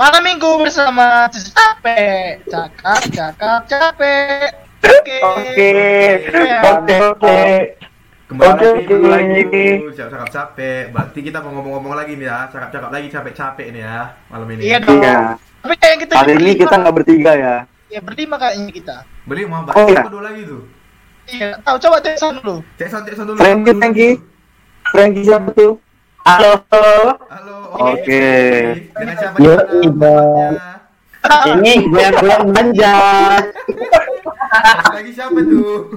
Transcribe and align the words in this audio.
Malam 0.00 0.24
minggu 0.24 0.64
bersama 0.64 1.28
capek, 1.28 2.40
cakap, 2.48 3.04
cakap, 3.12 3.60
capek. 3.68 4.48
Oke. 4.80 5.16
Oke. 5.20 5.72
Oke, 6.64 6.94
oke. 7.04 7.40
Kembali 8.24 8.64
oke. 8.80 8.96
lagi 8.96 9.44
cakap 9.92 10.28
capek. 10.32 10.88
Berarti 10.88 11.20
kita 11.20 11.44
mau 11.44 11.52
ngomong-ngomong 11.52 11.92
lagi 11.92 12.16
nih 12.16 12.32
ya, 12.32 12.48
cakap-cakap 12.48 12.88
lagi 12.88 13.12
capek-capek 13.12 13.76
nih 13.76 13.84
ya 13.84 14.16
malam 14.32 14.48
ini. 14.56 14.62
Iya 14.72 14.78
dong. 14.80 15.04
Iya. 15.04 15.36
Tapi 15.36 15.74
kayak 15.76 15.96
kita 16.08 16.12
Hari 16.16 16.32
ini 16.40 16.50
kita 16.56 16.74
nggak 16.80 16.94
bertiga 16.96 17.32
ya. 17.36 17.56
ya 17.92 18.00
berlima 18.00 18.40
kayaknya 18.40 18.72
kita. 18.72 18.96
Beli 19.28 19.44
mau 19.44 19.68
Oh, 19.68 19.84
iya. 19.84 20.00
dulu 20.08 20.24
lagi 20.24 20.48
tuh? 20.48 20.62
Iya, 21.28 21.60
tahu 21.60 21.76
coba 21.76 21.96
tes 22.00 22.16
dulu. 22.16 22.64
Cek 22.80 22.88
sound, 22.88 23.04
cek 23.04 23.14
sound 23.20 23.28
dulu. 23.28 23.36
Frankie. 23.36 23.76
Frankie. 23.76 24.14
Frankie 24.96 25.24
siapa 25.28 25.52
tuh? 25.52 25.89
Halo. 26.20 26.52
Halo. 26.68 27.58
Oke. 27.96 28.24
Dengan 28.92 29.14
siapa 29.16 29.36
Yo, 29.40 29.56
Iba. 29.80 30.16
Ini 31.48 31.72
goyang-goyang 31.88 32.44
belanja. 32.52 32.94
Lagi 34.92 35.12
siapa 35.16 35.40
tuh? 35.40 35.88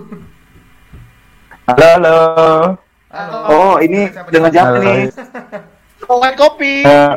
Halo, 1.67 1.87
halo. 1.99 2.17
Halo. 3.11 3.37
Oh, 3.51 3.73
ini 3.83 4.07
dengan 4.31 4.51
siapa 4.55 4.75
nih? 4.79 5.11
Oh, 6.07 6.23
white 6.23 6.39
kopi. 6.39 6.87
Eh, 6.87 7.13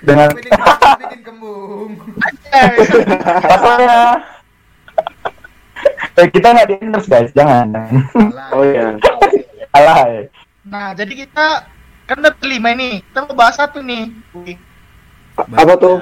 dengan 0.00 0.32
Bikin, 0.32 0.52
bikin, 0.52 1.20
kembung. 1.24 2.00
Ya? 2.48 2.64
Eh, 6.18 6.26
kita 6.34 6.50
nggak 6.50 6.66
di 6.66 6.74
endorse 6.82 7.06
guys, 7.06 7.30
jangan. 7.30 7.70
Salah. 7.70 8.50
Oh 8.50 8.66
iya. 8.66 8.98
Alay. 9.70 10.26
Nah, 10.66 10.90
jadi 10.90 11.14
kita 11.14 11.70
kan 12.08 12.16
ada 12.24 12.32
berlima 12.32 12.72
ini. 12.72 13.04
Kita 13.04 13.28
mau 13.28 13.36
bahas 13.36 13.60
satu 13.60 13.84
nih. 13.84 14.08
Wih. 14.32 14.56
Apa 15.36 15.72
tuh? 15.76 16.00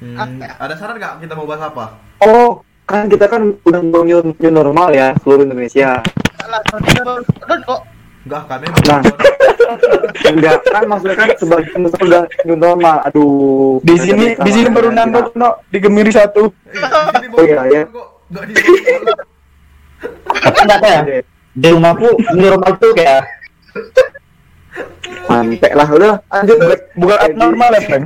Hmm, 0.00 0.16
Apa 0.16 0.32
ya? 0.40 0.52
ada 0.56 0.74
saran 0.78 0.96
nggak 0.96 1.12
kita 1.26 1.34
mau 1.36 1.44
bahas 1.44 1.68
apa? 1.68 1.84
Oh, 2.24 2.64
kan 2.88 3.10
kita 3.10 3.28
kan 3.28 3.52
udah 3.66 3.80
mau 3.84 4.00
new, 4.06 4.32
new 4.32 4.52
normal 4.54 4.94
ya 4.94 5.12
seluruh 5.20 5.44
Indonesia. 5.44 6.00
Salah, 6.40 6.60
kok. 6.64 7.80
Enggak 8.24 8.42
kan 8.48 8.58
Nah. 8.64 9.02
Enggak, 10.24 10.56
kan 10.74 10.82
maksudnya 10.88 11.16
kan 11.18 11.28
sebagian 11.36 11.80
besar 11.84 12.00
udah 12.00 12.22
new 12.48 12.56
normal. 12.56 12.96
Aduh. 13.10 13.82
Di 13.84 13.94
sini 14.00 14.32
di 14.38 14.50
sini 14.54 14.68
baru 14.72 14.88
nambah 14.94 15.36
no 15.36 15.60
di 15.68 15.78
Gemiri 15.82 16.14
satu. 16.14 16.48
Oh, 17.36 17.42
iya, 17.44 17.60
iya. 17.68 17.82
Di 18.30 18.54
Enggak 20.40 20.80
ya? 20.80 21.00
Di 21.50 21.68
rumahku 21.74 22.08
di 22.16 22.46
rumah 22.48 22.72
tuh 22.80 22.94
kayak 22.96 23.26
Mantek 25.26 25.72
lah 25.72 25.86
udah 25.86 26.14
lanjut 26.24 26.58
Black. 26.58 26.80
Bukan 26.94 27.18
abnormal 27.18 27.70
ya, 27.70 27.80
Frank? 27.82 28.04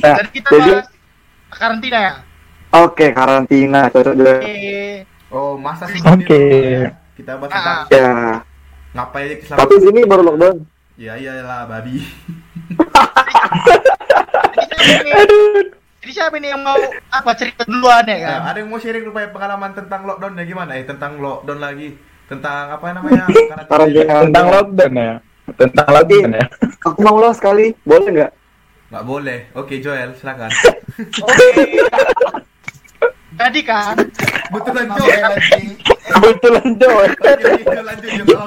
Nah, 0.00 0.14
Jadi 0.16 0.28
kita 0.30 0.48
jadi 0.48 0.70
bahas 0.72 0.86
karantina 1.50 1.98
ya. 1.98 2.12
oke 2.72 3.06
karantina 3.10 3.80
cocok 3.88 4.14
juga. 4.14 4.34
Oke. 4.38 5.04
Oh, 5.28 5.54
masa 5.54 5.86
sih 5.86 5.98
Oke. 6.00 6.42
Kita 7.14 7.36
bahas 7.36 7.50
Ah. 7.50 7.56
tentang 7.56 7.78
Ya, 7.92 8.10
ngapain 8.92 9.38
selama 9.40 9.58
tapi 9.60 9.74
sini 9.78 10.00
baru 10.04 10.22
lockdown. 10.24 10.56
Ya 10.96 11.12
iyalah 11.14 11.66
babi. 11.66 12.02
Jadi 14.50 14.84
siapa 14.88 15.20
ini? 15.20 15.38
Jadi 16.00 16.12
siapa 16.12 16.34
ini 16.34 16.48
yang 16.48 16.62
mau 16.62 16.76
apa 17.08 17.30
cerita 17.34 17.62
duluan 17.64 18.04
ya 18.04 18.18
kan? 18.18 18.30
Nah, 18.32 18.48
ada 18.48 18.58
yang 18.58 18.68
mau 18.68 18.78
sharing 18.78 19.04
rupanya 19.04 19.30
pengalaman 19.30 19.70
tentang 19.72 20.00
lockdownnya 20.02 20.44
gimana? 20.44 20.72
Eh 20.74 20.84
tentang 20.84 21.16
lockdown 21.16 21.58
lagi. 21.58 21.94
Tentang 22.30 22.78
apa 22.78 22.86
namanya? 22.94 23.26
Tentang 24.22 24.46
lockdown 24.54 24.94
ya. 24.94 25.14
Tentang 25.58 25.88
lockdown 25.90 26.30
ya. 26.38 26.46
Aku 26.86 26.98
mau 27.02 27.18
lo 27.18 27.34
sekali, 27.34 27.74
boleh 27.82 28.10
nggak? 28.14 28.32
Nggak 28.94 29.04
boleh. 29.04 29.38
Oke 29.58 29.82
Joel, 29.82 30.14
silakan. 30.14 30.46
Oke. 31.26 31.48
Jadi 33.40 33.60
kan, 33.66 33.98
Betulan 34.54 34.86
Joel 34.94 35.22
anjing. 35.26 35.68
Kebetulan 36.06 36.68
Joel. 36.78 37.12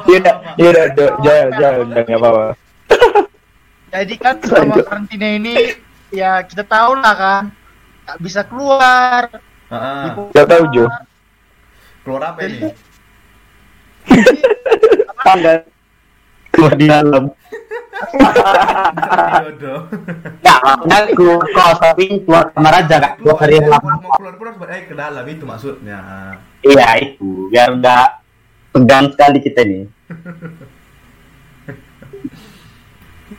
Iya, 0.04 0.34
iya, 0.60 0.84
Joel, 0.96 1.48
Joel, 1.58 1.82
nggak 1.92 2.08
apa-apa. 2.08 2.56
jadi 3.94 4.16
kan 4.18 4.36
selama 4.42 4.76
karantina 4.82 5.28
ini 5.38 5.54
ya 6.10 6.42
kita 6.46 6.66
tahu 6.66 6.98
lah 6.98 7.14
kan, 7.14 7.44
nggak 8.08 8.20
bisa 8.22 8.42
keluar. 8.48 9.28
Heeh. 9.74 10.06
Gak 10.34 10.48
tahu 10.50 10.64
Jo. 10.72 10.86
Keluar 12.06 12.22
apa 12.34 12.40
ini? 12.46 12.70
Pandan. 15.26 15.64
keluar 16.54 16.74
di 16.78 16.86
dalam. 16.86 17.24
Enggak, 20.14 20.60
maksudnya 20.62 21.00
keluar 21.18 21.42
kos 21.50 21.78
tapi 21.82 22.04
keluar 22.22 22.46
kamar 22.54 22.74
aja 22.86 22.96
kak. 23.02 23.14
Dua 23.18 23.34
hari 23.42 23.58
yang 23.58 23.74
lama. 23.74 23.90
Mau 23.98 24.14
keluar 24.22 24.34
pun 24.38 24.46
harus 24.54 24.70
eh 24.70 24.84
ke 24.86 24.94
dalam 24.94 25.26
itu 25.26 25.44
maksudnya. 25.50 26.00
Iya 26.62 26.88
itu, 27.02 27.50
biar 27.50 27.74
enggak 27.74 28.22
tegang 28.70 29.10
sekali 29.10 29.38
kita 29.42 29.62
nih. 29.66 29.84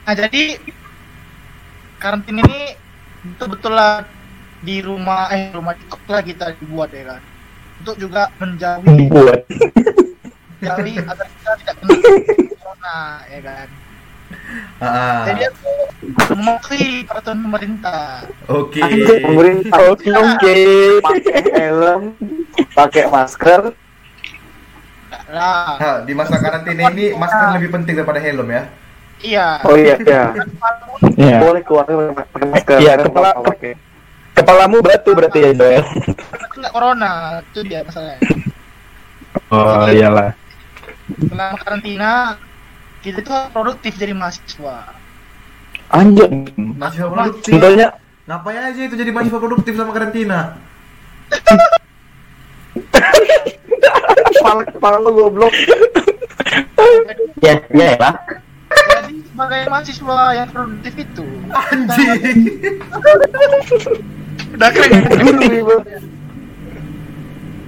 Nah 0.05 0.15
jadi 0.19 0.43
karantina 2.03 2.43
ini 2.45 2.75
betul-betul 3.25 3.73
lah 3.73 4.05
di 4.61 4.83
rumah 4.83 5.31
eh 5.33 5.55
rumah 5.55 5.79
kos 5.87 6.03
lah 6.11 6.21
kita 6.21 6.57
dibuat 6.59 6.93
ya 6.93 7.17
kan 7.17 7.23
untuk 7.85 7.97
juga 8.01 8.33
menjauhi 8.41 9.09
Buat. 9.09 9.41
Menjauhi 10.65 10.93
agar 11.05 11.27
kita 11.29 11.51
tidak 11.55 11.75
kena 11.77 11.95
corona 12.55 12.99
ya 13.27 13.41
kan 13.41 13.69
Heeh. 14.75 15.19
jadi 15.25 15.43
aku 15.47 15.73
mematuhi 16.33 16.89
peraturan 17.05 17.39
pemerintah 17.41 18.25
Oke. 18.47 18.83
Pemerintah 19.21 19.79
Oke, 19.87 20.11
oke. 20.11 20.57
pakai 21.01 21.41
helm, 21.55 22.03
pakai 22.73 23.05
masker. 23.07 23.61
lah 25.27 25.77
Ha, 25.77 25.91
di 26.03 26.13
masa 26.13 26.37
karantina 26.37 26.91
ini 26.91 27.15
masker 27.15 27.47
lebih 27.55 27.71
penting 27.71 27.95
daripada 27.95 28.19
helm 28.19 28.49
ya. 28.49 28.63
iya 29.21 29.49
Oh 29.63 29.75
iya, 29.75 29.97
iya. 29.99 30.25
Iya. 31.15 31.39
Boleh 31.39 31.63
keluar 31.63 31.85
pakai 31.87 32.47
masker. 32.51 32.77
Iya, 32.79 32.93
kepala- 33.01 33.39
pakai. 33.39 33.73
Kepalamu 34.35 34.77
batu 34.81 35.11
berarti 35.13 35.39
ya 35.41 35.51
Joel. 35.55 35.85
kena 36.51 36.69
corona 36.69 37.13
itu 37.41 37.61
dia 37.63 37.81
masalahnya 37.81 38.19
Oh 39.49 39.87
iyalah. 39.87 40.35
Selama 41.29 41.57
karantina 41.61 42.13
kita 43.05 43.21
tuh 43.21 43.33
harus 43.33 43.51
produktif 43.53 43.93
jadi 44.01 44.17
mahasiswa 44.17 44.97
Anjir. 45.93 46.33
Mahasiswa 46.57 47.13
produktif. 47.13 47.53
Contohnya 47.55 47.89
Ngapain 48.25 48.73
aja 48.73 48.81
itu 48.89 48.97
jadi 48.97 49.13
mahasiswa 49.13 49.37
produktif 49.37 49.77
sama 49.77 49.93
karantina? 49.93 50.57
Kepala 54.33 54.65
kepala 54.65 54.97
lo 54.97 55.13
goblok. 55.13 55.53
Iya 57.45 57.61
ya 57.69 58.01
pak. 58.01 58.41
jadi 59.05 59.21
sebagai 59.29 59.63
mahasiswa 59.69 60.19
yang 60.33 60.49
produktif 60.49 60.95
itu 61.05 61.29
Anjing. 61.53 62.49
udah 64.57 64.69
keren 64.73 64.89
ya? 64.89 65.05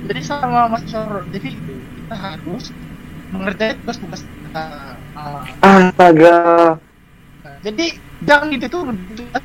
Jadi 0.09 0.21
sama 0.25 0.73
mahasiswa 0.73 1.05
produktif 1.05 1.43
itu 1.53 1.73
kita 2.01 2.17
harus 2.17 2.73
mengerjakan 3.37 3.77
tugas-tugas 3.85 4.21
kita 4.25 4.65
Ah, 5.17 5.43
Astaga. 5.61 6.37
Nah, 7.41 7.57
jadi 7.65 7.87
jangan 8.25 8.49
itu 8.53 8.67
tuh 8.69 8.83
tugas 9.17 9.45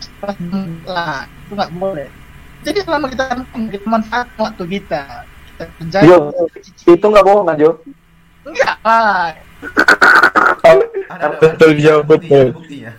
lah 0.87 1.27
itu 1.27 1.51
nggak 1.55 1.71
boleh 1.75 2.07
jadi 2.61 2.79
selama 2.85 3.07
kita 3.11 3.23
kita 3.71 3.85
manfaatkan 3.87 4.39
waktu 4.39 4.63
kita 4.79 5.03
kita 5.25 5.63
kerjain 5.79 6.05
Jo, 6.07 6.17
itu 6.87 7.05
nggak 7.05 7.25
bohong 7.25 7.45
kan 7.47 7.55
Jo? 7.59 7.71
enggak 8.47 8.77
lah 8.83 9.35
Betul, 11.41 11.71
ada 11.71 11.77
Jo, 11.77 11.95
betul. 12.01 12.45
ada 12.49 12.55
buktinya. 12.55 12.91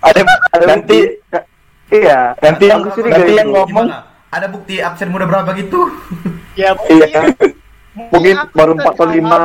ada 0.00 0.64
nanti 0.64 0.98
bukti. 1.20 1.44
Iya. 1.86 2.34
nanti 2.42 2.64
yang 2.66 2.82
nanti 2.82 3.32
yang 3.36 3.48
ngomong 3.54 3.86
Gimana? 3.86 4.02
Ada 4.26 4.46
bukti 4.50 4.74
absen 4.82 5.08
muda 5.14 5.24
berapa 5.24 5.48
gitu? 5.54 5.86
ya 6.58 6.74
Iya. 6.90 7.30
Mungkin 8.10 8.34
aku 8.36 8.52
baru 8.52 8.72
empat 8.76 8.92
atau 8.96 9.06
lima. 9.08 9.38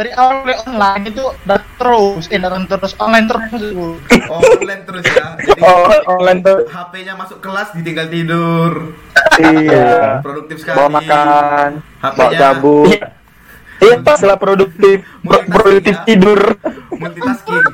Dari 0.00 0.16
awal 0.16 0.40
mulai 0.40 0.56
online 0.64 1.02
itu 1.12 1.20
udah 1.44 1.60
terus 1.76 2.24
eh 2.32 2.40
datang 2.40 2.64
terus 2.64 2.96
online 2.96 3.28
terus 3.28 3.44
Oh, 4.32 4.40
online 4.40 4.82
terus 4.88 5.04
ya. 5.04 5.36
Jadi 5.36 5.60
oh 5.60 5.84
online 6.08 6.40
tuh 6.40 6.58
HP-nya 6.64 7.12
masuk 7.12 7.44
kelas 7.44 7.76
ditinggal 7.76 8.08
tidur. 8.08 8.96
Iya. 9.36 9.92
Produktif 10.24 10.64
sekali. 10.64 10.76
Bawa 10.80 10.88
makan, 10.88 11.70
bawa 12.00 12.08
HP-nya 12.16 12.38
cabut. 12.40 12.88
Iya 13.80 13.96
pas 14.04 14.20
lah 14.20 14.36
produktif 14.36 15.04
Pro- 15.20 15.44
produktif 15.46 15.96
tidur. 16.04 16.40
multitasking. 16.92 17.64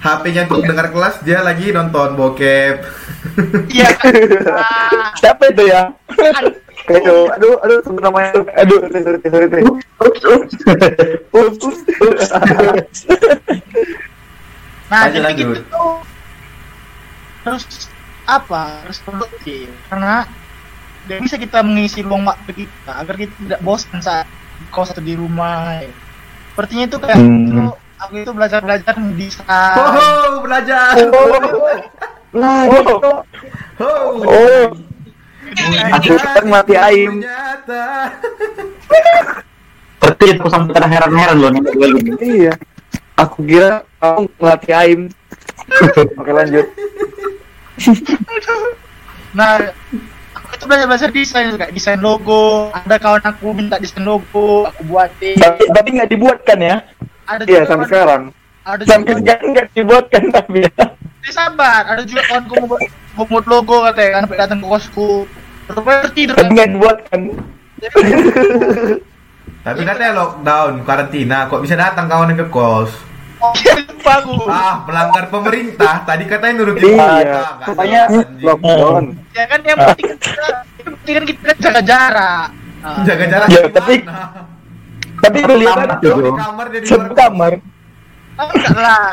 HP-nya 0.00 0.48
untuk 0.48 0.64
dengar 0.64 0.88
kelas, 0.88 1.20
dia 1.20 1.40
lagi 1.40 1.72
nonton 1.72 2.16
bokep. 2.16 2.84
iya 3.68 3.88
Siapa 5.20 5.52
itu 5.52 5.68
ya? 5.68 5.92
Aduh, 6.90 7.30
aduh, 7.30 7.54
aduh, 7.62 7.78
sebut 7.80 8.02
namanya. 8.02 8.34
Aduh, 8.58 8.78
sorry, 8.82 9.18
sorry, 9.22 9.46
sorry. 9.46 9.62
Ups, 9.62 10.22
ups. 10.26 10.54
Ups, 11.30 11.56
ups. 11.62 12.28
Lanjut, 14.90 14.90
nah 14.90 15.06
jadi 15.06 15.22
lanjut. 15.22 15.46
gitu 15.46 15.62
tuh 15.70 15.94
harus 17.40 17.62
apa 18.26 18.82
harus 18.82 18.98
produktif 19.00 19.70
karena 19.86 20.26
tidak 21.00 21.18
bisa 21.22 21.36
kita 21.38 21.58
mengisi 21.62 22.02
luang 22.02 22.26
waktu 22.26 22.66
kita 22.66 22.92
agar 22.98 23.14
kita 23.14 23.30
tidak 23.38 23.60
bosan 23.62 24.02
saat 24.02 24.26
kos 24.68 24.90
atau 24.90 24.98
di 24.98 25.14
rumah 25.14 25.78
ya. 25.78 25.94
sepertinya 26.50 26.84
itu 26.84 26.98
kayak 26.98 27.16
Hmm. 27.16 27.46
itu, 27.46 27.62
aku 27.96 28.12
itu 28.18 28.32
belajar 28.34 28.60
belajar 28.60 28.92
desain 29.14 29.46
Oh, 29.78 30.42
belajar. 30.42 30.92
Nah, 32.30 32.62
Oh. 32.66 32.74
gitu. 32.74 32.94
Oh. 33.00 33.22
Oh, 34.26 34.62
Aku 35.92 36.12
kan 36.14 36.44
mati 36.46 36.74
aim. 36.74 37.20
Seperti 40.00 40.24
itu 40.32 40.46
sampai 40.48 40.72
terheran-heran 40.74 41.36
loh 41.36 41.50
nih 41.50 41.60
gue 41.62 41.86
ini. 41.90 42.10
Iya. 42.18 42.52
Aku 43.18 43.44
kira 43.44 43.68
kamu 43.96 44.28
ngelatih 44.34 44.74
aim. 44.74 45.00
Oke 46.20 46.32
lanjut. 46.32 46.66
nah 49.30 49.56
aku 50.34 50.48
itu 50.52 50.64
belajar 50.66 50.86
belajar 50.86 51.08
desain 51.08 51.54
kayak 51.54 51.70
desain 51.70 51.96
logo 51.96 52.74
ada 52.74 52.98
kawan 52.98 53.22
aku 53.22 53.54
minta 53.54 53.78
desain 53.78 54.02
logo 54.02 54.66
aku 54.66 54.82
buatin 54.84 55.38
Tapi 55.38 55.62
tapi 55.70 55.88
nggak 55.94 56.10
dibuatkan 56.10 56.58
ya. 56.58 56.76
ada 57.24 57.42
Iya 57.42 57.62
juga 57.62 57.68
sampai 57.68 57.78
kawan- 57.78 57.88
sekarang. 57.88 58.22
ada 58.60 58.82
Sampai 58.84 59.12
juga 59.14 59.22
sekarang 59.30 59.48
nggak 59.48 59.66
dibuatkan 59.70 60.22
tapi 60.30 60.56
ya. 60.60 60.72
Eh, 61.20 61.30
sabar 61.30 61.82
ada 61.86 62.02
juga 62.02 62.22
kawanku 62.26 62.52
mau 62.56 62.66
buat 62.68 62.82
mau 63.12 63.24
buat 63.24 63.44
logo 63.46 63.76
katanya 63.86 64.10
kan 64.10 64.22
sampai 64.26 64.38
datang 64.38 64.58
ke 64.58 64.66
kosku 64.66 65.08
rupanya 65.70 66.08
tidur 66.10 66.34
Tapi 66.38 66.50
nggak 66.50 66.68
dibuatkan. 66.70 67.20
Tapi 69.60 69.80
katanya 69.84 70.12
lockdown, 70.14 70.72
karantina, 70.82 71.44
kok 71.46 71.60
bisa 71.60 71.76
datang 71.76 72.06
kawan 72.06 72.32
yang 72.32 72.38
ke 72.38 72.48
kos? 72.48 72.90
oh 73.38 73.52
iya 73.56 73.72
Ah, 74.46 74.84
melanggar 74.84 75.24
pemerintah. 75.28 76.04
Tadi 76.04 76.24
katanya 76.24 76.54
nurutin 76.58 76.92
Iya. 76.92 77.40
jelas, 77.64 78.10
anjing. 78.12 78.44
lockdown. 78.44 79.04
ya 79.30 79.44
kan 79.46 79.60
yang 79.62 79.78
penting 79.82 80.06
kan 80.06 80.18
kita 80.18 80.46
yang 80.76 80.92
penting 80.92 81.14
kan 81.14 81.24
kita 81.24 81.52
jaga 81.58 81.82
jarak 81.82 82.46
Ah, 82.80 83.04
Jaga 83.04 83.24
jarak 83.28 83.48
Ya, 83.48 83.60
tapi-? 83.70 84.04
Tapi 85.20 85.38
kan 85.40 85.88
tuh. 86.00 86.16
di 86.16 86.36
kamar 86.36 86.66
kamar. 87.12 87.52
ah, 88.34 88.46
enggak 88.48 88.72
lah 88.74 89.08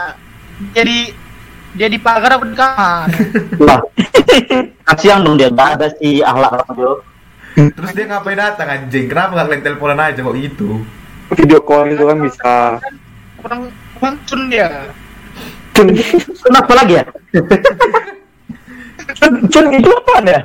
jadi 0.71 0.97
dia 1.77 1.87
di 1.87 2.01
pagar 2.01 2.41
apa 2.41 2.45
di 2.49 2.57
kamar 2.57 3.05
Lah. 3.67 3.79
Kasihan 4.83 5.21
dong 5.21 5.37
dia 5.37 5.53
nggak 5.53 5.69
ada 5.77 5.87
si 6.01 6.19
ahlak 6.25 6.65
tuh. 6.73 6.99
Terus 7.57 7.91
dia 7.93 8.05
ngapain 8.05 8.37
datang 8.37 8.69
anjing? 8.69 9.05
Kenapa 9.09 9.33
nggak 9.33 9.45
kalian 9.49 9.63
teleponan 9.65 10.01
aja 10.01 10.19
kok 10.21 10.35
gitu? 10.37 10.81
Video 11.37 11.59
call 11.61 11.93
itu 11.93 12.03
kan 12.05 12.17
bisa. 12.21 12.53
kurang 13.37 13.69
kurang 14.01 14.15
dia 14.49 14.89
Kenapa 16.41 16.71
lagi 16.73 16.97
ya? 16.97 17.05
Cun, 19.13 19.31
cun 19.45 19.65
itu 19.77 19.89
apaan 19.93 20.25
ya? 20.25 20.41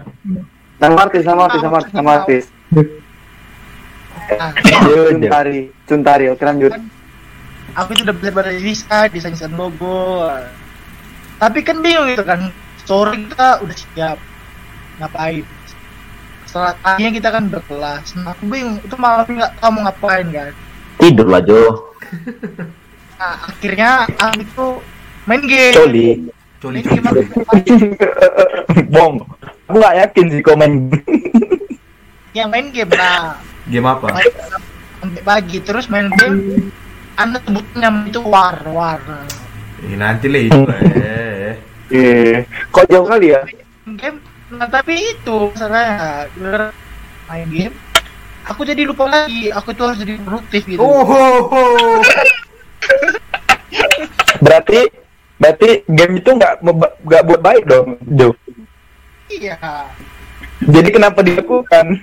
Sama 0.77 0.99
artis, 1.09 1.23
sama 1.25 1.41
artis, 1.49 1.61
sama 1.65 1.77
artis, 1.81 1.93
sama 1.95 2.11
artis. 2.21 2.45
nah, 4.37 4.51
Cuntari, 5.09 5.61
Cuntari, 5.89 6.25
oke 6.29 6.45
lanjut. 6.45 6.73
aku 7.73 7.97
itu 7.97 8.05
udah 8.05 8.15
belajar 8.17 8.33
belajar 8.37 8.53
desain 8.61 9.09
desain 9.09 9.33
desain 9.33 9.53
logo 9.57 10.29
tapi 11.43 11.59
kan 11.67 11.83
bingung 11.83 12.07
gitu 12.07 12.23
kan. 12.23 12.55
Sore 12.87 13.19
kita 13.19 13.59
udah 13.67 13.77
siap. 13.77 14.19
Ngapain? 15.03 15.43
Setelah 16.47 16.79
paginya 16.79 17.11
kita 17.19 17.29
kan 17.35 17.45
berkelas. 17.51 18.07
Nah 18.23 18.31
aku 18.31 18.47
bingung 18.47 18.79
itu 18.79 18.95
malam 18.95 19.27
nggak 19.27 19.59
tahu 19.59 19.71
mau 19.75 19.91
ngapain 19.91 20.29
kan 20.31 20.55
Tidur 21.03 21.27
lah 21.27 21.43
Jo. 21.43 21.91
nah 23.19 23.39
akhirnya 23.49 24.07
aku 24.23 24.39
itu 24.39 24.67
main 25.27 25.43
game. 25.43 25.75
Coli. 25.75 26.07
Coli 26.63 26.81
Bong. 28.95 29.27
Aku 29.67 29.77
nggak 29.83 29.97
yakin 30.07 30.27
sih 30.31 30.43
komen. 30.47 30.71
ya 32.37 32.47
main 32.47 32.71
game 32.71 32.93
nah 32.95 33.37
Game 33.69 33.85
apa? 33.85 34.09
sampai 35.03 35.23
pagi 35.27 35.59
terus 35.59 35.91
main 35.91 36.07
game. 36.15 36.71
Anda 37.19 37.43
sebutnya 37.43 37.91
itu 38.07 38.21
war 38.23 38.57
war 38.71 39.03
Eh, 39.83 39.97
nanti 39.97 40.27
lah 40.27 40.41
itu. 40.41 40.61
Eh. 40.71 41.53
Eh, 41.93 42.37
kok 42.69 42.89
jauh 42.89 43.05
kali 43.05 43.35
ya? 43.35 43.43
game 43.99 44.19
nah 44.49 44.65
tapi 44.65 44.95
itu 44.97 45.37
masalahnya 45.49 46.29
main 47.25 47.49
game 47.49 47.75
aku 48.45 48.63
jadi 48.63 48.85
lupa 48.85 49.09
lagi 49.09 49.49
aku 49.49 49.73
tuh 49.73 49.91
harus 49.91 49.99
jadi 49.99 50.21
produktif 50.21 50.63
gitu 50.65 50.77
Oh, 50.79 51.03
ho, 51.03 51.25
ho. 51.49 51.63
Berarti 54.39 54.87
berarti 55.37 55.69
game 55.89 56.15
itu 56.17 56.31
nggak 56.31 56.63
nggak 57.03 57.23
buat 57.25 57.41
baik 57.41 57.65
dong, 57.67 57.99
Jo. 58.13 58.31
iya 59.29 59.57
Jadi 60.63 60.89
kenapa 60.93 61.19
dilakukan? 61.21 61.99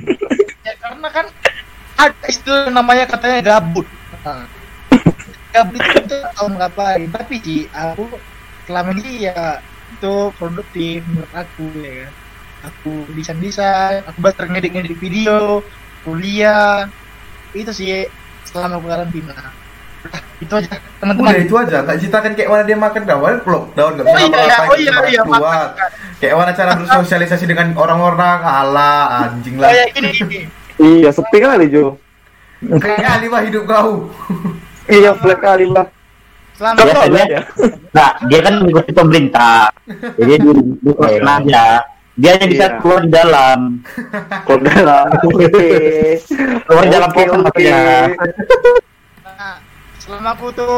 ya 0.59 0.73
karena 0.77 1.07
kan 1.07 1.25
ada 1.95 2.25
istilah 2.27 2.67
namanya 2.67 3.07
katanya 3.07 3.39
gabut 3.55 3.87
Nah, 4.19 4.43
gabut 5.49 5.81
itu 5.81 5.99
kita 6.05 6.29
tahu 6.37 6.47
ngapain 6.55 7.09
tapi 7.09 7.35
sih 7.41 7.65
aku 7.73 8.05
selama 8.69 8.93
ini 9.01 9.29
ya 9.29 9.59
itu 9.89 10.15
produktif 10.37 11.01
menurut 11.09 11.33
aku 11.33 11.65
ya 11.81 12.05
kan 12.05 12.13
aku 12.59 12.91
desain 13.17 13.39
desain 13.41 14.01
aku 14.05 14.17
belajar 14.21 14.45
ngedit 14.45 14.71
ngedit 14.75 14.97
video 14.99 15.65
kuliah 16.05 16.85
itu 17.57 17.71
sih 17.73 18.05
selama 18.45 18.77
karantina 18.83 19.35
Udah, 19.99 20.23
itu 20.39 20.53
aja 20.55 20.79
teman-teman 21.03 21.27
Udah 21.27 21.43
itu 21.43 21.55
aja, 21.59 21.77
nggak 21.83 21.97
ceritakan 21.99 22.31
kayak 22.31 22.47
mana 22.47 22.63
dia 22.63 22.77
makan 22.79 23.03
kawan, 23.03 23.35
lockdown, 23.43 23.91
nggak 23.99 24.05
Oh 24.07 24.07
bisa 24.07 24.15
iya, 24.15 24.27
ngapa-ngapain, 24.31 24.69
oh 24.71 24.77
iya, 24.79 24.91
iya, 25.11 25.21
keluar. 25.27 25.39
makan. 25.43 25.89
Kayak 26.23 26.35
mana 26.39 26.51
cara 26.55 26.71
bersosialisasi 26.79 27.45
dengan 27.51 27.67
orang-orang, 27.75 28.39
ala 28.39 28.91
anjing 29.27 29.59
Oh 29.59 29.67
lah. 29.67 29.75
ya 29.75 29.83
gini 29.91 30.09
gini. 30.15 30.39
Iya, 30.79 31.09
sepi 31.11 31.37
kali 31.43 31.67
Jo. 31.67 31.99
Kayak 32.79 32.99
kali 33.11 33.25
mah 33.27 33.41
hidup 33.43 33.63
kau. 33.67 34.07
Iya, 34.89 35.11
black 35.15 35.39
kali 35.39 35.65
lah. 35.69 35.87
Selama 36.53 36.75
Kau 36.75 36.85
Biasanya- 36.85 37.23
tahu 37.23 37.31
ya? 37.31 37.41
Nah, 37.89 38.09
dia 38.27 38.39
kan 38.43 38.53
mengikuti 38.59 38.91
pemerintah. 38.91 39.71
Jadi 40.17 40.33
di, 40.35 40.51
di 40.77 40.91
kosan 40.91 41.23
aja. 41.23 41.65
Dia 42.19 42.29
hanya 42.35 42.47
bisa 42.47 42.65
Iya. 42.67 42.77
keluar 42.83 42.99
di 42.99 43.11
dalam. 43.13 43.59
Kok 44.43 44.59
dalam. 44.59 45.05
Oke. 45.29 45.47
Keluar 46.67 46.83
di 46.83 46.91
dalam 46.91 47.09
kosan 47.09 47.39
oke. 47.39 47.45
maksudnya. 47.47 47.79
nah, 49.23 49.55
selama 49.97 50.29
aku 50.35 50.45
tuh 50.51 50.75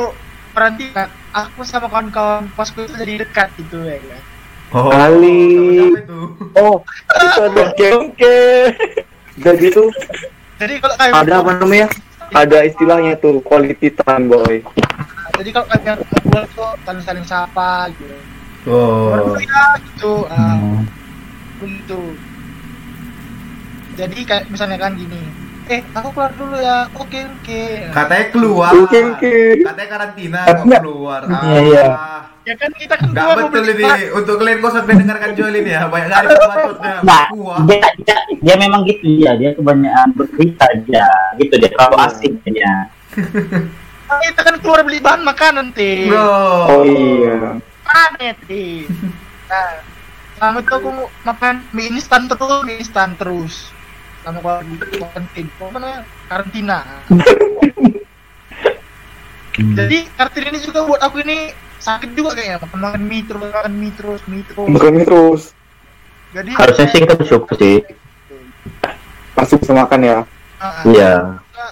karantina, 0.52 1.04
aku 1.31 1.66
sama 1.66 1.88
kawan-kawan 1.88 2.46
kosku 2.54 2.86
itu 2.86 2.94
jadi 2.94 3.25
dekat 3.25 3.50
gitu 3.57 3.81
ya. 3.81 3.98
Oh, 4.69 4.88
Kali. 4.88 5.92
Oh, 6.56 6.78
itu 7.12 7.40
ada 7.42 7.62
Oke 7.68 7.88
oke. 7.92 8.38
jadi 9.44 9.66
tuh 9.68 9.90
Jadi 10.56 10.74
kalau 10.78 10.95
kayak 10.95 11.14
ada 11.18 11.33
apa 11.42 11.52
namanya? 11.57 11.88
Ada 12.31 12.64
istilahnya 12.64 13.19
tuh 13.19 13.44
quality 13.44 13.92
time 13.92 14.31
boy. 14.31 14.64
jadi 15.42 15.50
kalau 15.57 15.68
kalian 15.73 15.97
ngobrol 16.00 16.45
tuh 16.54 16.71
saling-saling 16.85 17.26
sapa 17.26 17.90
gitu. 17.97 18.16
Oh. 18.69 19.35
Ya 19.42 19.66
gitu. 19.81 20.14
ah, 20.30 20.38
Hmm. 20.38 20.85
begitu. 21.57 22.02
Jadi 23.97 24.18
kayak 24.23 24.47
misalnya 24.47 24.78
kan 24.78 24.94
gini. 24.95 25.41
Eh, 25.69 25.81
aku 25.94 26.09
keluar 26.15 26.33
dulu 26.33 26.57
ya. 26.57 26.89
Oke, 26.97 27.19
oke. 27.21 27.61
Katanya 27.94 28.25
keluar. 28.33 28.71
Oke, 28.73 28.99
oke. 29.13 29.35
Katanya 29.61 29.89
karantina 29.89 30.39
kok 30.47 30.65
keluar. 30.65 31.21
Iya, 31.30 31.59
iya. 31.61 31.85
Ah. 31.94 32.21
Ya 32.41 32.57
kan 32.57 32.73
kita 32.73 32.97
kan 32.97 33.13
Nggak 33.13 33.21
keluar 33.21 33.37
betul 33.53 33.65
ini 33.69 33.85
untuk 34.18 34.35
kalian 34.41 34.57
kau 34.65 34.73
sampai 34.73 34.97
dengarkan 34.97 35.30
Joel 35.37 35.61
ini 35.61 35.77
ya 35.77 35.85
banyak 35.85 36.09
kali 36.09 36.27
pembacotnya. 36.33 36.94
Nah, 37.06 37.25
dia, 37.69 37.85
dia, 38.01 38.18
dia 38.41 38.56
memang 38.57 38.81
gitu 38.89 39.06
dia. 39.06 39.31
Dia 39.37 39.53
kebanyakan 39.53 40.09
bercerita 40.18 40.65
aja. 40.65 41.06
Gitu 41.37 41.53
dia. 41.61 41.69
Kalau 41.77 41.97
asik 42.01 42.33
dia. 42.49 42.89
Kita 44.11 44.41
kan 44.41 44.56
keluar 44.59 44.81
beli 44.81 44.97
bahan 44.99 45.21
makanan, 45.21 45.71
Ti. 45.77 46.09
Oh 46.11 46.81
iya. 46.81 47.61
Mana, 47.85 48.30
Ti? 48.49 48.89
Nah, 49.47 49.71
selama 50.35 50.59
itu 50.65 50.73
aku 50.73 50.89
makan 51.21 51.56
mie 51.71 51.94
instan 51.94 52.25
terus, 52.25 52.65
mie 52.65 52.81
instan 52.81 53.13
terus. 53.15 53.69
Di 54.21 55.01
karantina? 55.01 56.06
Karantina. 56.30 56.80
Jadi 59.57 59.97
karantina 60.13 60.47
ini 60.54 60.59
juga 60.61 60.80
buat 60.85 61.01
aku 61.01 61.25
ini 61.25 61.51
sakit 61.81 62.13
juga 62.13 62.37
kayaknya 62.37 62.61
makan 62.61 62.80
makan 62.85 63.01
mie 63.09 63.25
terus 63.25 63.49
makan 63.49 63.73
mie 63.73 63.94
terus 63.97 64.21
mie 64.30 64.45
terus. 64.45 64.69
Bukan 64.69 64.94
terus. 65.01 65.42
Jadi 66.31 66.51
Harusnya 66.54 66.85
sih 66.94 66.99
kita 67.01 67.16
bersyukur 67.18 67.54
sih. 67.57 67.78
Masih 69.33 69.56
bisa 69.57 69.73
makan 69.73 69.99
ya. 70.06 70.18
Ah. 70.61 70.85
Iya. 70.85 71.13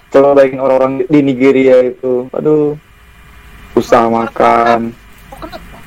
Coba 0.09 0.33
bayangin 0.33 0.59
orang-orang 0.59 0.93
di 1.05 1.19
Nigeria 1.21 1.85
itu. 1.85 2.25
Aduh. 2.33 2.75
Susah 3.77 4.09
makan. 4.09 4.91
Oh, 5.29 5.37
kenapa? 5.37 5.77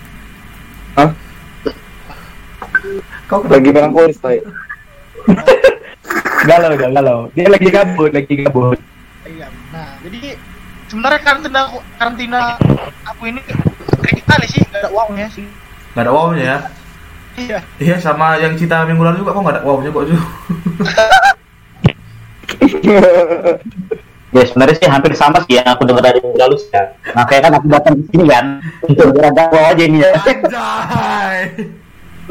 Kau 3.27 3.43
Lagi 3.51 3.71
melankolis, 3.75 4.23
Tay. 4.23 4.39
Galau 6.43 6.75
dah 6.75 6.91
galau. 6.91 7.19
Dia 7.35 7.47
lagi 7.47 7.69
gabut 7.71 8.11
lagi 8.11 8.35
gabut. 8.43 8.79
Iya. 9.23 9.47
Nah, 9.71 9.97
jadi 10.03 10.35
sebenarnya 10.91 11.21
karantina 11.23 11.61
aku, 11.71 11.79
karantina 11.97 12.41
aku 13.07 13.23
ini 13.31 13.41
kayak 14.03 14.25
kali 14.27 14.47
sih 14.51 14.61
gak 14.67 14.83
ada 14.83 14.91
uangnya 14.91 15.29
sih. 15.31 15.47
Gak 15.95 16.03
ada 16.05 16.13
uangnya 16.13 16.45
ya. 16.45 16.59
Iya. 17.33 17.59
Iya 17.81 17.97
sama 18.03 18.37
yang 18.37 18.59
cerita 18.61 18.85
minggu 18.85 19.01
lalu 19.01 19.25
juga 19.25 19.33
kok 19.33 19.41
nggak 19.41 19.57
ada 19.57 19.63
wow-nya 19.65 19.91
kok 19.91 20.05
Ju. 20.11 20.17
Ya 24.33 24.49
sebenarnya 24.49 24.77
sih 24.81 24.89
hampir 24.89 25.13
sama 25.13 25.45
sih 25.45 25.61
yang 25.61 25.69
aku 25.69 25.85
dengar 25.85 26.09
dari 26.09 26.17
minggu 26.25 26.41
lalu 26.41 26.57
sih 26.57 26.73
ya. 26.73 26.89
Makanya 27.13 27.41
kan 27.45 27.53
aku 27.61 27.67
datang 27.69 27.93
ke 28.01 28.03
sini 28.17 28.25
kan 28.33 28.47
untuk 28.81 29.13
berada 29.13 29.45
wow 29.53 29.77
aja 29.77 29.85
ini 29.85 30.01
ya. 30.01 30.13
Anjay. 30.17 31.69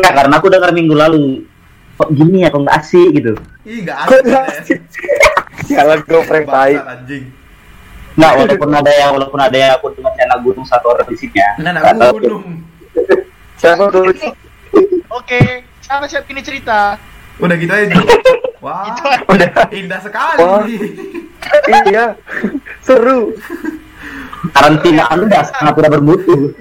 Enggak, 0.01 0.13
karena 0.17 0.33
aku 0.41 0.47
dengar 0.49 0.73
minggu 0.73 0.97
lalu 0.97 1.45
kok 1.93 2.09
gini 2.11 2.37
ya, 2.41 2.49
kok 2.49 2.61
nggak 2.61 2.77
asik 2.77 3.09
gitu. 3.13 3.33
Ih 3.63 3.77
nggak 3.83 3.97
Kok 4.03 4.15
asik. 4.15 4.27
ya. 4.27 4.41
asik? 4.47 4.79
Jalan 5.69 5.99
goprek 6.03 6.45
tai. 6.45 6.73
Bangsat, 6.75 6.91
anjing. 6.97 7.23
Nggak, 8.11 8.31
walaupun 8.35 8.69
ada 8.75 8.91
yang 8.91 9.09
walaupun 9.15 9.39
ada 9.39 9.57
yang 9.57 9.71
aku 9.73 9.87
dengar 9.95 10.13
anak 10.17 10.39
gunung 10.41 10.65
satu 10.65 10.85
orang 10.89 11.07
di 11.07 11.15
sini 11.15 11.37
ya. 11.37 11.49
Anak 11.63 11.81
tahu. 11.95 12.13
gunung. 12.19 12.43
Siapa 13.55 13.83
tuh? 13.87 14.03
Oke, 15.11 15.39
sama 15.79 16.07
siap 16.07 16.27
ini 16.27 16.41
cerita. 16.41 16.97
Udah 17.39 17.55
gitu 17.55 17.71
aja. 17.71 17.95
Wah, 18.59 18.85
Itu 18.89 19.01
aja. 19.05 19.23
Udah. 19.25 19.49
indah 19.71 19.99
sekali. 19.99 20.39
Wah. 20.39 20.61
iya. 21.87 22.05
Seru. 22.81 23.33
Karantina 24.51 25.05
udah 25.13 25.41
sangat 25.47 25.73
tidak 25.77 25.91
bermutu. 25.93 26.51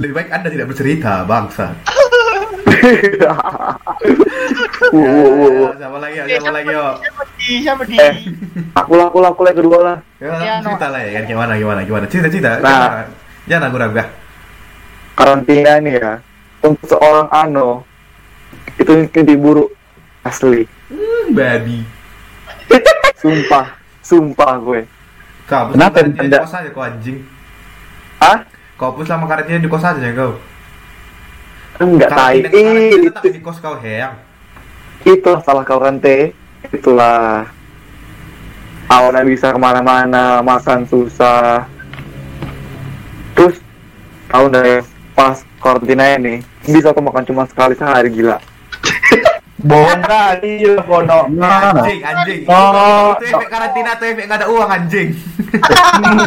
Lebih 0.00 0.14
baik 0.14 0.28
Anda 0.30 0.48
tidak 0.50 0.66
bercerita, 0.70 1.22
bangsa. 1.26 1.74
Wow, 4.92 5.00
wow, 5.00 5.30
wow, 5.32 5.50
wow. 5.50 5.70
Siapa 5.74 5.98
lagi 5.98 6.16
ya? 6.20 6.24
Siapa 6.28 6.50
lagi? 6.52 6.72
Siapa 7.40 7.82
di? 7.88 7.96
Eh. 7.96 8.14
Aku 8.76 8.92
lah, 8.98 9.06
aku 9.08 9.18
lah, 9.24 9.30
aku 9.32 9.42
lah 9.42 9.52
kedua 9.56 9.78
lah. 9.80 9.98
Ya, 10.20 10.60
no. 10.60 10.68
cerita 10.68 10.86
lah 10.92 11.00
ya, 11.00 11.10
kan 11.20 11.24
gimana 11.24 11.52
gimana 11.56 11.80
gimana. 11.82 12.04
Cerita 12.06 12.28
cerita. 12.28 12.60
Nah. 12.60 13.08
Jangan 13.44 13.68
ragu-ragu. 13.68 13.98
ah. 14.00 14.08
Karantina 15.14 15.72
nih 15.80 15.94
ya. 16.00 16.12
Untuk 16.64 16.96
seorang 16.96 17.28
Ano 17.28 17.84
itu 18.80 18.90
mimpi 18.90 19.34
buruk 19.36 19.70
asli. 20.24 20.64
Hmm, 20.88 21.36
babi. 21.36 21.84
Sumpah, 23.20 23.66
sumpah 24.04 24.52
gue. 24.60 24.80
Kau 25.48 25.56
hapus 25.64 25.72
Kenapa 25.76 25.96
karantina 26.00 26.20
di 26.20 26.28
tidak? 26.28 26.40
kos 26.44 26.56
aja 26.56 26.70
kau 26.72 26.82
anjing. 26.84 27.18
Ah? 28.24 28.38
Kau 28.80 28.88
hapus 28.88 29.04
selama 29.04 29.28
karantina 29.28 29.60
di 29.60 29.68
kos 29.68 29.84
aja 29.84 30.00
ya 30.00 30.16
kau. 30.16 30.40
Enggak 31.76 32.08
Ih, 32.48 33.10
tetap 33.12 33.20
itu, 33.20 33.36
di 33.36 33.40
kos 33.44 33.60
kau 33.60 33.76
heyang. 33.76 34.16
itulah 35.04 35.44
salah 35.44 35.60
kau 35.68 35.76
Rante. 35.76 36.32
Itulah. 36.72 37.44
Nggak 38.88 39.26
bisa 39.28 39.52
ke 39.52 39.58
mana-mana, 39.60 40.40
makan 40.40 40.88
susah. 40.88 41.66
Terus, 43.36 43.60
kau 44.32 44.46
udah 44.48 44.80
pas 45.12 45.42
karantina 45.60 46.16
ini, 46.16 46.40
bisa 46.64 46.94
kau 46.94 47.04
makan 47.04 47.26
cuma 47.28 47.44
sekali 47.44 47.76
sehari 47.76 48.08
gila. 48.08 48.38
Bohong 49.64 50.02
kali 50.04 50.52
ya 50.60 50.76
kono. 50.84 51.20
Anjing, 51.40 52.00
anjing. 52.04 52.40
Oh. 52.52 53.16
Itu 53.16 53.32
efek 53.32 53.48
karantina 53.48 53.96
atau 53.96 54.04
efek 54.04 54.24
nggak 54.28 54.40
ada 54.44 54.48
uang 54.52 54.68
anjing. 54.68 55.08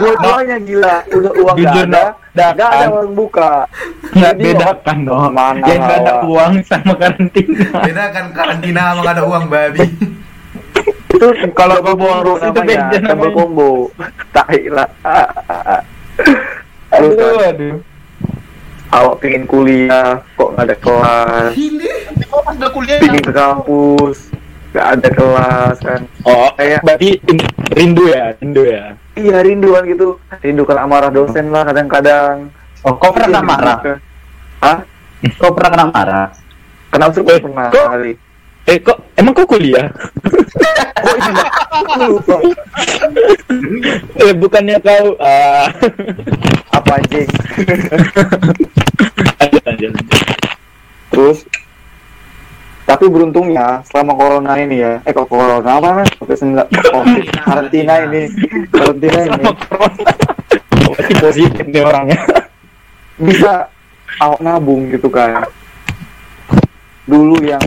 Dua-duanya 0.01 0.57
gila, 0.65 0.95
udah 1.13 1.33
uang 1.37 1.55
Jujur, 1.61 1.85
ada, 1.93 2.03
nggak 2.33 2.49
ada 2.57 2.85
warung 2.89 3.13
buka. 3.13 3.69
Nggak 4.17 4.33
Jadi, 4.33 4.43
bedakan 4.49 4.97
dong. 5.05 5.21
Mana 5.37 5.65
Yang 5.69 5.79
nggak 5.85 5.99
ada 6.01 6.13
uang 6.25 6.53
sama 6.65 6.93
karantina. 6.97 7.65
Beda 7.85 8.03
kan 8.09 8.25
karantina 8.33 8.79
sama 8.81 8.99
nggak 9.05 9.15
ada 9.15 9.23
uang 9.29 9.43
babi. 9.53 9.85
itu 11.07 11.27
Kalau 11.57 11.81
boros, 11.81 12.41
combo 12.41 12.45
itu 12.45 12.59
beda 12.61 12.85
double 12.93 13.01
namanya. 13.01 13.33
combo 13.33 13.69
tai 14.35 14.61
lah 14.69 14.89
ah, 15.01 15.29
ah. 15.49 15.81
Aduh, 16.93 17.41
aduh. 17.41 17.75
Awak 18.89 19.19
pengen 19.19 19.43
kuliah 19.43 20.23
kok 20.33 20.49
nggak 20.51 20.65
ada 20.65 20.75
kelas 20.77 21.51
udah 22.47 22.69
kuliah 22.71 22.97
pengen 22.97 23.21
ke 23.21 23.31
kampus 23.31 24.17
nggak 24.69 24.87
ada 24.93 25.09
kelas 25.09 25.75
kan 25.79 26.01
Oh, 26.23 26.49
Kayak- 26.53 26.83
berarti 26.83 27.09
in- 27.23 27.47
rindu 27.69 28.03
ya, 28.07 28.35
rindu 28.37 28.63
ya. 28.63 28.83
iya 29.13 29.37
rinduan 29.39 29.83
gitu 29.85 30.19
rindu 30.37 30.63
kan 30.63 30.77
amarah 30.79 31.09
dosen 31.09 31.49
lah 31.49 31.63
kadang-kadang 31.63 32.51
Oh, 32.81 32.93
kau 32.93 33.09
pernah 33.09 33.27
kena 33.33 33.41
marah? 33.43 33.77
Hah? 34.59 34.77
Kau 35.35 35.51
pernah 35.51 35.69
kena 35.69 35.85
marah? 35.89 36.27
Kenapa 36.87 37.11
sih 37.11 37.23
Eh, 37.25 37.39
pernah 37.41 37.67
kok- 37.67 37.89
kali? 37.89 38.11
Eh, 38.63 38.77
kok 38.79 38.97
emang 39.13 39.33
kau 39.33 39.43
kuliah? 39.45 39.91
Oh 40.97 41.15
iya, 41.17 42.05
lupa. 42.05 42.35
eh, 44.17 44.33
bukannya 44.33 44.77
kau 44.79 45.17
ah 45.17 45.67
apa 46.87 47.03
anjing? 47.03 47.27
lanjut, 49.43 49.61
lanjut. 49.67 49.91
Terus 51.11 51.37
tapi 52.87 53.11
beruntungnya 53.11 53.83
selama 53.91 54.15
corona 54.15 54.55
ini 54.55 54.79
ya, 54.79 55.03
eh 55.03 55.11
kok 55.11 55.27
corona 55.27 55.67
apa 55.67 55.89
kan? 56.01 56.07
Covid 56.23 56.37
sembilan, 56.39 56.67
covid 56.71 57.25
karantina 57.35 57.93
ini, 58.07 58.21
karantina 58.71 59.19
ini 59.27 59.43
corona. 59.67 60.11
Positif 61.27 61.67
nih 61.67 61.83
orangnya. 61.83 62.19
bisa 63.19 63.67
awak 64.23 64.39
nabung 64.39 64.87
gitu 64.87 65.11
kan. 65.11 65.43
Dulu 67.03 67.43
yang 67.43 67.59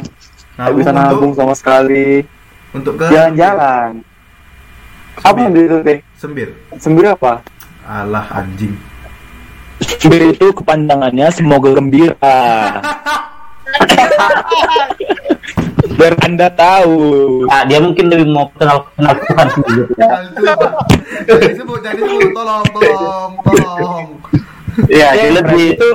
nggak 0.56 0.74
bisa 0.80 0.90
nabung 0.96 1.36
sama 1.36 1.52
sekali, 1.52 2.24
untuk 2.72 2.96
ke 2.96 3.12
jalan-jalan. 3.12 4.00
Apa 5.20 5.36
yang 5.36 5.52
itu 5.52 5.76
teh? 5.84 6.00
Sembir. 6.16 6.48
Sembir 6.80 7.12
apa? 7.12 7.44
Alah 7.84 8.24
anjing. 8.40 8.72
Sembir 9.80 10.36
itu 10.36 10.46
kepanjangannya 10.52 11.26
semoga 11.32 11.72
gembira. 11.72 12.40
Biar 16.00 16.16
anda 16.24 16.48
tahu. 16.52 17.44
Nah, 17.44 17.64
dia 17.68 17.76
mungkin 17.80 18.08
lebih 18.08 18.28
mau 18.32 18.48
kenal 18.56 18.88
kenal 18.96 19.12
Tuhan? 19.20 19.48
Jangan 20.00 20.22
disebut, 21.52 21.78
jangan 21.84 21.96
disebut. 22.00 22.32
Tolong, 22.32 22.64
tolong, 22.72 23.32
tolong. 23.44 24.06
Iya, 24.88 25.08
dia 25.12 25.28
Ya, 25.28 25.32
lebih 25.36 25.66
itu 25.76 25.90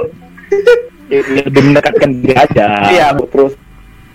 lebih 1.09 1.61
mendekatkan 1.73 2.09
diri 2.21 2.35
aja. 2.37 2.67
Iya, 2.89 3.07
terus 3.33 3.57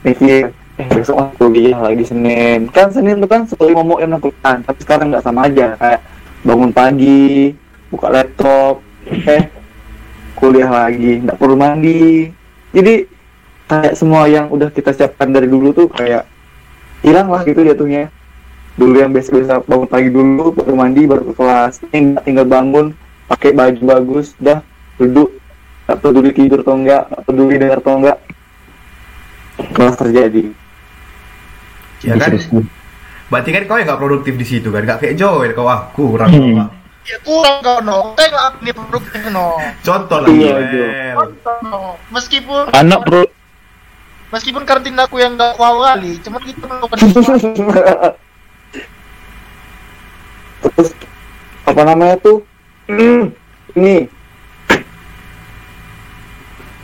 mikir, 0.07 0.55
eh 0.79 0.87
besok 0.95 1.19
aku 1.19 1.51
kuliah 1.51 1.79
lagi 1.79 2.07
Senin. 2.07 2.71
Kan 2.71 2.95
Senin 2.95 3.19
itu 3.19 3.27
kan 3.27 3.43
seperti 3.47 3.75
ngomong 3.75 3.99
yang 3.99 4.15
melakukan, 4.15 4.63
tapi 4.63 4.79
sekarang 4.83 5.11
nggak 5.11 5.27
sama 5.27 5.51
aja. 5.51 5.75
Kayak 5.75 6.01
bangun 6.47 6.71
pagi, 6.71 7.51
buka 7.91 8.09
laptop, 8.15 8.79
eh 9.27 9.60
kuliah 10.41 10.71
lagi, 10.73 11.21
nggak 11.21 11.37
perlu 11.37 11.55
mandi. 11.55 12.33
Jadi 12.73 13.05
kayak 13.69 13.95
semua 13.95 14.27
yang 14.27 14.49
udah 14.49 14.73
kita 14.73 14.91
siapkan 14.97 15.31
dari 15.31 15.47
dulu 15.47 15.71
tuh 15.71 15.87
kayak 15.93 16.25
hilang 17.05 17.29
lah 17.29 17.45
gitu 17.45 17.61
jatuhnya. 17.61 18.09
Dulu 18.81 18.97
yang 18.97 19.13
biasa-biasa 19.13 19.69
bangun 19.69 19.89
pagi 19.91 20.09
dulu, 20.09 20.57
baru 20.57 20.75
mandi, 20.75 21.05
baru 21.05 21.23
ke 21.31 21.35
kelas. 21.37 21.85
Ini 21.93 22.17
nggak 22.17 22.25
tinggal 22.25 22.47
bangun, 22.49 22.87
pakai 23.29 23.53
baju 23.53 23.83
bagus, 23.85 24.33
dah 24.41 24.65
duduk, 24.97 25.37
nggak 25.85 25.99
peduli 26.01 26.31
tidur 26.33 26.65
atau 26.65 26.75
enggak, 26.81 27.05
nggak 27.13 27.23
peduli 27.29 27.55
dengar 27.61 27.79
atau 27.85 27.95
enggak. 28.01 28.19
Kelas 29.77 29.97
terjadi. 30.01 30.43
Ya 32.01 32.17
kan? 32.17 32.33
Berarti 33.29 33.51
kan 33.53 33.63
kau 33.69 33.77
yang 33.77 33.87
nggak 33.93 34.01
produktif 34.01 34.35
di 34.41 34.47
situ 34.49 34.73
kan? 34.73 34.83
Nggak 34.89 34.99
kayak 35.05 35.15
Joel 35.21 35.53
kau 35.53 35.69
ah 35.69 35.93
kurang. 35.93 36.33
Hmm. 36.33 36.80
Ya 37.09 37.17
kurang 37.25 37.65
kau 37.65 37.79
no. 37.81 38.13
Tengok 38.15 38.61
nih 38.61 38.75
produknya 38.77 39.21
no. 39.33 39.57
Contoh 39.81 40.19
lah 40.21 40.29
Iya, 40.29 40.55
Joel. 40.69 41.15
Contoh, 41.17 41.57
no. 41.65 41.81
Meskipun 42.13 42.63
Anak 42.71 43.01
bro, 43.09 43.23
meskipun 44.31 44.63
karantina 44.63 45.09
aku 45.09 45.19
yang 45.19 45.35
gak 45.35 45.57
wow 45.59 45.81
kali, 45.81 46.21
cuman 46.23 46.41
kita 46.45 46.65
melakukan 46.69 46.99
sesuatu. 47.01 47.49
Terus 50.61 50.91
apa 51.65 51.83
namanya 51.83 52.17
tuh? 52.21 52.45
Hmm, 52.91 53.33
ini 53.75 54.11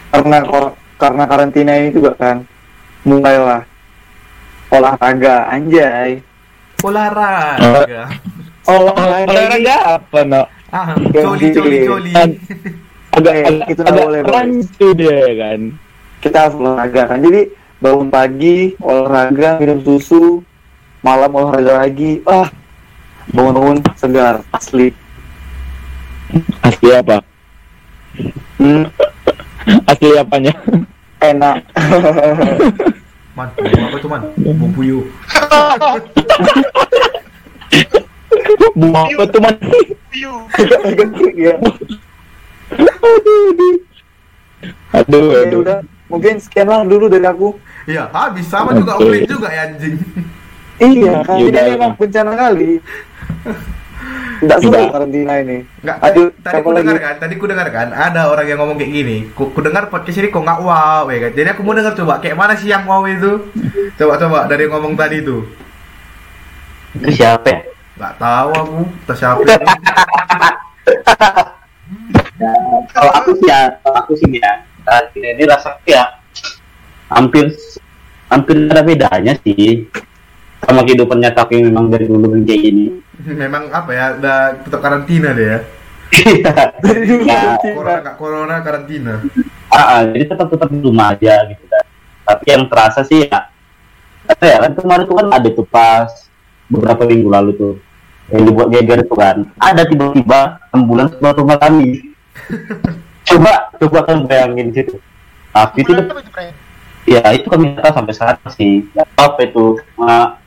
karena 0.08 0.38
kor- 0.48 0.76
karena 0.96 1.24
karantina 1.28 1.72
ini 1.76 1.92
juga 1.92 2.16
kan 2.16 2.46
mulailah 3.04 3.68
olahraga 4.72 5.50
anjay. 5.52 6.24
Olahraga. 6.80 8.08
Olahraga, 8.66 9.22
ini 9.22 9.30
olahraga 9.30 9.76
apa 9.94 10.18
no? 10.22 10.42
Ah, 10.68 10.92
coli 10.98 11.46
coli 11.54 11.76
coli. 11.86 12.10
Agak 13.14 13.32
Eh, 13.32 13.44
agak, 13.46 13.66
nggak 13.70 13.86
agak 13.86 14.04
boleh, 14.04 14.20
rancu 14.26 14.86
dia 14.92 15.18
kan. 15.32 15.60
kita 16.18 16.36
harus 16.42 16.54
olahraga 16.56 17.02
kan. 17.06 17.18
Jadi 17.22 17.40
bangun 17.78 18.08
pagi 18.08 18.56
olahraga 18.78 19.56
minum 19.56 19.78
susu, 19.80 20.42
malam 21.00 21.30
olahraga 21.30 21.80
lagi. 21.80 22.20
Ah, 22.26 22.50
bangun-bangun 23.30 23.78
segar 23.94 24.42
asli. 24.50 24.90
Asli 26.60 26.88
apa? 26.90 27.22
Hmm, 28.58 28.84
Asli 29.86 30.08
apanya? 30.14 30.52
enak. 31.18 31.56
Man, 33.32 33.48
apa 33.54 33.96
tuh 33.96 34.08
man? 34.10 34.20
Puyuh. 34.74 35.06
Bunga 38.76 39.00
apa 39.08 39.24
tuh 39.28 39.40
man? 39.40 39.54
Piu. 40.12 40.32
ya. 41.36 41.54
Aduh, 44.96 45.26
aduh. 45.30 45.46
Aduh, 45.46 45.60
udah. 45.62 45.78
Mungkin 46.06 46.38
sekian 46.38 46.70
lah 46.70 46.86
dulu 46.86 47.10
dari 47.10 47.26
aku. 47.26 47.58
Iya, 47.86 48.10
habis 48.10 48.46
sama 48.46 48.74
juga 48.74 48.98
Oke. 48.98 49.10
Ulit 49.10 49.26
juga 49.26 49.50
ya 49.50 49.70
anjing. 49.70 49.98
Iya, 50.76 51.24
kan 51.24 51.40
ini 51.40 51.60
memang 51.74 51.92
bencana 51.96 52.32
kali. 52.36 52.78
Tidak 54.36 54.58
seru 54.60 54.76
Tidak. 54.76 54.92
karantina 54.92 55.34
ini. 55.40 55.58
Enggak, 55.80 55.96
Aduh, 56.04 56.28
tadi 56.44 56.52
siapa 56.52 56.66
ku 56.66 56.70
lagi? 56.70 56.84
dengar 56.84 56.98
kan, 57.00 57.14
tadi 57.16 57.34
ku 57.40 57.44
dengar 57.48 57.68
kan, 57.72 57.88
ada 57.96 58.20
orang 58.28 58.46
yang 58.46 58.58
ngomong 58.60 58.76
kayak 58.76 58.92
gini. 58.92 59.16
Ku, 59.32 59.48
ku 59.56 59.60
dengar 59.64 59.88
podcast 59.88 60.20
ini 60.20 60.28
kok 60.28 60.44
nggak 60.44 60.60
wow, 60.60 61.08
ya 61.08 61.18
kan. 61.26 61.32
Jadi 61.32 61.48
aku 61.56 61.60
mau 61.64 61.72
dengar 61.72 61.96
coba 61.96 62.20
kayak 62.20 62.36
mana 62.36 62.52
sih 62.54 62.68
yang 62.68 62.84
wow 62.84 63.02
itu? 63.08 63.48
Coba 63.96 64.20
coba 64.20 64.38
dari 64.44 64.68
yang 64.68 64.76
ngomong 64.76 64.92
tadi 64.92 65.24
itu. 65.24 65.48
Itu 67.00 67.08
siapa 67.16 67.48
ya? 67.48 67.60
Nggak 67.96 68.14
tahu 68.20 68.48
aku, 68.52 68.78
entah 68.84 69.16
siapa. 69.16 69.40
Ya, 72.36 72.52
kalau 72.92 73.12
aku 73.16 73.30
sih 73.40 73.48
ya, 73.48 73.60
kalau 73.80 73.96
aku 74.04 74.12
sih 74.20 74.28
ya, 74.36 74.60
saat 74.84 75.08
ini 75.16 75.40
rasa 75.48 75.80
ya 75.88 76.20
hampir 77.08 77.48
hampir 78.28 78.68
ada 78.68 78.84
bedanya 78.84 79.32
sih 79.40 79.88
sama 80.60 80.84
kehidupan 80.84 81.16
nyata 81.16 81.48
aku 81.48 81.56
yang 81.56 81.72
memang 81.72 81.88
dari 81.88 82.04
dulu 82.04 82.28
kayak 82.44 82.60
gini. 82.60 82.84
Memang 83.42 83.72
apa 83.72 83.90
ya, 83.96 84.06
udah 84.20 84.38
tetap 84.60 84.80
karantina 84.84 85.32
deh 85.32 85.46
ya. 85.48 85.58
Ya, 86.44 86.52
karantina. 86.76 87.56
Corona, 87.72 88.10
corona 88.20 88.56
karantina. 88.60 89.14
Ah, 89.72 89.80
ah, 89.80 90.00
jadi 90.12 90.28
tetap 90.28 90.52
tetap 90.52 90.68
di 90.68 90.78
rumah 90.84 91.16
aja 91.16 91.40
gitu 91.48 91.64
kan. 91.64 91.84
Tapi 92.26 92.44
yang 92.52 92.68
terasa 92.68 93.00
sih 93.00 93.24
ya, 93.24 93.48
apa 94.28 94.44
ya 94.44 94.56
kan 94.60 94.72
kemarin 94.76 95.04
tuh 95.08 95.16
kan 95.16 95.28
ada 95.32 95.48
tuh 95.48 95.66
pas 95.66 96.10
beberapa 96.68 97.06
minggu 97.06 97.28
lalu 97.30 97.50
tuh 97.56 97.74
yang 98.32 98.42
dibuat 98.46 98.68
geger 98.74 99.00
tuh 99.06 99.18
kan. 99.18 99.36
Ada 99.62 99.82
tiba-tiba 99.86 100.58
ambulan 100.74 101.06
keluar 101.14 101.34
rumah 101.38 101.58
kami. 101.58 102.12
coba 103.28 103.70
coba 103.78 103.98
kan 104.06 104.16
bayangin 104.26 104.70
situ. 104.74 104.96
Tapi 105.50 105.82
itu 105.82 105.92
itu, 105.92 106.14
ya 107.08 107.22
itu 107.32 107.46
kami 107.48 107.74
tahu 107.78 107.92
sampai 107.94 108.14
sekarang 108.14 108.50
sih. 108.54 108.84
Nggak 108.92 109.08
apa 109.16 109.40
itu 109.46 109.64
cuma 109.94 110.38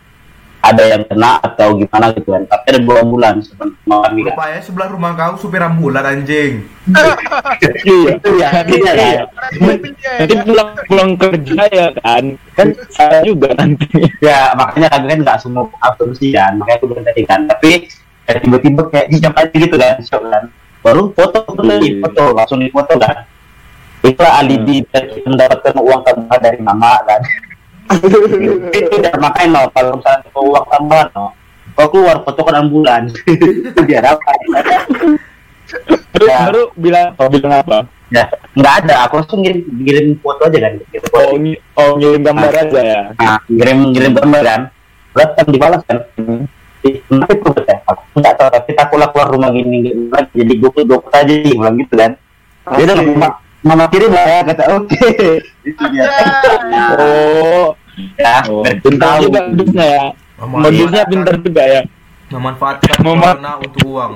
ada 0.59 0.83
yang 0.83 1.03
kena 1.07 1.39
atau 1.39 1.79
gimana 1.79 2.11
gitu 2.11 2.29
kan. 2.35 2.43
Tapi 2.45 2.65
ada 2.75 2.79
dua 2.83 3.01
bulan 3.07 3.39
sebelum 3.39 3.75
kami 3.87 4.27
kan. 4.27 4.35
Rupanya 4.35 4.59
sebelah 4.59 4.87
rumah 4.91 5.11
kau 5.15 5.35
supir 5.39 5.63
ambulan 5.63 6.03
anjing. 6.03 6.67
Iya. 6.89 8.17
Itu 8.17 8.29
ya, 8.39 8.49
iya 8.67 8.91
kan. 8.93 9.25
Mobil 9.61 9.91
dia, 9.95 10.11
Nanti 10.19 10.35
ya. 10.35 10.41
pulang 10.43 10.69
pulang 10.85 11.09
kerja 11.15 11.61
ya 11.71 11.87
kan. 12.03 12.23
Kan 12.57 12.67
saya 12.91 13.23
juga 13.23 13.55
nanti. 13.55 13.87
ya 14.19 14.51
makanya 14.55 14.87
kami 14.91 15.05
kan 15.07 15.19
nggak 15.23 15.39
semua 15.39 15.63
asumsi 15.79 16.35
kan 16.35 16.59
makanya 16.59 16.77
aku 16.83 16.85
bilang 16.91 17.05
tadi 17.07 17.21
kan 17.23 17.41
tapi 17.47 17.71
kayak 18.27 18.39
tiba-tiba 18.45 18.81
kayak 18.93 19.07
siap 19.15 19.33
aja 19.33 19.55
gitu 19.55 19.75
kan 19.79 19.95
siap 20.03 20.21
kan 20.27 20.43
baru 20.85 21.11
foto 21.17 21.37
foto 21.43 21.61
lagi 21.65 21.97
foto 21.97 22.23
langsung 22.35 22.59
di 22.61 22.69
foto 22.69 22.93
kan 22.99 23.25
itulah 24.05 24.33
alibi 24.39 24.85
biar 24.87 25.03
kita 25.11 25.27
mendapatkan 25.27 25.75
uang 25.75 26.01
tambahan 26.07 26.39
dari 26.39 26.59
mama 26.61 26.93
kan 27.03 27.19
itu 28.69 28.95
dan 29.01 29.15
makanya 29.17 29.49
no 29.49 29.61
kalau 29.73 29.97
misalnya 29.97 30.21
kita 30.25 30.39
uang 30.39 30.65
tambahan 30.69 31.07
no 31.15 31.25
kau 31.73 31.87
keluar 31.89 32.17
foto 32.21 32.41
kan 32.43 32.55
ambulan 32.59 33.03
biar 33.87 34.03
apa 34.05 34.31
Baru 36.09 36.25
Ya. 36.25 36.49
baru 36.49 36.63
bilang 36.73 37.13
oh, 37.15 37.29
bilang 37.29 37.53
apa? 37.61 37.85
ya 38.09 38.25
nggak 38.57 38.73
ada 38.83 39.05
aku 39.05 39.21
langsung 39.21 39.45
ngirim 39.45 39.61
ngirim 39.69 40.17
foto 40.17 40.49
aja 40.49 40.57
kan 40.65 40.73
gitu 40.81 41.07
Oh, 41.13 41.37
oh 41.77 41.89
ngirim 42.01 42.21
gambar 42.25 42.49
aja 42.49 42.79
ya. 42.81 43.01
nah, 43.13 43.37
ngirim 43.45 43.77
ngirim 43.93 44.11
gambar 44.17 44.41
kan 44.41 44.61
berat 45.13 45.29
kan 45.37 45.45
dibalas 45.47 45.81
kan 45.85 45.97
Hmm. 46.17 46.49
Ih, 46.79 47.03
kenapa 47.11 47.35
itu 47.35 47.61
ya? 47.67 47.75
Aku 47.91 48.23
nggak 48.23 48.39
tahu, 48.39 48.49
tapi 48.55 48.71
aku 48.71 48.93
lah 48.95 49.11
keluar 49.11 49.27
rumah 49.27 49.51
gini 49.51 49.83
lagi 50.07 50.31
jadi 50.31 50.53
gue 50.63 50.71
gue 50.71 50.99
aja 51.11 51.33
sih 51.43 51.51
bilang 51.51 51.75
gitu 51.75 51.91
kan. 51.99 52.15
Dia 52.79 52.83
udah 52.87 52.95
mama, 53.03 53.27
mama 53.67 53.85
kirim 53.91 54.15
lah 54.15 54.23
ya 54.23 54.39
kata 54.47 54.63
oke. 54.79 54.95
Itu 55.67 55.83
dia. 55.91 56.07
Oh, 56.95 57.75
Ya, 58.15 58.35
oh 58.47 58.63
pintar 58.83 59.17
tahu. 59.17 59.23
juga 59.27 59.39
modusnya 59.47 59.85
ya. 59.85 60.05
Modusnya 60.39 61.03
pintar 61.07 61.35
juga 61.39 61.63
ya. 61.63 61.81
Memanfaatkan 62.29 62.95
Mema- 63.01 63.33
corona 63.35 63.51
untuk 63.57 63.81
uang. 63.89 64.11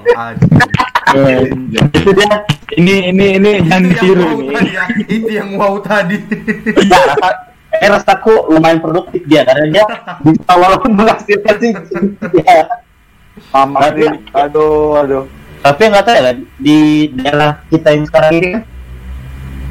Eh, 1.14 1.46
Itu 1.94 2.10
dia. 2.14 2.28
ini 2.74 3.14
ini 3.14 3.26
ini 3.38 3.52
jangan 3.70 3.84
ditiru 3.86 4.22
yang 4.22 4.34
wow 4.34 4.50
ini. 4.50 4.72
Itu 5.06 5.30
yang 5.30 5.50
wow 5.58 5.74
tadi. 5.80 6.16
Ya, 6.90 7.00
rasa, 7.14 7.30
eh, 7.74 7.90
rasaku 7.90 8.34
lumayan 8.50 8.80
produktif 8.82 9.22
dia 9.26 9.46
karena 9.46 9.66
dia 9.70 9.84
bisa 10.22 10.54
walaupun 10.54 10.92
menghasilkan 10.94 11.56
sih. 11.62 11.72
Ya. 12.42 12.66
Mama 13.50 13.90
Tapi-. 13.90 14.22
Aduh, 14.32 14.98
aduh. 14.98 15.24
Tapi 15.62 15.82
nggak 15.88 16.04
tahu 16.04 16.16
ya 16.18 16.34
di 16.60 16.78
daerah 17.16 17.52
kita 17.70 17.88
yang 17.94 18.04
sekarang 18.04 18.32
ini 18.36 18.48
kan 18.52 18.64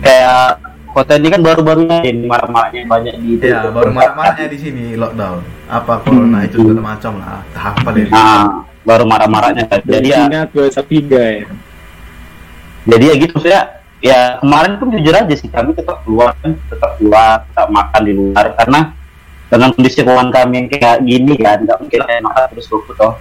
kayak 0.03 0.47
kota 0.93 1.17
ini 1.17 1.29
kan 1.33 1.41
baru-barunya 1.41 1.99
ini 2.05 2.29
marak-maraknya 2.29 2.85
banyak 2.87 3.15
di 3.19 3.31
Ya, 3.41 3.67
baru 3.73 3.91
marah-marahnya 3.91 4.47
di 4.53 4.59
sini 4.61 4.85
lockdown. 4.95 5.41
Apa 5.67 6.05
corona 6.05 6.45
itu 6.45 6.61
segala 6.61 6.95
macam 6.95 7.19
lah. 7.19 7.41
Tahap 7.57 7.83
deh. 7.97 8.07
Nah, 8.13 8.69
baru 8.85 9.05
marah-marahnya 9.09 9.65
kan. 9.67 9.81
Jadi 9.83 10.09
ya 10.13 10.45
ke 10.47 10.83
tiga 10.87 11.23
ya. 11.43 11.49
jadi 12.83 13.05
ya 13.11 13.15
gitu 13.15 13.37
saya 13.39 13.61
ya 14.03 14.43
kemarin 14.43 14.75
pun 14.83 14.91
jujur 14.91 15.15
aja 15.15 15.35
sih 15.39 15.47
kami 15.47 15.71
tetap 15.79 16.03
keluar 16.03 16.35
kan 16.43 16.59
tetap 16.67 16.99
keluar 16.99 17.47
tetap 17.47 17.71
makan 17.71 18.03
di 18.03 18.13
luar 18.19 18.47
karena 18.59 18.81
dengan 19.47 19.71
kondisi 19.71 20.03
keuangan 20.03 20.31
kami 20.35 20.53
yang 20.59 20.67
kayak 20.67 20.97
gini 21.07 21.33
kan 21.39 21.63
nggak 21.63 21.79
mungkin 21.79 22.01
makan 22.03 22.43
terus 22.51 22.67
toh 22.67 23.15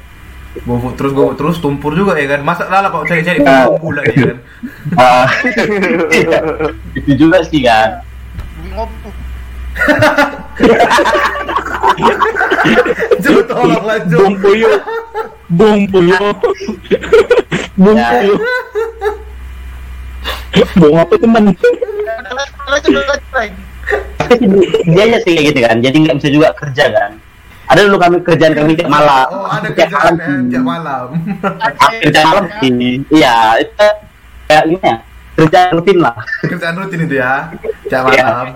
Gofuk 0.52 0.94
terus 1.00 1.12
gofuk 1.16 1.36
terus 1.40 1.56
tumpur 1.64 1.96
juga 1.96 2.20
ya 2.20 2.36
kan. 2.36 2.42
Masa 2.44 2.68
lah 2.68 2.92
kok 2.92 3.08
cari-cari 3.08 3.40
Ya. 3.40 3.66
uang 3.72 3.80
bulan 3.80 4.04
ya 4.12 4.24
kan. 4.36 4.38
Ah, 5.00 5.28
iya, 6.12 6.40
itu 7.00 7.12
juga 7.16 7.38
sih 7.48 7.64
kan. 7.64 8.04
Coba 13.24 13.42
tolong 13.48 13.84
lanjut. 13.88 14.20
Bung 14.20 14.36
Puyo. 14.44 14.72
Bung 15.48 15.82
Puyo. 15.88 16.20
Bung 17.80 17.98
Ya. 17.98 18.10
Puyo. 18.12 18.36
Bung 20.78 20.96
apa 21.00 21.14
teman? 21.16 21.44
Lagi, 22.72 22.92
lagi, 22.92 23.24
lagi, 23.32 23.56
dia 24.88 25.04
aja 25.08 25.18
sih 25.24 25.32
kayak 25.36 25.46
gitu 25.52 25.60
kan 25.60 25.78
jadi 25.84 25.98
nggak 25.98 26.16
bisa 26.22 26.30
juga 26.32 26.48
kerja 26.56 26.86
kan 26.94 27.12
ada 27.72 27.80
dulu 27.82 27.98
kami 27.98 28.18
kerjaan 28.20 28.52
kami 28.54 28.72
tiap 28.76 28.90
malam 28.90 29.28
Oh, 29.30 29.48
ada 29.48 29.68
tiap 29.70 29.88
kerjaan 29.88 30.14
malam 30.14 30.28
ya, 30.44 30.52
tiap 30.52 30.64
malam. 30.66 31.06
kerja 31.98 32.20
malam 32.22 32.44
sih 32.54 32.72
iya 33.10 33.36
itu 33.58 33.88
kayak 34.46 34.64
gini 34.68 34.84
ya 34.84 34.96
kerjaan 35.34 35.68
rutin 35.72 35.98
lah 35.98 36.16
Kerjaan 36.44 36.76
rutin 36.76 37.00
itu 37.02 37.16
ya. 37.16 37.34
Tiap 37.88 38.04
Iya. 38.10 38.26
malam. 38.26 38.48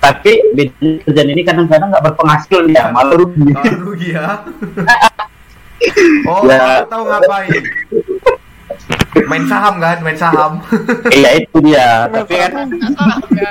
tapi 0.00 0.32
bedanya 0.50 0.90
kerjaan 1.02 1.28
ini 1.28 1.42
kadang-kadang 1.42 1.88
nggak 1.88 2.04
berpenghasilan 2.04 2.64
ya 2.68 2.84
malah 2.88 3.14
rugi 3.14 3.46
Oh, 3.46 3.64
rugi 3.84 4.08
ya. 4.10 4.26
Oh, 6.26 6.44
Ya. 6.44 6.60
aku 6.78 6.88
tahu 6.88 7.02
ngapain. 7.06 7.62
Main 9.22 9.44
saham 9.44 9.74
kan, 9.76 9.96
main 10.00 10.12
saham. 10.14 10.60
iya 11.10 11.30
itu 11.36 11.56
dia 11.62 12.04
tapi 12.06 12.34
kan 12.34 12.68
Ya. 13.32 13.50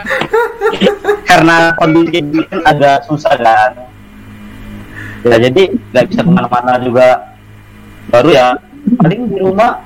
karena 1.30 1.56
kondisi 1.74 2.22
kan 2.44 2.60
agak 2.68 2.98
susah 3.06 3.34
kan 3.34 3.72
ya 5.26 5.38
jadi 5.50 5.62
nggak 5.74 6.06
bisa 6.08 6.22
ke 6.24 6.32
mana-mana 6.32 6.80
juga 6.80 7.36
baru 8.10 8.30
ya 8.32 8.48
paling 9.00 9.22
di 9.30 9.38
rumah 9.40 9.84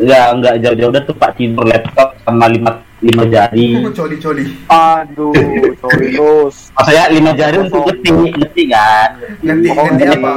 nggak 0.00 0.26
nggak 0.40 0.54
jauh-jauh 0.64 0.90
udah 0.90 1.02
tuh 1.04 1.16
pak 1.16 1.30
tidur 1.36 1.64
laptop 1.68 2.16
sama 2.24 2.48
lima 2.48 2.80
lima 3.02 3.26
jari 3.26 3.82
Coli-coli. 3.92 4.46
Aduh, 4.70 5.34
sorry 5.82 6.14
terus. 6.14 6.70
maksudnya 6.70 7.04
lima 7.10 7.30
jari 7.34 7.56
untuk 7.58 7.82
ngetik 7.90 8.14
ngetik 8.14 8.66
kan 8.70 9.10
Ngetik 9.42 9.70
Oh, 9.74 9.84
ngetik 9.90 10.08
apa? 10.22 10.30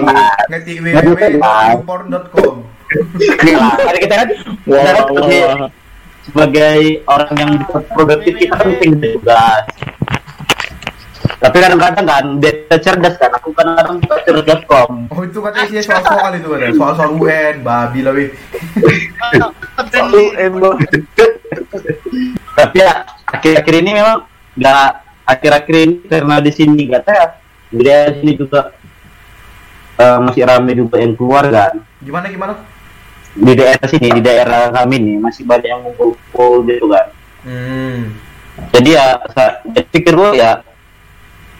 Ngetik. 0.49 0.75
www.porn.com. 0.81 2.53
Nah, 3.45 3.73
karena 3.77 3.99
kita 4.01 4.15
kan 4.17 4.27
sebagai, 6.25 7.05
orang 7.05 7.31
yang 7.37 7.51
produktif 7.93 8.33
kita 8.33 8.53
kan 8.57 8.65
penting 8.81 8.93
tugas 8.97 9.61
tapi 11.35 11.57
kadang-kadang 11.59 12.05
kan 12.07 12.25
dia 12.39 12.53
cerdas 12.79 13.15
kan 13.19 13.31
aku 13.35 13.51
kadang-kadang 13.51 13.99
buka 13.99 14.15
cerdas.com 14.23 14.91
Oh 15.11 15.21
itu 15.21 15.39
katanya 15.43 15.65
isinya 15.67 15.83
soal-soal 15.99 16.31
itu 16.33 16.47
kan, 16.47 16.71
soal-soal 16.73 17.11
UN, 17.15 17.55
babi 17.61 17.99
lah. 18.01 18.13
Selalu 19.91 20.23
endo. 20.39 20.69
tapi 22.55 22.77
ya 22.79 23.03
akhir-akhir 23.27 23.73
ini 23.83 23.91
memang 23.99 24.23
nggak 24.55 24.87
akhir-akhir 25.27 25.75
ini 25.75 25.95
karena 26.07 26.35
di 26.39 26.51
sini 26.55 26.87
tahu 26.87 27.11
ya 27.11 27.27
di 27.67 27.81
daerah 27.83 28.13
sini 28.15 28.31
juga 28.39 28.61
eh, 29.97 30.17
masih 30.23 30.43
ramai 30.47 30.73
juga 30.73 30.95
yang 31.03 31.13
keluar 31.19 31.43
kan 31.51 31.73
Gimana 31.99 32.27
gimana? 32.31 32.53
di 33.35 33.51
daerah 33.51 33.87
sini 33.91 34.07
di 34.15 34.21
daerah 34.23 34.71
kami 34.71 34.95
nih 34.95 35.17
masih 35.19 35.43
banyak 35.43 35.67
yang 35.67 35.81
ngumpul 35.83 36.63
gitu 36.63 36.87
kan 36.87 37.11
Hmm. 37.45 38.09
jadi 38.73 38.89
ya 38.97 39.05
saya 39.37 39.61
saya 39.69 39.85
pikir 39.93 40.17
gue 40.17 40.33
ya 40.33 40.65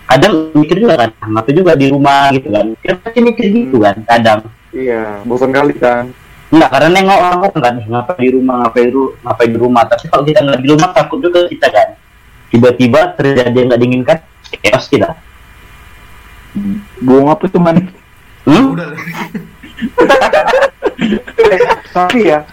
kadang 0.06 0.34
mikir 0.54 0.78
juga 0.86 0.96
kan 1.02 1.10
kenapa 1.18 1.50
juga 1.50 1.72
di 1.74 1.86
rumah 1.90 2.30
gitu 2.32 2.48
kan 2.54 2.66
kita 2.78 2.94
pasti 3.02 3.20
mikir 3.22 3.46
gitu 3.50 3.78
kan 3.82 3.98
kadang 4.06 4.40
Iya, 4.76 5.24
bosan 5.24 5.56
kali 5.56 5.72
kan. 5.80 6.12
Enggak, 6.52 6.68
karena 6.68 6.90
nengok 6.92 7.16
orang 7.16 7.40
orang 7.48 7.64
kan 7.64 7.76
ngapa 7.80 8.12
di 8.20 8.28
rumah, 8.28 8.56
ngapa 8.68 8.78
di, 8.84 8.90
ru- 8.92 9.16
ngapa 9.24 9.42
di 9.48 9.56
rumah. 9.56 9.84
Tapi 9.88 10.06
kalau 10.12 10.24
kita 10.28 10.40
nggak 10.44 10.60
di 10.60 10.70
rumah 10.76 10.90
takut 10.92 11.20
juga 11.24 11.48
kita 11.48 11.68
kan. 11.72 11.90
tiba-tiba 12.52 13.16
terjadi 13.18 13.52
yang 13.56 13.68
nggak 13.68 13.82
diinginkan 13.82 14.18
chaos 14.64 14.86
kita 14.88 15.18
Buang 17.04 17.28
apa 17.28 17.48
tuh 17.52 17.60
man? 17.60 17.90
hmm? 18.48 18.66
Udah. 18.76 18.88
Tapi 21.96 22.20
ya, 22.32 22.44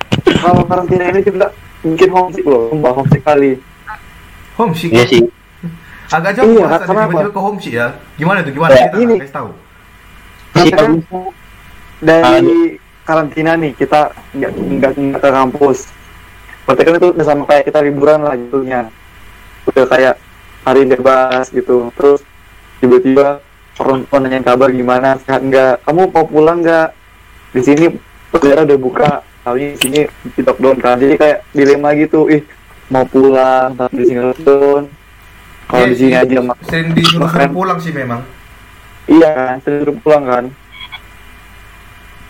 kalau 0.43 0.62
karantina 0.67 1.11
ini 1.11 1.23
juga 1.23 1.51
bikin 1.83 2.11
homesick 2.11 2.47
loh, 2.47 2.71
sumpah 2.71 2.93
homesick 2.95 3.23
kali. 3.23 3.59
Homesick. 4.55 4.91
iya 4.95 5.05
sih 5.11 5.23
Agak 6.12 6.33
jauh 6.37 6.53
Iya, 6.53 6.66
kenapa? 6.79 7.09
tiba-tiba 7.09 7.33
ke 7.33 7.40
homesick 7.40 7.75
ya. 7.75 7.87
Gimana 8.14 8.38
tuh? 8.44 8.53
Gimana 8.53 8.70
Ya, 8.72 8.85
kita 8.87 8.96
ini. 9.01 9.14
kasih 9.18 9.35
tahu. 9.35 9.51
sih 10.53 10.68
Karena 10.68 11.01
kalau 11.09 11.29
dari 12.03 12.61
karantina 13.03 13.53
nih 13.57 13.72
kita 13.72 14.01
nggak 14.37 14.51
nggak 14.53 14.92
nggak 14.92 15.20
ke 15.20 15.31
kampus. 15.31 15.79
Berarti 16.62 16.83
kan 16.85 16.94
itu 16.94 17.09
udah 17.11 17.27
sama 17.27 17.42
kayak 17.48 17.64
kita 17.66 17.79
liburan 17.81 18.20
lah 18.22 18.35
gitunya. 18.37 18.81
Udah 19.64 19.85
kayak 19.88 20.14
hari 20.62 20.83
bebas 20.85 21.48
gitu. 21.48 21.88
Terus 21.96 22.20
tiba-tiba 22.79 23.40
orang 23.81 24.05
tua 24.05 24.18
nanyain 24.20 24.44
kabar 24.44 24.68
gimana 24.68 25.16
sehat 25.18 25.42
nggak? 25.42 25.83
Kamu 25.83 26.12
mau 26.12 26.27
pulang 26.29 26.61
nggak? 26.61 26.88
Di 27.53 27.61
sini 27.64 27.85
daerah 28.35 28.62
udah 28.62 28.79
buka. 28.79 29.12
Tapi 29.42 29.75
di 29.75 29.79
sini 29.81 30.01
di 30.29 30.40
lockdown 30.40 30.77
kan. 30.79 30.96
Jadi 31.01 31.14
kayak 31.16 31.38
dilema 31.51 31.96
gitu. 31.96 32.29
Ih 32.29 32.44
mau 32.92 33.03
pulang 33.03 33.75
tapi 33.75 33.96
di 33.96 34.05
sini 34.07 34.20
lockdown. 34.22 34.83
Kalau 35.73 35.81
Iya 35.81 35.89
di 35.89 35.97
sini 35.97 36.11
sih, 36.11 36.21
aja 36.21 36.39
mak- 36.43 36.61
sering 36.63 36.89
disuruh 36.93 37.25
makan. 37.27 37.49
pulang 37.51 37.79
sih 37.81 37.91
memang. 37.91 38.21
Iya 39.05 39.29
kan, 39.33 39.57
suruh 39.59 39.97
pulang 39.99 40.25
kan. 40.27 40.45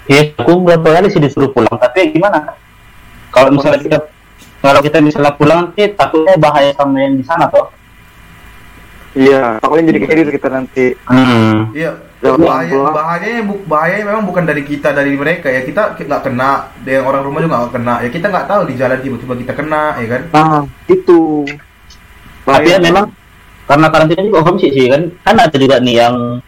ya 0.05 0.35
aku 0.37 0.53
berapa 0.61 0.83
kali 0.93 1.07
sih 1.09 1.19
disuruh 1.19 1.47
pulang 1.49 1.71
tapi 1.73 2.11
gimana 2.11 2.59
kalau 3.31 3.55
misalnya 3.55 3.79
kita 3.81 3.99
kalau 4.59 4.81
kita 4.81 4.99
misalnya 4.99 5.31
pulang 5.33 5.59
nanti 5.65 5.87
takutnya 5.91 6.35
bahaya 6.37 6.75
sama 6.75 6.99
yang 6.99 7.15
di 7.15 7.23
sana 7.23 7.47
toh 7.47 7.71
Iya, 9.13 9.59
takutnya 9.59 9.85
jadi 9.87 9.99
kayak 10.03 10.33
kita 10.33 10.49
nanti. 10.49 10.87
hmm. 10.99 11.71
Iya. 11.73 11.93
Ya, 12.19 12.31
bahaya, 12.33 12.79
bahayanya 12.89 13.43
bu- 13.45 13.63
bahayanya 13.63 14.05
memang 14.09 14.25
bukan 14.25 14.43
dari 14.43 14.63
kita 14.63 14.91
dari 14.91 15.11
mereka 15.13 15.47
ya 15.49 15.63
kita 15.63 15.95
ki- 15.95 16.07
nggak 16.07 16.23
kena 16.25 16.51
dan 16.81 17.03
orang 17.03 17.23
rumah 17.23 17.39
juga 17.39 17.57
nggak 17.61 17.73
kena 17.73 17.95
ya 17.99 18.09
kita 18.09 18.27
nggak 18.27 18.47
tahu 18.47 18.63
di 18.65 18.75
jalan 18.75 18.99
tiba-tiba 18.99 19.35
kita 19.37 19.53
kena 19.55 19.83
ya 19.97 20.07
kan 20.09 20.23
Nah, 20.33 20.63
itu. 20.87 21.47
tapi 22.43 22.63
ya 22.65 22.75
Bahaya. 22.75 22.79
memang 22.81 23.07
karena 23.65 23.87
karantina 23.89 24.23
juga 24.23 24.41
homesick 24.43 24.73
sih 24.73 24.87
kan? 24.87 25.03
Kan 25.23 25.37
ada 25.37 25.55
juga 25.55 25.79
nih 25.79 25.95
yang 25.99 26.41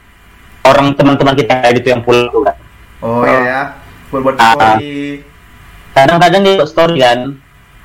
orang 0.63 0.93
teman-teman 0.93 1.35
kita 1.35 1.55
gitu 1.73 1.87
yang 1.89 2.01
pulang 2.01 2.27
tuh 2.29 2.43
kan 2.43 2.57
oh 3.01 3.23
iya 3.23 3.39
ya. 3.41 3.61
Buat 4.09 4.21
buat 4.23 4.37
Ah. 4.37 4.55
story. 4.55 5.21
Kadang-kadang 5.91 6.41
dia 6.41 6.55
buat 6.57 6.69
story 6.69 6.97
kan? 6.99 7.19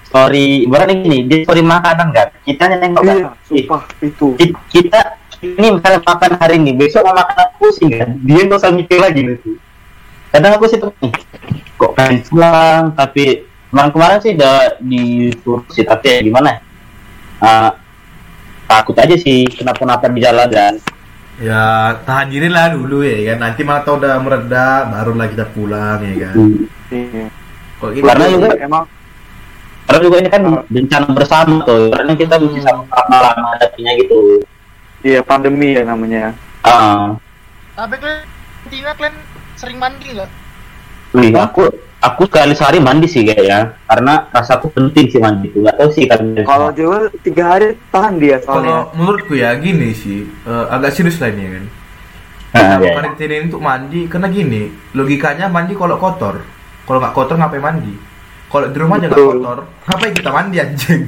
Story 0.04 0.46
ibaratnya 0.64 0.96
gini 0.98 1.18
dia 1.24 1.44
story 1.44 1.62
makanan 1.62 2.08
kan? 2.10 2.28
Kita 2.42 2.62
hanya 2.66 2.78
nengok 2.80 3.02
kan? 3.04 3.16
Iya, 3.16 3.30
sumpah 3.44 3.82
itu. 4.00 4.28
Ki- 4.36 4.58
kita 4.72 5.02
ini 5.40 5.68
misalnya 5.72 6.00
makan 6.02 6.32
hari 6.36 6.56
ini 6.58 6.72
besok 6.74 7.04
mau 7.04 7.16
makan 7.16 7.36
aku 7.38 7.54
pusing 7.64 7.90
kan? 7.90 8.10
Dia 8.20 8.42
nggak 8.44 8.58
usah 8.58 8.72
mikir 8.72 8.98
lagi 8.98 9.22
gitu. 9.24 9.56
Kadang 10.30 10.52
aku 10.56 10.66
sih 10.68 10.78
tuh 10.78 10.92
"Ih, 11.00 11.14
kok 11.74 11.92
pengen 11.94 12.22
pulang? 12.26 12.84
Tapi 12.94 13.24
kemarin 13.70 13.92
kemarin 13.92 14.18
sih 14.20 14.32
udah 14.34 14.56
disuruh 14.80 15.62
sih 15.70 15.84
tapi 15.84 16.06
ya 16.10 16.20
gimana 16.22 16.58
Ah, 17.38 17.72
takut 18.70 18.94
aja 18.96 19.16
sih 19.16 19.50
kenapa-napa 19.50 20.06
di 20.08 20.22
jalan 20.22 20.46
kan 20.48 20.74
ya 21.40 21.64
tahan 22.04 22.30
diri 22.30 22.48
lah 22.48 22.70
dulu 22.70 23.02
ya 23.02 23.34
kan 23.34 23.38
nanti 23.42 23.62
malah 23.64 23.82
tau 23.82 23.98
udah 23.98 24.20
mereda 24.20 24.86
barulah 24.86 25.26
kita 25.26 25.50
pulang 25.50 26.00
ya 26.00 26.30
kan 26.30 26.36
Iya. 26.90 27.26
kok 27.78 27.90
gitu 27.92 28.04
Karena 28.04 28.26
juga 28.28 28.48
emang 28.60 28.84
karena 29.86 30.00
juga 30.00 30.16
ini 30.18 30.30
kan 30.30 30.42
Ah. 30.44 30.62
bencana 30.66 31.08
bersama 31.10 31.56
tuh 31.64 31.90
karena 31.90 32.14
kita 32.14 32.36
mesti 32.38 32.60
sama-sama 32.62 33.16
lah 33.16 33.34
menghadapinya 33.36 33.92
gitu 33.96 34.18
iya 35.00 35.20
pandemi 35.22 35.74
ya 35.74 35.84
namanya. 35.84 36.36
ah 36.62 37.16
Tapi 37.74 37.96
kalian 37.96 38.22
Tina 38.68 38.92
kalian 38.94 39.16
sering 39.56 39.80
mandi 39.80 40.12
nggak? 40.12 40.30
Wih, 41.12 41.34
aku 41.34 41.66
aku 42.00 42.22
sekali 42.26 42.54
sehari 42.54 42.78
mandi 42.78 43.06
sih 43.06 43.24
kayaknya 43.24 43.76
karena 43.84 44.30
rasaku 44.30 44.70
penting 44.70 45.10
sih 45.10 45.18
mandi 45.18 45.48
itu 45.48 45.60
nggak 45.60 45.76
tahu 45.76 45.90
sih 45.90 46.06
kan 46.06 46.22
Kalau 46.40 46.70
Jawa 46.72 47.10
tiga 47.20 47.44
hari 47.48 47.76
tahan 47.90 48.14
dia 48.18 48.38
kalau 48.40 48.62
soalnya. 48.62 48.80
menurutku 48.94 49.34
ya 49.34 49.52
gini 49.56 49.92
sih 49.92 50.24
eh, 50.26 50.66
agak 50.70 50.92
serius 50.92 51.18
lah 51.18 51.30
ini 51.30 51.42
ya 51.42 51.52
kan 51.54 51.66
Nah, 52.50 52.62
Kenapa 52.66 52.82
ya. 52.82 52.94
karantina 52.98 53.30
ini 53.32 53.46
untuk 53.46 53.62
mandi? 53.62 54.00
Karena 54.10 54.26
gini, 54.26 54.62
logikanya 54.98 55.46
mandi 55.48 55.78
kalau 55.78 56.02
kotor. 56.02 56.42
Kalau 56.82 56.98
nggak 56.98 57.14
kotor 57.14 57.38
ngapain 57.38 57.62
mandi? 57.62 57.94
Kalau 58.50 58.66
di 58.66 58.78
rumah 58.80 58.98
aja 58.98 59.06
nggak 59.06 59.22
kotor, 59.22 59.58
ngapain 59.86 60.14
kita 60.18 60.30
mandi 60.34 60.58
anjing? 60.58 61.02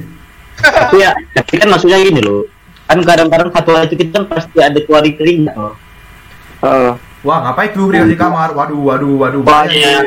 tapi 0.52 1.00
ya 1.00 1.10
tapi 1.32 1.52
kan 1.56 1.66
maksudnya 1.66 1.98
gini 1.98 2.20
loh 2.20 2.44
kan 2.84 3.00
kadang-kadang 3.00 3.48
satu 3.50 3.70
hari 3.72 3.88
itu 3.88 3.96
kita 3.98 4.12
kan 4.14 4.24
pasti 4.28 4.58
ada 4.60 4.78
keluarin 4.78 5.14
keringat 5.16 5.54
loh 5.56 5.74
Heeh. 6.60 6.92
Wah 7.22 7.38
ngapain 7.38 7.70
tuh 7.70 7.90
Rio 7.90 8.04
di 8.06 8.18
kamar? 8.18 8.50
Waduh, 8.50 8.82
waduh, 8.82 9.14
waduh. 9.22 9.42
Banyak. 9.46 10.02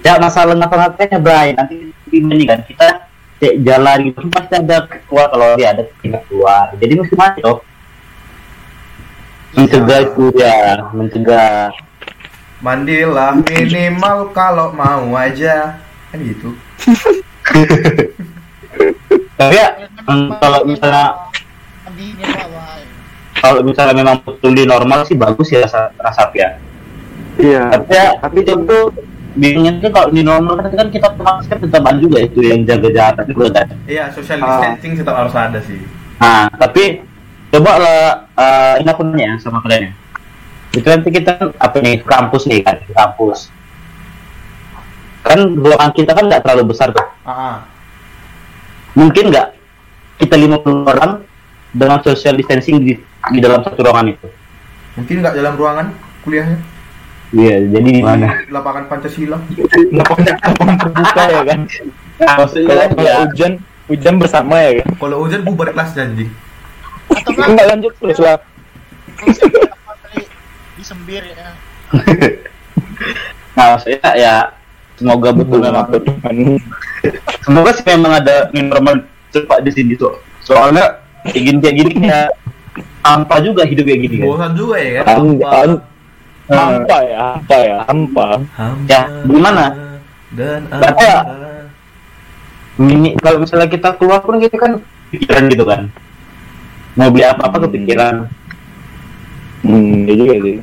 ya 0.00 0.16
masalah 0.16 0.56
ngapa-ngapainnya 0.56 1.20
Brian 1.20 1.60
nanti 1.60 1.92
ini 2.08 2.48
kan 2.48 2.64
kita 2.64 3.04
kayak 3.36 3.56
jalan 3.68 4.08
gitu 4.08 4.24
pasti 4.32 4.54
ada 4.56 4.88
keluar 5.04 5.28
kalau 5.28 5.48
dia 5.60 5.76
ada 5.76 5.84
keringat 6.00 6.24
keluar 6.24 6.72
jadi 6.80 6.92
mesti 6.96 7.14
mandi 7.20 7.40
loh 7.44 7.60
mencegah 9.52 10.00
itu 10.08 10.24
ya 10.40 10.80
mencegah 10.96 11.68
Mandilah 12.60 13.40
minimal 13.40 14.36
kalau 14.36 14.68
mau 14.76 15.16
aja. 15.16 15.80
Kan 16.12 16.20
gitu. 16.20 16.52
tapi 19.40 19.56
ya 19.56 19.88
kalau 20.36 20.60
misalnya. 20.68 21.16
Kalau 23.40 23.60
misalnya 23.60 23.94
memang 23.96 24.16
betul 24.20 24.52
di 24.52 24.64
normal 24.64 25.02
sih 25.02 25.16
bagus 25.16 25.48
ya 25.48 25.64
rasa 25.64 25.90
rasa 25.96 26.28
ya 26.32 26.56
Iya. 27.40 27.72
tapi 27.72 27.88
ya 27.90 28.08
Tapi 28.20 28.36
itu 28.44 28.52
tuh 28.68 28.84
bingungnya 29.32 29.80
tuh 29.80 29.88
kalau 29.88 30.08
di 30.10 30.20
normal 30.20 30.60
kan 30.60 30.72
kan 30.74 30.88
kita 30.88 31.08
masker 31.14 31.56
tetap 31.56 31.80
ada 31.80 31.96
juga 31.96 32.18
itu 32.20 32.42
yang 32.42 32.62
jaga 32.62 32.88
jarak 32.90 33.24
juga 33.24 33.46
kan 33.54 33.66
Iya, 33.88 34.12
social 34.12 34.38
Ah. 34.38 34.60
distancing 34.60 34.92
tetap 34.94 35.14
harus 35.16 35.32
ada 35.32 35.58
sih. 35.64 35.80
nah 36.20 36.52
tapi 36.52 37.00
coba 37.48 37.72
lah 37.80 38.00
eh, 38.36 38.74
ini 38.84 38.88
aku 38.88 39.02
nanya 39.02 39.24
ya 39.24 39.34
sama 39.40 39.64
kalian 39.64 39.88
ya 39.88 39.92
itu 40.70 40.86
nanti 40.86 41.08
kita 41.08 41.30
kan, 41.34 41.48
apa 41.56 41.76
nih 41.80 41.98
ke 41.98 42.06
kampus 42.06 42.42
nih 42.44 42.60
kan 42.60 42.76
kampus 42.86 43.48
kan 45.20 45.40
ruangan 45.50 45.90
kita 45.92 46.12
kan 46.12 46.24
nggak 46.28 46.42
terlalu 46.44 46.72
besar 46.72 46.92
tuh 46.92 47.04
Ah, 47.22 47.30
ah. 47.32 47.56
mungkin 48.92 49.30
nggak 49.30 49.48
kita 50.18 50.36
50 50.36 50.60
orang 50.84 51.24
dengan 51.70 51.98
social 52.02 52.34
distancing 52.34 52.82
di, 52.82 52.92
di 53.30 53.38
dalam 53.38 53.60
satu 53.62 53.80
ruangan 53.80 54.06
itu 54.10 54.28
Mungkin 54.98 55.14
nggak 55.22 55.34
dalam 55.34 55.54
ruangan 55.54 55.86
kuliahnya 56.22 56.58
iya 57.30 57.62
jadi 57.62 57.88
di 57.88 58.02
mana 58.02 58.42
lapangan 58.50 58.90
Pancasila. 58.90 59.38
Lapangan 59.94 60.34
lapangan 60.50 60.76
terbuka 60.82 61.22
ya 61.30 61.42
kan. 61.46 61.60
maksudnya 62.20 62.66
Kalau 62.66 62.82
ya 62.82 62.88
kalau 62.90 63.22
hujan 63.24 63.52
hujan 63.86 64.14
bersama 64.18 64.54
ya 64.58 64.70
kan. 64.82 64.88
Kalau 64.98 65.16
hujan 65.22 65.40
bubar 65.46 65.70
kelas 65.70 65.94
anjing. 65.94 66.30
Atau 67.06 67.30
enggak 67.30 67.48
Enggak 67.54 67.66
lanjut 67.70 67.92
terus 67.96 68.18
lah. 68.18 68.36
disembir 70.74 71.22
ya. 71.22 71.54
nah 73.54 73.76
maksudnya 73.76 74.10
ya 74.16 74.34
semoga 74.96 75.30
betul 75.30 75.58
memang 75.60 75.86
Apa 75.86 75.96
Tuhan? 75.98 76.34
semoga 77.42 77.70
sih 77.74 77.84
memang 77.86 78.12
ada 78.20 78.48
normal 78.52 79.06
cepat 79.30 79.62
di 79.62 79.70
sini 79.72 79.92
tuh 79.94 80.14
soalnya 80.40 80.98
kayak 81.26 81.42
gini 81.46 81.58
kayak 81.60 81.76
gini 81.76 81.92
ya 82.08 82.20
hampa 83.00 83.36
juga 83.40 83.62
hidup 83.62 83.84
kayak 83.84 84.00
gini 84.02 84.16
kan 84.16 84.26
Bosan 84.26 84.52
juga 84.52 84.76
ya 84.76 84.90
kan? 84.96 85.04
Am- 85.10 85.40
am- 85.40 85.82
Hampa 86.50 86.98
ya, 87.00 87.18
hampa 87.38 87.56
ya, 87.56 87.76
hampa. 87.84 88.26
Hampa 88.52 88.88
Ya, 88.88 89.02
gimana? 89.22 89.64
Dan 90.30 90.66
Berapa 90.66 90.98
ya? 91.00 91.20
Mini, 92.76 93.14
kalau 93.14 93.38
misalnya 93.38 93.66
kita 93.66 93.94
keluar 93.94 94.18
pun 94.18 94.36
kita 94.36 94.56
kan 94.56 94.72
pikiran 95.10 95.46
gitu 95.46 95.62
kan 95.62 95.90
mau 96.92 97.06
beli 97.06 97.22
apa 97.22 97.44
apa 97.44 97.56
kepikiran 97.60 98.26
Hmm, 99.60 100.02
iya 100.02 100.14
juga 100.16 100.34
sih. 100.40 100.56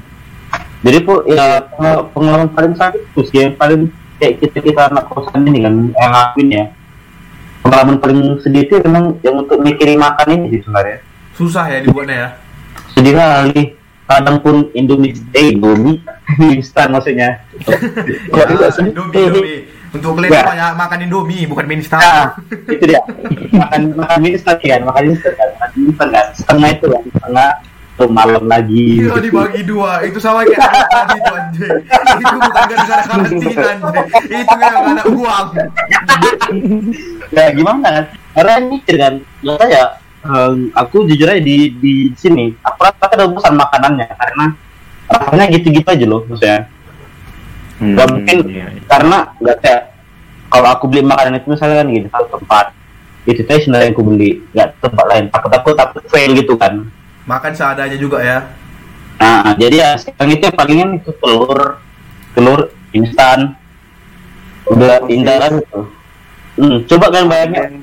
jadi 0.81 0.97
po 0.99 1.21
ya 1.23 1.45
peng- 1.69 2.05
pengalaman 2.11 2.49
paling 2.49 2.73
sakit 2.73 3.01
tuh 3.11 3.23
sih 3.23 3.37
yang 3.39 3.53
paling 3.53 3.87
kayak 4.17 4.41
kita 4.41 4.59
kita 4.59 4.81
anak 4.87 5.05
kosan 5.05 5.45
ini 5.45 5.61
kan 5.61 5.73
yang 5.93 6.11
ngakuin 6.11 6.49
ya 6.49 6.65
pengalaman 7.59 7.97
paling 7.97 8.19
sedih 8.39 8.65
itu 8.65 8.81
memang 8.81 9.21
yang 9.21 9.37
untuk 9.37 9.59
mikirin 9.59 9.95
makan 9.95 10.27
ini 10.31 10.45
sih 10.49 10.61
sebenarnya 10.63 10.97
Susah 11.37 11.65
ya 11.67 11.79
dibuatnya 11.79 12.17
ya. 12.17 12.29
sedih 12.89 13.13
kali 13.13 13.61
kadang 14.03 14.37
pun 14.39 14.55
Indomie 14.73 15.13
eh 15.31 15.53
Indomie 15.53 16.01
instan 16.51 16.89
maksudnya 16.89 17.45
Ya, 18.27 18.43
tidak 18.43 18.69
sedih. 18.71 18.91
Indomie, 18.91 19.21
Indomie. 19.23 19.59
Untuk 19.87 20.17
kalian 20.17 20.29
Ya. 20.29 20.43
banyak 20.43 20.71
makan 20.75 20.99
Indomie, 21.01 21.45
bukan 21.45 21.63
mie 21.63 21.77
instan. 21.77 22.01
nah 22.01 22.25
itu 22.67 22.83
dia 22.85 22.99
makan 23.53 23.81
makan 23.95 24.17
mie 24.19 24.33
instan 24.33 24.57
kan 24.57 24.81
makan 24.83 25.03
instan 25.07 25.31
kan 25.31 25.49
makan 25.55 25.69
mie 25.71 25.85
instan 25.87 26.07
kan 26.09 26.25
setengah 26.33 26.69
itu 26.71 26.85
kan 26.87 27.03
setengah 27.07 27.49
tuh 27.95 28.09
malam 28.11 28.43
lagi 28.45 28.85
Iya 28.99 29.17
dibagi 29.17 29.61
dua, 29.63 29.91
itu 30.03 30.17
sama 30.17 30.41
kayak 30.41 30.59
anak 30.59 30.85
tadi 30.87 31.15
itu 31.15 31.31
anjing. 31.33 31.75
Itu 32.13 32.35
bukan 32.35 32.63
gara-gara 32.63 33.03
karantina 33.03 33.61
anjing. 33.67 34.05
Itu 34.35 34.53
gara-gara 34.53 35.03
uang. 35.07 35.47
ya 37.31 37.45
gimana 37.51 37.87
kan 37.87 38.05
karena 38.33 38.53
mikir 38.63 38.95
kan 38.95 39.13
nggak 39.41 39.57
saya 39.59 39.83
em, 40.25 40.71
aku 40.73 41.05
jujur 41.05 41.27
aja 41.29 41.41
di 41.41 41.73
di 41.77 41.93
sini 42.17 42.53
aku 42.63 42.79
rasa 42.85 43.05
ada 43.11 43.25
bosan 43.29 43.53
makanannya 43.57 44.07
karena 44.07 44.45
rasanya 45.07 45.45
gitu-gitu 45.53 45.87
aja 45.87 46.05
loh 46.05 46.21
maksudnya. 46.27 46.67
Hmm, 47.77 47.93
Gak 47.93 48.07
mungkin 48.09 48.37
iya, 48.49 48.65
iya. 48.73 48.81
karena 48.89 49.17
nggak 49.37 49.57
kayak 49.61 49.81
kalau 50.49 50.67
aku 50.73 50.83
beli 50.89 51.05
makanan 51.05 51.37
itu 51.37 51.47
misalnya 51.53 51.85
kan 51.85 51.87
gini 51.93 52.07
satu 52.09 52.27
tempat 52.41 52.65
itu 53.27 53.41
teh 53.45 53.59
sebenarnya 53.61 53.85
yang 53.91 53.93
aku 53.93 54.03
beli 54.07 54.29
nggak 54.55 54.69
tempat 54.81 55.05
lain 55.05 55.25
takut 55.29 55.49
takut 55.53 55.73
takut 55.77 56.03
fail 56.09 56.31
gitu 56.33 56.53
kan. 56.57 56.73
Makan 57.27 57.53
seadanya 57.53 57.97
juga 57.99 58.23
ya. 58.23 58.39
nah 59.17 59.57
jadi 59.57 59.75
ya 59.81 59.89
sekarang 59.97 60.29
itu 60.37 60.45
yang 60.45 60.57
palingan 60.57 60.89
itu 61.01 61.09
telur 61.21 61.81
telur 62.33 62.59
instan. 62.93 63.57
Udah 64.67 64.99
indah 65.07 65.37
kan 65.39 65.51
gitu 65.63 65.81
hmm, 66.57 66.77
coba 66.89 67.05
kalian 67.13 67.29
bayangin 67.29 67.73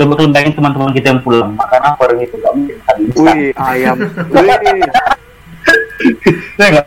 coba 0.00 0.16
kalian 0.16 0.32
bayangin 0.32 0.54
teman-teman 0.56 0.96
kita 0.96 1.06
yang 1.12 1.20
pulang 1.20 1.52
makan 1.60 1.80
apa 1.84 2.00
orang 2.08 2.24
itu 2.24 2.34
nggak 2.40 2.52
mungkin 2.56 2.76
makan 2.80 2.96
instan 3.04 3.36
Wih, 3.36 3.52
ayam. 3.60 3.96
Wih. 4.32 4.48
Ya 6.56 6.66
nggak? 6.72 6.86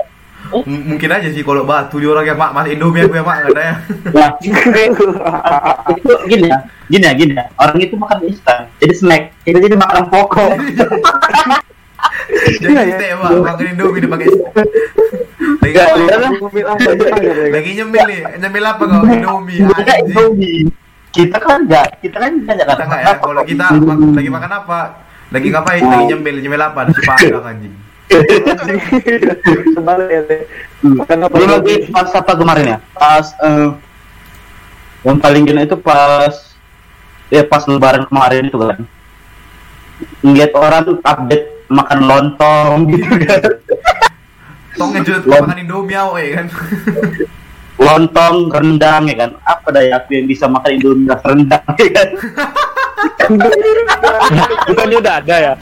M- 0.54 0.86
mungkin 0.90 1.10
aja 1.10 1.30
sih 1.30 1.46
kalau 1.46 1.66
batu 1.66 2.02
di 2.02 2.10
orang 2.10 2.26
yang 2.26 2.38
mak 2.38 2.54
mas 2.58 2.70
Indomie 2.70 3.06
aku 3.06 3.14
ya 3.18 3.26
mak 3.26 3.38
katanya. 3.46 3.76
Nah, 4.14 4.30
itu 5.94 6.14
gini 6.30 6.46
ya, 6.46 6.58
gini 6.90 7.06
ya, 7.06 7.14
gini 7.18 7.34
ya. 7.34 7.46
Orang 7.58 7.78
itu 7.82 7.98
makan 7.98 8.22
instan, 8.26 8.70
jadi 8.78 8.94
snack. 8.94 9.24
Itu 9.46 9.58
jadi 9.58 9.74
makanan 9.78 10.14
pokok. 10.14 10.54
Jadi 12.62 12.70
kita 12.70 13.04
ya 13.14 13.16
mak 13.18 13.34
makan 13.34 13.66
Indomie 13.66 14.02
dipakai. 14.06 14.26
Lagi, 14.30 15.74
Nggak, 15.74 15.90
lagi, 17.50 17.70
ya, 17.74 17.78
nyemil 17.82 18.02
nih, 18.10 18.20
nyemil 18.42 18.64
apa 18.66 18.84
kau 18.86 19.06
Indomie? 19.10 19.58
Indomie. 20.06 20.70
Kita 21.14 21.38
kan 21.38 21.62
enggak, 21.62 22.02
kita 22.02 22.18
kan 22.18 22.32
enggak 22.42 22.58
Kita 22.66 22.84
enggak 22.90 23.02
ya, 23.06 23.14
kalau 23.22 23.42
kita 23.46 23.66
mak- 23.78 24.18
lagi 24.18 24.30
makan 24.34 24.52
apa? 24.52 24.80
Lagi 25.30 25.48
ngapain? 25.54 25.82
Lagi 25.86 26.06
nyemil, 26.10 26.36
nyemil 26.42 26.62
apa? 26.62 26.80
Nasi 26.90 27.02
padang 27.06 27.46
anjing. 27.54 27.74
Ya. 28.10 28.18
Makan 30.84 31.18
apa 31.26 31.34
Belum 31.38 31.50
lagi 31.62 31.76
pas 31.94 32.10
apa 32.14 32.32
kemarin 32.34 32.66
ya? 32.66 32.78
Pas 32.98 33.26
eh, 33.46 33.70
yang 35.06 35.18
paling 35.22 35.44
gini 35.46 35.62
itu 35.70 35.78
pas 35.78 36.34
ya 37.30 37.46
pas 37.46 37.64
lebaran 37.70 38.10
kemarin 38.10 38.50
itu 38.50 38.58
kan. 38.58 38.82
Lihat 40.26 40.52
orang 40.58 40.98
update 40.98 41.46
makan 41.70 42.00
lontong 42.10 42.90
gitu 42.90 43.14
kan. 43.22 43.42
Tong 44.78 44.90
ngejut 44.98 45.30
makan 45.30 45.58
Indomie 45.62 45.94
ya 45.98 46.42
kan. 46.42 46.48
lontong 47.84 48.36
rendang 48.48 49.04
ya 49.06 49.16
kan 49.20 49.32
apa 49.44 49.68
daya 49.70 50.00
aku 50.00 50.10
yang 50.16 50.26
bisa 50.26 50.46
makan 50.48 50.72
indomie 50.74 51.06
rasa 51.06 51.26
rendang 51.30 51.64
ya 51.76 51.92
kan 51.92 52.08
Bukannya 54.68 54.98
udah 55.00 55.14
ada 55.20 55.36
ya? 55.36 55.54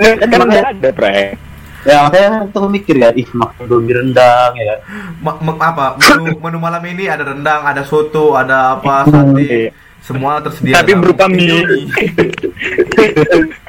Kan 0.00 0.40
udah 0.40 0.64
ada, 0.66 0.88
Pre. 0.90 1.38
ya 1.80 2.12
saya 2.12 2.44
tuh 2.52 2.68
mikir 2.68 2.92
ya 2.94 3.08
ih 3.14 3.24
makan 3.32 3.56
indomie 3.64 3.94
rendang 3.94 4.52
ya 4.54 4.64
kan 4.68 4.78
Ma- 5.24 5.40
ma- 5.40 5.56
apa? 5.58 5.86
Menu, 5.96 6.36
menu 6.36 6.58
malam 6.58 6.82
ini 6.84 7.06
ada 7.06 7.24
rendang, 7.24 7.62
ada 7.64 7.82
soto, 7.82 8.34
ada 8.34 8.76
apa 8.76 9.06
sate. 9.06 9.72
Semua 10.00 10.40
tersedia. 10.40 10.80
Tapi 10.80 10.96
berupa 10.96 11.28
mie. 11.28 11.60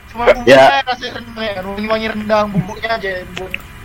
Cuma 0.09 0.25
bumbunya 0.31 0.55
Ya. 0.55 0.79
rasa 0.81 1.05
rendang 1.11 1.43
ya, 1.43 1.59
wangi-wangi 1.59 2.07
rendang, 2.07 2.45
bumbunya 2.49 2.89
aja. 2.89 3.11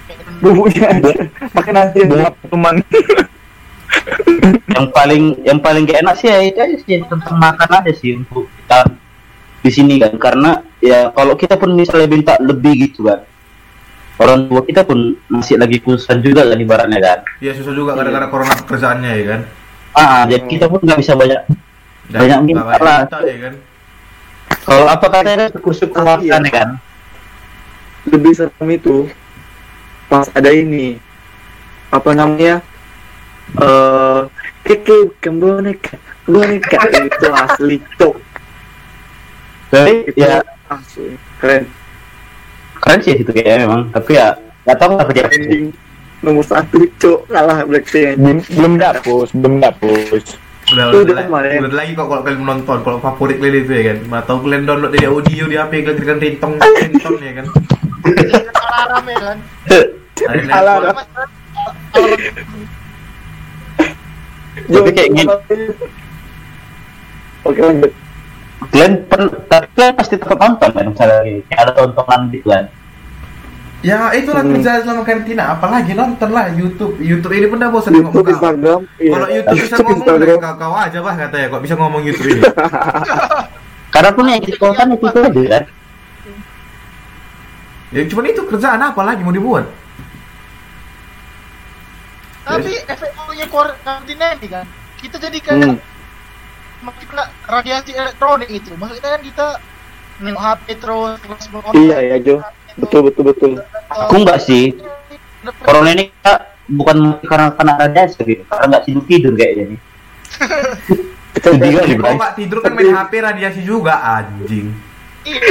Aja. 0.09 1.13
Pakai 1.53 1.73
nasi 1.73 1.99
teman. 2.47 2.75
yang 4.71 4.87
paling 4.93 5.23
yang 5.43 5.59
paling 5.59 5.83
gak 5.83 6.03
enak 6.05 6.15
sih 6.15 6.29
ya 6.29 6.39
itu 6.43 6.59
aja 6.59 6.77
sih 6.79 7.01
tentang 7.03 7.37
makan 7.39 7.71
aja 7.81 7.93
sih 7.93 8.15
untuk 8.15 8.47
kita 8.47 8.79
di 9.63 9.71
sini 9.73 9.95
kan 9.99 10.15
karena 10.15 10.51
ya 10.79 11.11
kalau 11.11 11.35
kita 11.35 11.59
pun 11.59 11.75
misalnya 11.75 12.07
minta 12.07 12.35
lebih 12.39 12.87
gitu 12.87 13.09
kan 13.09 13.27
orang 14.17 14.47
tua 14.47 14.63
kita 14.63 14.87
pun 14.87 15.17
masih 15.27 15.59
lagi 15.59 15.83
kesusahan 15.83 16.23
juga 16.23 16.47
kan 16.47 16.59
ibaratnya 16.59 16.99
kan 16.99 17.19
Ya 17.39 17.51
susah 17.53 17.75
juga 17.75 17.95
gara-gara 17.95 18.27
corona 18.31 18.55
pekerjaannya 18.57 19.11
ya 19.13 19.25
kan. 19.27 19.41
ah 19.97 20.23
jadi 20.29 20.45
kita 20.45 20.67
pun 20.67 20.81
nggak 20.83 20.99
bisa 21.03 21.13
banyak 21.15 21.41
Dan 22.07 22.19
Banyak 22.23 22.39
minta 22.47 22.63
banyak 22.63 22.81
lah. 22.81 22.99
minta, 23.03 23.19
ya 23.23 23.37
kan. 23.43 23.55
kalau 24.63 24.87
apa 24.87 25.07
katanya 25.11 25.47
ya. 25.47 26.05
makan 26.05 26.41
ya 26.47 26.53
kan 26.53 26.69
Lebih 28.07 28.33
serem 28.33 28.69
itu. 28.71 29.11
Pas 30.07 30.27
ada 30.35 30.51
ini. 30.51 30.99
Apa 31.91 32.15
namanya? 32.15 32.63
Eh, 33.55 34.21
keke 34.67 35.15
bukan 35.15 35.35
boneka. 35.39 35.95
Boneka 36.27 36.79
itu 36.91 37.29
asli, 37.31 37.77
Cok. 37.99 38.17
Tapi 39.71 39.95
Itu 40.11 40.19
ya 40.19 40.43
asli. 40.71 41.15
Keren. 41.39 41.65
keren 42.77 43.01
sih 43.03 43.19
itu 43.19 43.31
kayaknya 43.33 43.67
memang 43.67 43.89
tapi 43.89 44.15
ya 44.15 44.37
nggak 44.63 44.79
tahu 44.79 44.95
kenapa 44.95 45.13
jadi 45.17 45.33
Ending 45.33 45.67
nomor 46.25 46.45
satu, 46.45 46.81
Cok. 46.99 47.21
Kalah 47.29 47.63
Blackpink. 47.69 48.19
Belum 48.19 48.39
belum 48.43 48.73
dapus, 48.81 49.29
belum 49.37 49.55
dapus. 49.61 50.25
Udah, 50.67 50.85
udah, 50.91 51.01
udah 51.07 51.25
kemarin. 51.31 51.63
udah 51.63 51.79
lagi 51.79 51.93
kok 51.95 52.07
kalau 52.11 52.23
kalian 52.27 52.41
menonton, 52.43 52.79
kalau 52.83 52.99
favorit 52.99 53.39
kalian 53.39 53.63
itu 53.63 53.73
ya 53.73 53.83
kan. 53.95 53.99
Atau 54.19 54.43
kalian 54.43 54.63
download 54.67 54.93
dari 54.99 55.07
audio 55.07 55.45
di 55.47 55.57
HP 55.57 55.73
kalian 55.87 55.99
tekan 56.03 56.19
ringtone 56.19 56.57
ringtone 56.59 57.23
ya 57.23 57.33
kan. 57.39 57.47
alarm 58.77 59.07
ya 59.07 59.19
kan. 59.19 59.39
Alarm. 60.53 60.85
Tapi 64.57 64.91
kayak 64.93 65.11
gini. 65.13 65.33
Oke 67.43 67.61
lanjut. 67.63 67.93
kalian 68.73 69.05
per, 69.07 69.21
tapi 69.47 69.69
kalian 69.77 69.95
pasti 69.95 70.17
tetap 70.17 70.41
nonton 70.41 70.71
kan 70.73 70.85
misalnya 70.89 71.21
kayak 71.47 71.61
ada 71.61 71.73
tontonan 71.77 72.33
gitu 72.33 72.49
kan 72.49 72.67
Ya 73.85 74.11
itulah 74.11 74.43
Hmm. 74.43 74.57
kerja 74.59 74.83
selama 74.83 75.05
karantina, 75.05 75.53
apalagi 75.53 75.93
nonton 75.93 76.33
lah 76.33 76.49
YouTube. 76.51 76.97
YouTube 76.99 77.31
ini 77.31 77.47
pun 77.47 77.61
udah 77.61 77.71
bosan 77.71 77.93
ngomong 77.95 78.11
YouTube, 78.17 78.27
kau. 78.27 78.35
Instagram. 78.35 78.81
iya. 78.99 79.13
Kalau 79.13 79.27
YouTube 79.31 79.55
bisa 79.55 79.77
ngomong 79.79 79.95
Instagram. 80.01 80.37
kau, 80.41 80.55
kau 80.59 80.75
aja 80.75 80.99
bah 80.99 81.15
katanya 81.15 81.47
kok 81.47 81.63
bisa 81.63 81.75
ngomong 81.77 82.03
YouTube 82.03 82.27
ini. 82.27 82.43
karena 83.95 84.11
pun 84.11 84.25
yang 84.27 84.43
kita 84.43 84.57
tonton 84.59 84.87
itu 84.91 85.07
itu 85.07 85.21
aja 85.21 85.43
kan 85.53 85.65
ya 87.97 88.03
cuma 88.13 88.29
itu 88.29 88.45
kerjaan 88.45 88.81
apa 88.85 89.01
lagi 89.01 89.25
mau 89.25 89.33
dibuat? 89.33 89.65
Tapi 92.45 92.79
efek 92.87 93.11
punya 93.17 93.47
karantina 93.49 94.37
ini 94.39 94.47
kan, 94.47 94.67
kita 95.01 95.17
jadi 95.19 95.39
kayak 95.43 95.75
Hmm. 95.75 95.81
radiasi 97.49 97.91
elektronik 97.97 98.47
itu. 98.53 98.71
Maksudnya 98.79 99.19
kan 99.19 99.23
kita 99.25 99.47
nengok 100.23 100.43
HP 100.45 100.67
terus, 100.79 101.19
terus 101.19 101.45
Iya 101.75 101.99
ya 102.15 102.17
Jo. 102.23 102.37
Betul 102.77 103.09
betul 103.09 103.25
betul. 103.33 103.53
aku 103.89 104.15
enggak 104.21 104.39
sih 104.45 104.77
corona 105.63 105.91
ini 105.95 106.11
kita 106.11 106.35
bukan 106.67 106.97
mati 106.99 107.25
karena 107.31 107.47
karena 107.55 107.73
radiasi 107.79 108.19
gitu 108.27 108.43
karena 108.51 108.65
nggak 108.75 108.85
tidur 108.85 109.05
tidur 109.07 109.33
kayaknya 109.39 109.65
nih 109.71 109.81
sedih 111.47 111.73
kali 111.79 111.95
bro 111.95 112.05
Kalau 112.11 112.19
nggak 112.19 112.35
tidur 112.35 112.59
kan 112.59 112.73
main 112.75 112.91
HP 112.91 113.13
radiasi 113.23 113.61
juga 113.63 113.95
anjing. 114.03 114.75
Iya, 115.27 115.43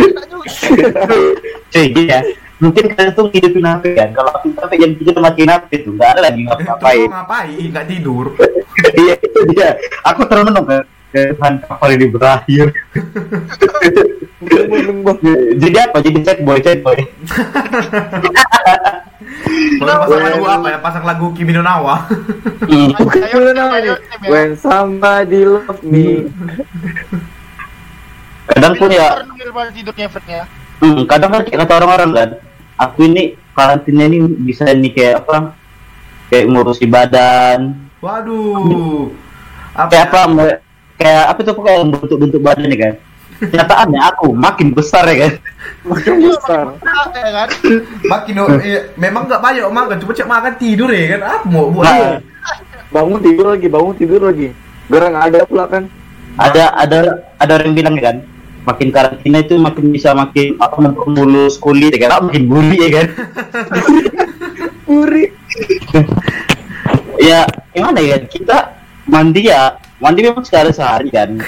cuy 1.68 1.86
gini 1.92 2.08
ya 2.08 2.24
mungkin 2.56 2.88
kalian 2.96 3.12
tuh 3.12 3.28
hidupin 3.36 3.68
HP 3.68 3.84
kan 4.00 4.16
kalau 4.16 4.32
aku 4.32 4.48
sampai 4.56 4.80
jam 4.80 4.96
tiga 4.96 5.20
matiin 5.20 5.52
HP 5.52 5.84
tuh 5.84 5.92
nggak 6.00 6.10
ada 6.16 6.22
lagi 6.32 6.48
ngapa-ngapain 6.48 7.04
mau 7.12 7.20
ngapain? 7.20 7.68
Nggak 7.68 7.86
tidur. 7.92 8.26
iya 9.04 9.14
itu 9.20 9.40
dia 9.52 9.76
aku 10.08 10.24
terus 10.24 10.48
menung 10.48 10.64
kan 10.64 10.88
Tuhan 11.16 11.54
kapan 11.64 11.90
ini 11.96 12.06
berakhir 12.12 12.68
jadi 15.64 15.78
apa 15.88 15.98
jadi 16.04 16.20
chat 16.24 16.40
boy 16.44 16.60
chat 16.60 16.80
boy 16.80 16.96
Kalau 19.76 20.06
pasang 20.06 20.22
lagu 20.22 20.46
apa 20.48 20.68
ya? 20.70 20.78
Pasang 20.80 21.04
lagu 21.06 21.26
Kimi 21.36 21.52
no 21.54 21.62
Nawa. 21.62 22.08
Hmm. 22.66 22.90
Bukan 22.98 23.20
Ayo, 23.20 23.36
dulu 23.36 23.50
ayo, 23.52 23.58
namanya. 23.58 23.94
ayo, 23.94 23.96
ya. 24.24 24.30
When 24.32 24.50
somebody 24.58 25.42
love 25.46 25.82
me. 25.86 26.26
Kadang 28.46 28.74
pun 28.78 28.90
ya 28.94 29.08
tidurnya 29.74 30.06
efeknya. 30.10 30.42
Hmm, 30.84 31.08
kadang 31.08 31.30
kan 31.32 31.42
kayak 31.48 31.60
kata 31.66 31.74
orang-orang 31.82 32.10
kan, 32.12 32.30
aku 32.78 33.08
ini 33.08 33.34
karantina 33.56 34.06
ini 34.06 34.20
bisa 34.44 34.68
nih 34.70 34.92
kayak 34.92 35.24
apa? 35.24 35.56
Kayak 36.28 36.46
ngurusi 36.52 36.86
badan, 36.90 37.86
Waduh. 38.04 39.10
Apa? 39.74 39.90
kayak 39.90 40.06
apa? 40.14 40.44
Kayak 40.96 41.24
apa 41.32 41.40
tuh 41.44 41.54
kayak 41.60 41.80
bentuk-bentuk 41.92 42.42
badan 42.44 42.68
nih 42.70 42.80
kan? 42.80 42.94
Kenyataannya 43.36 44.02
aku 44.16 44.32
makin 44.32 44.72
besar 44.72 45.04
ya 45.12 45.28
kan? 45.28 45.34
Makin 45.92 46.14
besar. 46.24 46.66
Ya 47.14 47.32
kan? 47.36 47.48
Makin 48.08 48.36
eh, 48.64 48.96
memang 48.96 49.28
nggak 49.28 49.44
banyak 49.44 49.64
makan, 49.68 49.98
cuma 50.02 50.12
cek 50.16 50.30
makan 50.30 50.54
tidur 50.56 50.90
ya 50.90 51.20
kan? 51.20 51.22
Apa 51.28 51.46
mau 51.52 51.68
buat? 51.68 51.84
Nah, 51.84 52.24
Bangun 52.96 53.20
tidur 53.20 53.52
lagi, 53.52 53.68
bangun 53.68 53.94
tidur 54.00 54.22
lagi. 54.24 54.56
Gara 54.88 55.12
nggak 55.12 55.26
ada 55.30 55.40
pula 55.44 55.66
kan. 55.68 55.84
ada 56.36 56.64
ada 56.76 57.00
ada 57.40 57.52
orang 57.56 57.72
bilang 57.72 57.96
kan, 57.96 58.20
makin 58.66 58.90
karantina 58.90 59.46
itu 59.46 59.56
makin 59.62 59.86
bisa 59.94 60.12
makin 60.18 60.58
apa 60.58 60.76
mempermulus 60.82 61.62
kulit 61.62 61.94
ya 61.94 62.10
kan? 62.10 62.12
Ah, 62.18 62.22
makin 62.26 62.44
buli 62.50 62.78
ya 62.82 62.90
kan? 63.02 63.08
Puri. 64.86 65.34
ya 67.18 67.48
gimana 67.74 68.00
ya 68.04 68.22
kita 68.22 68.76
mandi 69.08 69.48
ya 69.50 69.80
mandi 69.98 70.20
memang 70.22 70.44
sekali 70.44 70.70
sehari 70.76 71.10
kan 71.10 71.40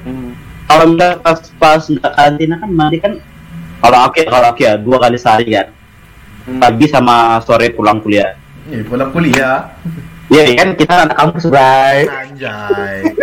kalau 0.68 0.84
misalnya 0.92 1.18
pas 1.24 1.40
pas 1.56 1.82
karantina 1.82 2.60
kan 2.60 2.70
mandi 2.70 3.00
kan 3.00 3.12
kalau 3.80 3.98
oke 4.06 4.20
kalau 4.22 4.52
oke 4.52 4.62
ya 4.62 4.76
dua 4.78 5.02
kali 5.02 5.16
sehari 5.18 5.56
kan 5.56 5.72
pagi 6.62 6.86
sama 6.86 7.40
sore 7.42 7.72
pulang 7.74 7.98
kuliah 7.98 8.36
Ih, 8.66 8.82
pulang 8.82 9.14
kuliah. 9.14 9.78
Iya 10.26 10.58
kan 10.58 10.74
kita 10.74 10.94
anak 11.06 11.14
kampus 11.14 11.46
bray 11.46 12.10
Anjay. 12.10 13.14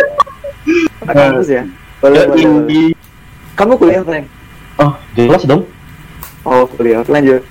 Anak 1.04 1.14
kampus 1.20 1.48
ya 1.52 1.62
boleh, 2.00 2.24
boleh. 2.32 2.92
Kamu 3.54 3.72
kuliah 3.76 4.02
Frank 4.02 4.26
oh 4.76 4.92
jelas 5.14 5.42
dong 5.44 5.62
oh 6.42 6.64
kuliah 6.70 7.02
lanjut 7.06 7.42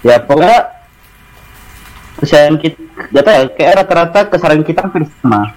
ya 0.00 0.16
pokoknya 0.22 0.60
keseharian 2.16 2.56
kita 2.56 2.78
apa 3.12 3.30
ya 3.30 3.42
kayak 3.52 3.72
rata-rata 3.82 4.20
keseharian 4.28 4.64
kita 4.64 4.80
hampir 4.84 5.04
sama 5.20 5.52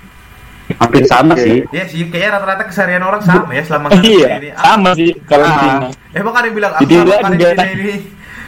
hampir 0.77 1.03
sama 1.05 1.33
sih 1.33 1.65
Ya 1.73 1.83
sih, 1.87 2.05
kayaknya 2.07 2.37
rata-rata 2.37 2.63
keseharian 2.67 3.01
orang 3.01 3.21
sama 3.25 3.49
ya 3.51 3.63
selama 3.65 3.89
Iya, 3.99 4.27
ini. 4.37 4.49
sama 4.53 4.89
sih 4.93 5.17
karantina. 5.25 5.89
Emang 6.13 6.33
ada 6.37 6.45
yang 6.45 6.55
bilang 6.55 6.71
aku 6.77 6.81
Jadi 6.85 6.93
selama 6.93 7.13
karantina 7.17 7.65
ini 7.73 7.93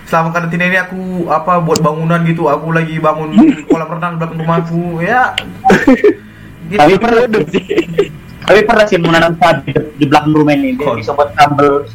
selama 0.06 0.30
karantina 0.30 0.64
ini 0.70 0.78
aku 0.78 1.02
apa 1.32 1.54
buat 1.64 1.80
bangunan 1.82 2.20
gitu, 2.28 2.46
aku 2.46 2.68
lagi 2.76 3.00
bangun 3.02 3.30
kolam 3.74 3.90
renang 3.90 4.14
belakang 4.22 4.38
rumahku. 4.38 5.02
Ya. 5.02 5.34
gitu. 6.72 6.80
tapi 6.80 6.96
pernah 6.96 7.22
tapi 8.42 8.60
pernah 8.66 8.86
sih 8.90 8.98
menanam 8.98 9.34
padi 9.38 9.70
di, 9.70 9.82
di 10.02 10.06
belakang 10.10 10.34
rumah 10.34 10.56
ini 10.58 10.74
dia 10.76 10.92
bisa 10.98 11.12
buat 11.14 11.30
sambel. 11.38 11.86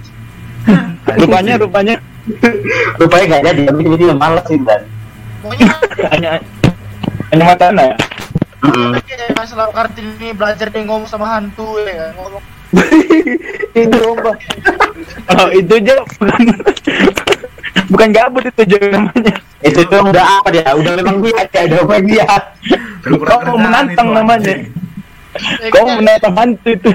Rupanya 1.21 1.55
rupanya. 1.59 1.97
Rupanya 2.99 3.25
nggak 3.29 3.43
jadi 3.51 3.61
tapi 3.71 3.81
tiba-tiba 3.87 4.15
malas 4.15 4.45
sih 4.47 4.59
dan 4.63 4.83
Pokoknya 5.43 5.67
hanya 6.11 6.31
hanya 7.31 7.45
matana 7.45 7.83
ya. 7.93 7.97
kayak 9.05 9.37
masalah 9.39 9.71
kartini 9.71 10.11
ini 10.19 10.29
belajar 10.35 10.67
dia 10.73 10.83
ngomong 10.83 11.07
sama 11.07 11.27
hantu 11.39 11.79
ya. 11.83 12.15
Ngomong 12.19 12.43
itu 13.79 13.97
lomba 14.03 14.33
Oh, 15.39 15.49
itu 15.55 15.71
aja 15.71 16.03
bukan 17.93 18.09
gabut 18.11 18.43
itu 18.45 18.61
aja 18.63 18.77
namanya. 18.89 19.35
itu 19.59 19.81
tuh 19.83 20.01
udah 20.01 20.25
apa 20.39 20.49
dia 20.51 20.69
udah 20.71 20.93
memang 20.95 21.17
dia 21.21 21.35
aja 21.39 21.61
udah 21.65 21.79
memang 21.83 22.05
dia 22.05 22.25
Kau 22.27 23.39
mau 23.39 23.55
kerjaan 23.55 23.63
menantang 23.63 24.07
itu, 24.07 24.17
namanya. 24.17 24.55
Kau 25.69 25.85
kayak- 25.85 25.97
menatap 25.97 26.33
hantu 26.35 26.69
itu. 26.71 26.91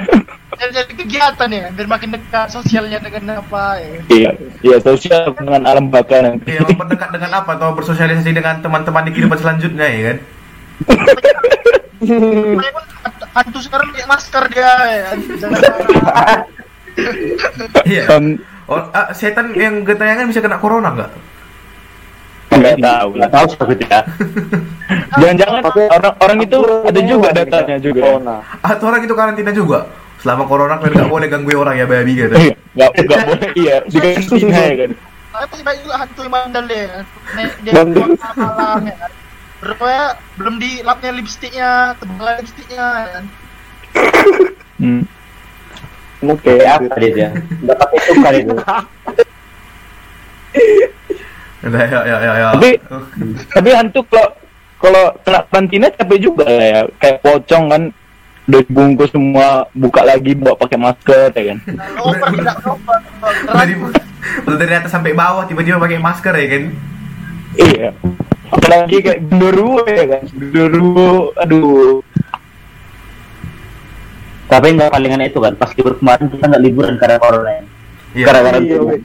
jadi, 0.54 0.72
jadi 0.76 0.94
kegiatan 0.96 1.50
ya 1.50 1.65
biar 1.72 1.88
makin 1.88 2.10
dekat 2.12 2.48
sosialnya 2.50 3.00
dengan 3.00 3.39
apa 3.39 3.63
ya 3.78 3.98
Iya, 4.08 4.32
iya 4.62 4.78
sosial 4.80 5.32
dengan 5.32 5.63
alam 5.63 5.88
baka 5.88 6.20
nanti. 6.20 6.52
Iya, 6.52 6.62
memperdekat 6.63 7.10
dengan 7.12 7.32
apa? 7.36 7.56
Atau 7.56 7.72
bersosialisasi 7.74 8.32
dengan 8.32 8.60
teman-teman 8.60 9.04
di 9.04 9.12
kehidupan 9.12 9.38
selanjutnya 9.38 9.88
ya 9.88 10.02
kan? 10.04 10.17
Hantu 13.32 13.60
sekarang 13.62 13.88
pakai 13.89 14.06
masker 14.06 14.44
dia 14.50 14.72
ya 14.84 15.00
kan. 15.06 15.17
Jangan- 15.39 16.44
Iya. 17.88 18.04
Kan 18.67 18.71
Oh, 18.71 18.82
ah, 18.93 19.10
setan 19.12 19.52
yang 19.58 19.82
gentayangan 19.84 20.30
bisa 20.30 20.39
kena 20.39 20.62
corona 20.62 20.93
nggak? 20.93 21.12
nggak 22.52 22.78
tahu 22.84 23.10
nggak 23.15 23.32
tahu 23.32 23.45
seperti 23.47 23.84
ya 23.88 24.02
Jangan-jangan 25.21 25.62
orang 25.88 26.13
orang 26.19 26.38
itu 26.43 26.58
ada 26.84 27.02
juga 27.02 27.28
datanya 27.32 27.78
juga. 27.80 28.02
corona 28.04 28.36
Atau 28.60 28.86
orang 28.91 29.02
itu 29.08 29.13
karantina 29.15 29.52
juga? 29.56 29.80
Selama 30.19 30.43
corona 30.45 30.76
kalian 30.78 30.95
nggak 31.00 31.12
boleh 31.15 31.28
ganggu 31.32 31.52
orang 31.56 31.76
ya 31.80 31.86
babi 31.88 32.13
gitu. 32.13 32.36
Iya, 32.36 32.56
nggak 32.76 32.89
nggak 33.08 33.19
boleh 33.28 33.50
iya 33.56 33.76
di 33.91 33.97
karantina 33.97 34.60
ya 34.60 34.74
kan. 34.76 34.91
Tapi 35.32 35.58
banyak 35.63 35.82
juga 35.88 35.95
hantu 35.95 36.19
yang 36.21 36.34
mandal 36.36 36.65
ya 36.67 36.86
kan. 36.91 37.06
Dia 37.63 37.71
malam 38.36 38.80
ya 38.84 38.95
kan. 39.00 39.12
Rupanya 39.62 40.06
belum 40.41 40.56
dilapnya 40.58 41.12
lipstiknya, 41.15 41.71
tebal 42.02 42.28
lipstiknya 42.41 42.86
ya 42.86 43.10
kan. 43.15 43.26
Hmm. 44.82 45.02
Oke 46.24 46.42
kayak 46.44 46.80
apa 46.80 46.96
dia 46.98 47.12
dia 47.12 47.30
nggak 47.34 47.78
pakai 47.78 48.00
sukar 48.04 48.34
itu 48.34 48.54
Udah, 51.62 51.84
ya, 51.86 52.00
ya, 52.02 52.18
ya, 52.18 52.32
ya. 52.36 52.48
Tapi- 52.58 52.80
Tapi 53.48 53.70
hantu 53.70 54.02
kalau 54.10 54.28
kalau 54.82 55.04
kena 55.22 55.40
karantina 55.46 55.88
capek 55.88 56.18
juga 56.20 56.44
lah 56.44 56.66
ya. 56.66 56.82
Kayak 56.98 57.22
pocong 57.22 57.66
kan 57.70 57.84
udah 58.50 58.62
dibungkus 58.66 59.14
semua 59.14 59.48
buka 59.72 60.02
lagi 60.02 60.34
bawa 60.34 60.58
pakai 60.58 60.76
masker 60.76 61.30
ya 61.30 61.44
kan. 61.54 61.58
Dari, 63.54 63.74
udah 64.42 64.58
dari 64.58 64.74
atas 64.74 64.90
sampai 64.90 65.14
bawah 65.14 65.46
tiba-tiba 65.46 65.78
pakai 65.78 66.02
masker 66.02 66.34
ya 66.34 66.48
kan? 66.50 66.64
Iya. 67.54 67.90
Apalagi 68.52 68.96
kayak 69.00 69.20
genderuwo 69.24 69.86
ya 69.86 70.06
kan. 70.10 70.24
Genderuwo 70.34 71.30
aduh. 71.38 72.02
Tapi 74.52 74.76
nggak 74.76 74.92
palingan 74.92 75.24
itu 75.24 75.40
kan 75.40 75.56
pas 75.56 75.72
libur 75.72 75.96
kemarin 75.96 76.28
kita 76.28 76.44
nggak 76.52 76.64
liburan 76.68 76.94
karena 77.00 77.18
corona 77.24 77.52
ya. 77.56 77.64
Iya. 78.12 78.26
Gara-gara 78.28 78.60
iya 78.60 79.00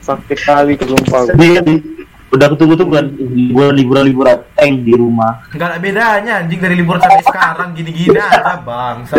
sakit 0.00 0.38
kali 0.46 0.72
sumpah 0.78 1.20
sedih 1.28 1.50
kan 1.60 1.66
udah 2.26 2.46
ketunggu-tunggu 2.54 2.94
kan 2.94 3.06
liburan 3.12 3.74
liburan 3.74 4.04
liburan 4.06 4.38
tank 4.54 4.82
di 4.82 4.94
rumah 4.94 5.42
Nggak 5.50 5.68
ada 5.68 5.78
bedanya 5.82 6.32
anjing 6.42 6.60
dari 6.62 6.74
liburan 6.78 7.00
sampai 7.02 7.26
sekarang 7.26 7.68
gini-gini 7.74 8.16
aja 8.16 8.56
bangsa. 8.62 9.14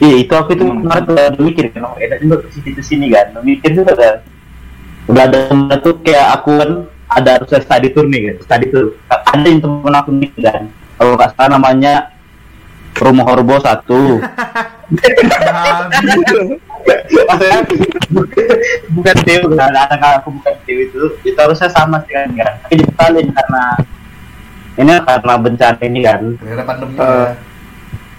Iya 0.00 0.16
itu 0.24 0.32
aku 0.32 0.56
itu 0.56 0.64
kemarin 0.64 1.02
tuh 1.04 1.12
udah 1.12 1.28
mikir 1.44 1.64
kan, 1.76 1.84
oh, 1.84 1.92
enak 2.00 2.24
juga 2.24 2.40
ke 2.40 2.48
sini 2.56 2.70
ke 2.72 2.80
sini 2.80 3.06
kan, 3.12 3.36
Udah 3.36 3.44
mikir 3.44 3.70
juga 3.76 3.92
kan. 3.92 4.16
Udah 5.12 5.22
ada 5.28 5.38
temen 5.52 5.76
tuh 5.84 5.94
kayak 6.00 6.26
aku 6.40 6.50
kan 6.56 6.70
ada 7.12 7.30
harus 7.36 7.52
study 7.52 7.88
tour 7.92 8.08
nih 8.08 8.20
kan, 8.32 8.36
study 8.40 8.66
tour. 8.72 8.96
Ada 9.12 9.44
yang 9.44 9.60
temen 9.60 9.92
aku 9.92 10.10
nih 10.16 10.32
kan, 10.40 10.72
kalau 10.96 11.20
nggak 11.20 11.36
salah 11.36 11.50
namanya 11.52 12.08
Rumah 12.96 13.24
Horbo 13.24 13.56
satu. 13.62 14.18
Maksudnya 18.90 19.36
bukan 19.46 19.56
kan, 19.56 19.70
ada 19.70 19.94
kan 19.94 20.12
aku 20.18 20.28
bukan 20.34 20.54
Teo 20.66 20.80
itu, 20.82 21.02
itu 21.22 21.38
harusnya 21.38 21.70
sama 21.70 22.02
sih 22.04 22.12
kan, 22.16 22.28
kan. 22.34 22.58
Tapi 22.66 22.74
dibatalin 22.82 23.28
karena 23.30 23.64
ini 24.80 24.92
karena 25.06 25.34
bencana 25.38 25.82
ini 25.86 26.00
kan. 26.02 26.22
Gara 26.42 26.62
pandemi. 26.66 26.96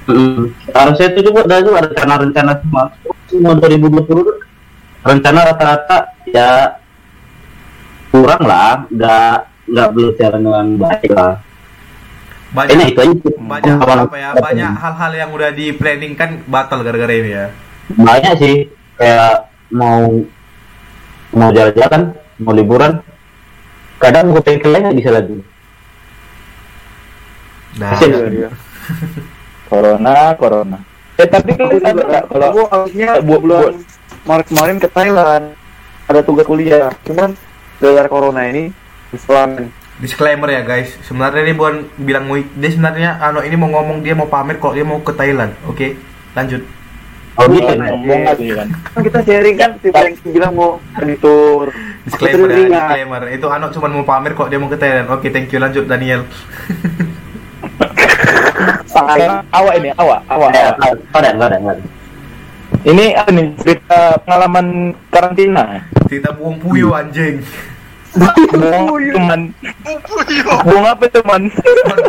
Mm. 0.10 0.42
Harusnya 0.74 1.08
itu 1.14 1.20
juga 1.30 1.40
ada 1.46 1.62
juga 1.62 1.80
rencana-rencana 1.86 2.52
semua. 2.64 2.84
Semua 3.30 3.54
2020 3.60 4.08
tuh 4.08 4.38
rencana 5.02 5.40
rata-rata 5.50 5.98
ya 6.30 6.78
kurang 8.12 8.44
lah, 8.44 8.86
nggak 8.92 9.36
nggak 9.72 9.90
berjalan 9.96 10.42
dengan 10.42 10.68
baik 10.80 11.12
lah. 11.16 11.34
Banyak 12.52 12.74
Ini 12.74 12.84
itu 12.92 13.00
aja. 13.00 13.30
banyak 13.38 13.76
apa 13.80 14.18
ya 14.18 14.30
banyak 14.36 14.72
hal-hal 14.76 15.12
yang 15.16 15.30
udah 15.32 15.50
di 15.50 15.72
planning 15.72 16.14
kan 16.14 16.44
batal 16.46 16.84
gara-gara 16.84 17.12
ini 17.12 17.32
ya. 17.32 17.48
banyak 17.92 18.34
sih 18.38 18.56
kayak 18.96 19.48
mau 19.70 20.24
mau 21.32 21.50
jalan-jalan, 21.50 22.12
mau 22.38 22.52
liburan. 22.52 23.00
Kadang 23.98 24.32
gue 24.32 24.42
pengen 24.42 24.68
lain 24.68 24.84
nggak 24.84 24.98
bisa 24.98 25.12
lagi. 25.12 25.38
Nah, 27.80 27.90
Kasian. 27.96 28.30
Iya. 28.30 28.50
Corona, 29.66 30.36
corona. 30.36 30.80
Eh 31.16 31.24
tapi 31.26 31.56
kalau 31.56 31.72
ada 31.72 31.92
nggak 31.96 32.24
kalau 32.28 32.46
aku 32.50 32.62
harusnya 32.68 33.10
buat- 33.22 33.42
bulan 33.42 33.74
Maret 34.22 34.48
kemarin 34.48 34.78
ke 34.78 34.88
Thailand 34.88 35.46
ada 36.06 36.22
tugas 36.22 36.44
kuliah 36.44 36.92
cuman 37.02 37.32
gara-gara 37.78 38.06
corona 38.06 38.42
ini 38.44 38.70
Islam 39.10 39.72
disclaimer 40.02 40.50
ya 40.50 40.66
guys. 40.66 40.98
Sebenarnya 41.06 41.46
dia 41.46 41.56
bukan 41.56 41.86
bilang 42.02 42.26
mau 42.26 42.36
dia 42.36 42.70
sebenarnya 42.74 43.22
ano 43.22 43.46
ini 43.46 43.56
mau 43.56 43.70
ngomong 43.70 44.02
dia 44.02 44.18
mau 44.18 44.28
pamer 44.28 44.58
kalau 44.58 44.74
dia 44.74 44.84
mau 44.84 45.00
ke 45.00 45.14
Thailand. 45.14 45.54
Oke, 45.70 45.96
lanjut. 46.34 46.66
Oh 47.40 47.48
gitu. 47.48 47.64
Nek. 47.64 47.96
ngomong 47.96 48.28
aja 48.28 48.44
kan. 48.60 48.68
kan 48.92 49.02
kita 49.08 49.20
sharing 49.24 49.56
kan 49.56 49.72
si 49.80 49.88
Frank 49.88 50.20
bilang 50.28 50.52
mau 50.52 50.84
editor 51.00 51.72
Disclaimer 52.02 52.50
ya, 52.50 52.66
disclaimer. 52.66 53.22
Itu 53.30 53.46
Ano 53.48 53.70
cuma 53.70 53.88
mau 53.88 54.04
pamer 54.04 54.34
kok 54.34 54.50
dia 54.50 54.58
mau 54.58 54.68
ke 54.68 54.76
Thailand. 54.76 55.08
Oke, 55.14 55.30
thank 55.30 55.54
you. 55.54 55.62
Lanjut 55.62 55.86
Daniel. 55.86 56.26
Sekarang 58.92 59.46
awak 59.54 59.74
ini, 59.80 59.94
awak, 59.96 60.20
awak. 60.28 60.50
Awak. 60.52 60.76
nggak 61.14 61.22
ada, 61.22 61.30
nggak 61.32 61.48
ada, 61.48 61.58
nggak 61.62 61.76
ada. 61.78 61.84
Ini 62.82 63.14
apa 63.14 63.30
nih 63.30 63.54
cerita 63.62 64.18
pengalaman 64.26 64.98
karantina? 65.14 65.86
Cerita 66.10 66.34
buang 66.34 66.58
puyuh 66.58 66.90
anjing. 66.90 67.46
Buang 68.12 68.36
teman, 69.14 69.42
buang 70.68 70.86
apa 70.86 71.06
teman? 71.08 71.42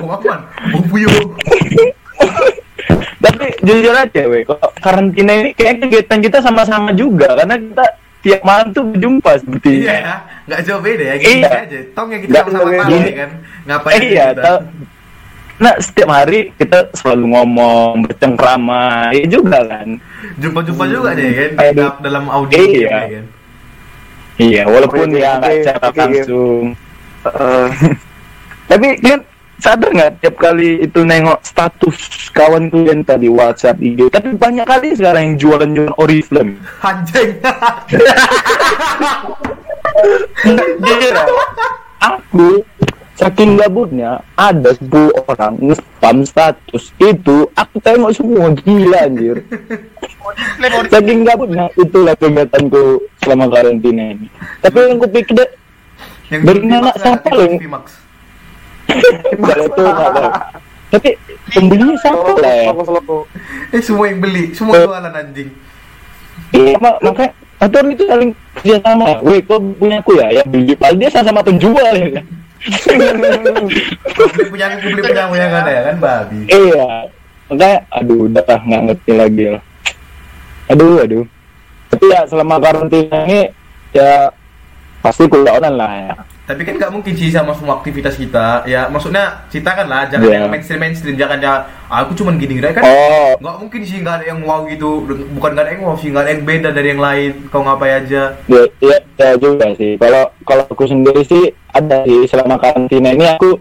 Apa? 0.02 0.34
Tapi 3.22 3.46
jujur 3.62 3.94
aja, 3.94 4.22
weh, 4.26 4.42
kok 4.42 4.58
karantina 4.82 5.32
ini 5.38 5.50
kayak 5.54 5.78
kegiatan 5.78 6.18
kita 6.18 6.38
sama-sama 6.42 6.90
juga 6.90 7.38
karena 7.38 7.54
kita 7.54 7.86
tiap 8.22 8.40
malam 8.42 8.70
tuh 8.70 8.82
berjumpa 8.86 9.30
seperti 9.38 9.82
Iya 9.82 9.94
ya, 9.94 10.14
nggak 10.46 10.60
jauh 10.62 10.80
beda 10.80 11.04
ya. 11.04 11.14
Gini 11.18 11.38
Iya. 11.38 11.50
aja. 11.62 11.78
Tong 11.92 12.08
ya 12.08 12.18
kita 12.18 12.30
Nggak 12.30 12.44
sama-sama 12.44 12.82
tahu 12.82 12.98
ya 12.98 13.14
kan. 13.14 13.30
Ngapain 13.62 13.94
Eh, 13.94 14.02
iya, 14.04 14.26
kita? 14.30 14.52
Nah, 15.62 15.74
setiap 15.78 16.08
hari 16.10 16.38
kita 16.58 16.78
selalu 16.90 17.24
ngomong, 17.30 17.90
bercengkrama, 18.02 18.82
ya 19.14 19.26
juga 19.30 19.58
kan. 19.62 19.88
Jumpa-jumpa 20.42 20.84
juga 20.90 21.08
deh 21.14 21.30
kan 21.30 21.50
Aduh. 21.62 21.90
dalam 22.02 22.24
audio 22.26 22.58
Iya. 22.58 22.82
ya 22.82 22.90
kan. 22.90 23.24
Iya, 24.40 24.64
walaupun 24.64 25.12
ya 25.12 25.36
nggak 25.40 25.52
secara 25.60 25.86
oke. 25.88 25.98
langsung. 26.00 26.64
Tapi 28.70 28.86
kan 29.04 29.20
sadar 29.62 29.90
nggak 29.94 30.18
tiap 30.18 30.34
kali 30.42 30.82
itu 30.82 31.06
nengok 31.06 31.38
status 31.46 32.26
kawan 32.34 32.66
yang 32.82 33.06
tadi 33.06 33.30
WhatsApp 33.30 33.78
IG 33.78 34.10
tapi 34.10 34.34
banyak 34.34 34.66
kali 34.66 34.90
sekarang 34.98 35.22
yang 35.22 35.38
jualan-jualan 35.38 35.94
Oriflame 36.02 36.58
Anjing. 36.82 37.38
Aku 42.02 42.66
saking 43.22 43.54
gabutnya 43.54 44.10
ada 44.34 44.70
10 44.74 44.90
orang 45.30 45.52
nge-spam 45.62 46.16
status. 46.26 46.84
Itu 46.98 47.46
aku 47.54 47.76
tengok 47.78 48.10
semua 48.10 48.50
gila 48.50 48.98
anjir. 49.06 49.36
Saking 50.90 51.22
gabutnya 51.22 51.70
itulah 51.78 52.14
kegiatanku 52.18 53.06
selama 53.22 53.46
karantina 53.46 54.18
ini. 54.18 54.26
Tapi 54.58 54.76
yang 54.82 54.98
kupikir 54.98 55.34
deh 55.38 55.50
Yang 56.32 56.42
Dari 56.48 56.58
Vimax 56.64 56.72
anak 56.72 56.94
ya, 56.94 57.00
siapa 57.02 57.28
lo? 57.30 57.44
Enggak 59.32 59.58
itu 59.62 59.84
tapi 60.92 61.16
pembelinya 61.56 61.96
siapa 61.96 62.30
lah 62.36 62.52
ya. 62.52 62.68
Eh 63.72 63.80
semua 63.80 64.12
yang 64.12 64.20
beli, 64.20 64.52
semua 64.52 64.76
jualan 64.76 65.08
anjing. 65.08 65.48
iya 66.52 66.76
mak- 66.76 67.00
makanya 67.00 67.32
atau 67.56 67.80
itu 67.88 68.04
saling 68.04 68.30
kerja 68.60 68.76
sama 68.84 69.16
weh 69.24 69.40
kau 69.40 69.56
punya 69.56 70.04
aku 70.04 70.20
ya? 70.20 70.28
Yang 70.36 70.48
beli 70.52 70.72
padahal 70.76 70.96
dia 71.00 71.08
sama 71.08 71.40
penjual 71.40 71.92
ya 71.96 72.08
kan 72.20 72.24
beli 72.66 74.48
punya 74.50 74.66
aku, 74.70 74.76
beli 74.86 75.02
punya 75.02 75.22
aku 75.26 75.34
yang 75.34 75.52
ada 75.52 75.70
ya 75.70 75.82
kan 75.90 75.96
babi. 75.98 76.38
iya. 76.46 76.86
Makanya 77.50 77.78
aduh 77.90 78.18
udah 78.30 78.44
nggak 78.46 78.82
ngerti 78.88 79.12
lagi 79.12 79.44
lah. 79.58 79.62
Aduh 80.70 81.02
aduh. 81.02 81.24
Tapi 81.92 82.04
ya 82.08 82.20
selama 82.24 82.56
karantina 82.62 83.18
ini 83.28 83.40
ya 83.92 84.32
pasti 85.04 85.26
kuliah 85.28 85.58
online 85.58 85.76
lah 85.76 85.90
ya 85.92 86.14
Tapi 86.42 86.66
kan 86.66 86.74
nggak 86.74 86.90
mungkin 86.90 87.14
sih 87.14 87.30
sama 87.30 87.54
semua 87.54 87.78
aktivitas 87.78 88.18
kita. 88.18 88.66
Ya 88.66 88.90
maksudnya 88.90 89.46
kita 89.46 89.70
kan 89.72 89.86
lah, 89.86 90.10
jangan 90.10 90.26
Iya. 90.26 90.34
yang 90.42 90.50
mainstream 90.50 90.80
mainstream, 90.80 91.14
jangan 91.14 91.38
ya 91.38 91.54
"Ah, 91.86 92.02
aku 92.02 92.12
cuman 92.12 92.34
gini 92.34 92.58
gini 92.58 92.66
kan. 92.66 92.82
oh 92.82 93.38
Nggak 93.38 93.56
mungkin 93.58 93.80
sih 93.82 94.02
nggak 94.02 94.14
ada 94.18 94.26
yang 94.26 94.40
wow 94.42 94.66
gitu, 94.66 95.06
bukan 95.32 95.50
nggak 95.54 95.64
ada 95.64 95.72
yang 95.72 95.82
wow 95.82 95.94
sih, 95.94 96.10
nggak 96.10 96.24
ada 96.24 96.32
yang 96.34 96.42
beda 96.42 96.68
dari 96.70 96.88
yang 96.90 96.98
lain. 97.00 97.30
Kau 97.46 97.62
ngapain 97.62 98.02
aja? 98.02 98.22
ya, 98.44 98.62
ya, 98.80 98.96
ya 99.16 99.30
juga 99.38 99.70
sih 99.74 99.94
kalau 99.96 100.24
kalau 100.42 100.64
aku 100.66 100.84
sendiri 100.84 101.22
sih 101.22 101.42
ada 101.70 102.02
sih 102.02 102.26
selama 102.26 102.58
karantina 102.58 103.14
ini 103.14 103.26
aku 103.28 103.54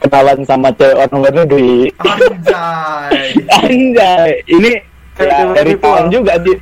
kenalan 0.00 0.40
sama 0.42 0.72
cewek 0.72 0.96
orang 0.96 1.14
luar 1.14 1.34
negeri 1.36 1.92
Anjay. 2.00 3.22
anjay 3.60 4.30
ini 4.48 4.72
ya, 5.14 5.52
dari 5.52 5.74
kawan 5.76 6.08
juga 6.08 6.34
sih 6.40 6.56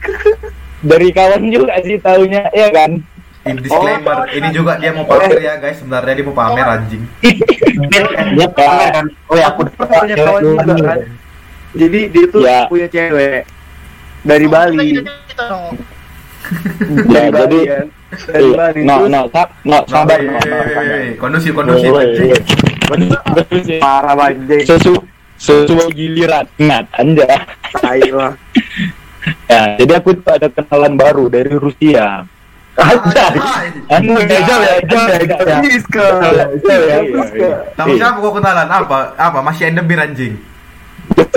dari 0.83 1.09
kawan 1.09 1.43
juga 1.49 1.75
sih 1.81 1.97
taunya 1.97 2.45
ya 2.51 2.69
kan 2.69 3.01
In 3.41 3.57
disclaimer, 3.57 4.29
ini 4.31 4.49
juga 4.53 4.77
dia 4.77 4.93
mau 4.93 5.05
pamer 5.05 5.41
ya 5.41 5.57
guys. 5.57 5.81
Sebenarnya 5.81 6.13
dia 6.13 6.25
mau 6.25 6.37
pamer 6.37 6.67
anjing. 6.67 7.03
dia 8.37 8.49
pamer 8.53 8.89
kan 8.93 9.07
oh 9.27 9.37
ya 9.37 9.49
aku 9.49 9.61
Aku 9.65 9.93
punya 9.97 10.15
kawan 10.15 10.41
juga 10.45 10.75
kan. 10.77 10.99
Jadi 11.73 12.01
dia 12.11 12.25
tuh 12.29 12.41
Ya. 12.43 12.69
punya 12.69 12.87
cewek 12.87 13.49
dari 14.21 14.47
Bali. 14.47 14.89
Kita 15.01 15.45
dong. 15.49 15.73
ya 17.09 17.09
Dari 17.09 17.31
Bali 17.31 17.59
jadi 17.59 17.59
kan. 17.65 17.87
Dari 18.11 18.43
iya, 18.45 18.57
Bali. 18.59 18.81
no 18.83 18.97
no 19.07 19.21
sa- 19.31 19.53
no 19.63 19.79
sabar 19.87 20.19
sabar. 20.19 20.19
weh. 20.21 21.15
Kondusif, 21.17 21.53
kondusif 21.55 21.89
parah 23.79 24.15
banget. 24.19 24.67
sesu 24.67 24.99
sesuai 25.39 25.95
giliran 25.95 26.45
ngat 26.59 26.85
anja 26.99 27.25
Tai 27.73 28.03
lah. 28.13 28.35
ya 29.47 29.79
jadi 29.79 29.93
aku 29.97 30.13
tuh 30.19 30.33
ada 30.33 30.49
kenalan 30.51 30.99
baru 30.99 31.25
dari 31.31 31.55
Rusia 31.55 32.27
Tahu 37.77 37.91
siapa 37.97 38.19
kau 38.21 38.33
kenalan? 38.37 38.69
Apa? 38.69 38.99
Apa? 39.17 39.39
Masih 39.43 39.73
bir 39.85 40.01
anjing. 40.01 40.35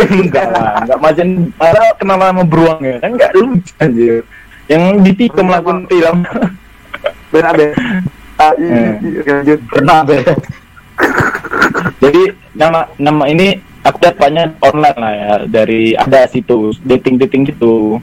enggak 0.03 0.47
lah 0.53 0.85
enggak 0.85 0.99
macam 1.01 1.27
ada 1.57 1.81
kenalan 1.97 2.29
sama 2.29 2.43
beruang 2.45 2.79
ya 2.85 2.95
kan 3.01 3.09
enggak 3.17 3.31
lucu 3.33 3.73
anjir 3.81 4.21
yang 4.69 5.01
ditikam 5.01 5.49
lakukan 5.49 5.89
film 5.89 6.17
Ben 7.33 7.45
Abe. 7.45 7.73
Ah, 8.37 8.53
Hmm. 8.57 8.97
iya, 9.01 9.21
iya, 9.21 9.33
lanjut. 9.41 9.59
pernah 9.69 9.97
be 10.05 10.17
jadi 12.01 12.21
nama 12.53 12.85
nama 12.97 13.23
ini 13.29 13.57
aku 13.81 13.97
dapatnya 14.01 14.53
online 14.61 14.97
lah 14.97 15.13
ya 15.13 15.33
dari 15.45 15.93
ada 15.93 16.25
situs 16.25 16.81
dating 16.81 17.21
dating 17.21 17.45
gitu 17.49 18.01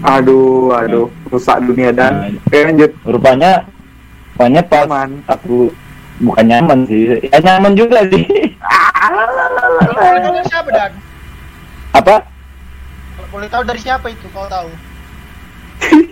Aduh, 0.00 0.70
aduh, 0.70 1.06
rusak 1.26 1.58
dunia 1.60 1.90
dan. 1.90 2.30
Nah, 2.30 2.30
Oke, 2.40 2.58
lanjut. 2.62 2.90
rupanya 3.04 3.66
rupanya 4.32 4.62
pas 4.62 4.84
Aman. 4.84 5.18
aku 5.26 5.74
bukan 6.18 6.44
nyaman 6.44 6.78
sih 6.84 7.18
ya 7.24 7.38
nyaman 7.38 7.74
juga 7.74 8.02
sih 8.06 8.22
Kalau 8.58 10.18
dari 10.20 10.46
siapa 10.46 10.70
dan? 10.78 10.90
apa 11.92 12.22
Kalau 13.14 13.28
boleh 13.28 13.48
tahu 13.48 13.62
dari 13.64 13.80
siapa 13.80 14.06
itu 14.08 14.26
kau 14.28 14.46
tahu? 14.46 14.70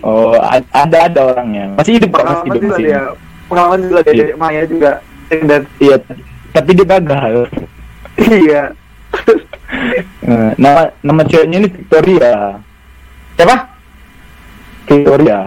oh 0.01 0.35
ada 0.71 1.07
ada 1.07 1.21
orangnya 1.25 1.71
masih 1.75 1.99
hidup 1.99 2.11
kok 2.13 2.23
masih 2.23 2.43
hidup 2.45 2.55
di 2.55 2.59
juga 2.61 2.75
sini 2.75 2.87
dia. 2.87 3.01
Pengalaman 3.47 3.79
juga 3.81 3.99
dia 4.01 4.07
Iya. 4.09 4.19
dari 4.21 4.33
Maya 4.35 4.61
juga. 4.65 4.91
Dan 5.29 5.61
iya 5.77 5.95
tapi 6.49 6.69
dia 6.73 6.85
gagal 6.85 7.33
iya. 8.19 8.63
Eh, 10.19 10.51
nama 10.57 10.91
nama 11.01 11.23
ceweknya 11.23 11.57
ini 11.57 11.67
Victoria 11.69 12.55
siapa 13.33 13.55
Victoria. 14.87 15.39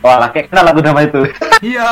Wah 0.00 0.16
lah 0.16 0.28
kayak 0.32 0.48
kenal 0.48 0.64
aku 0.66 0.80
nama 0.80 1.00
itu. 1.04 1.20
Iya. 1.60 1.84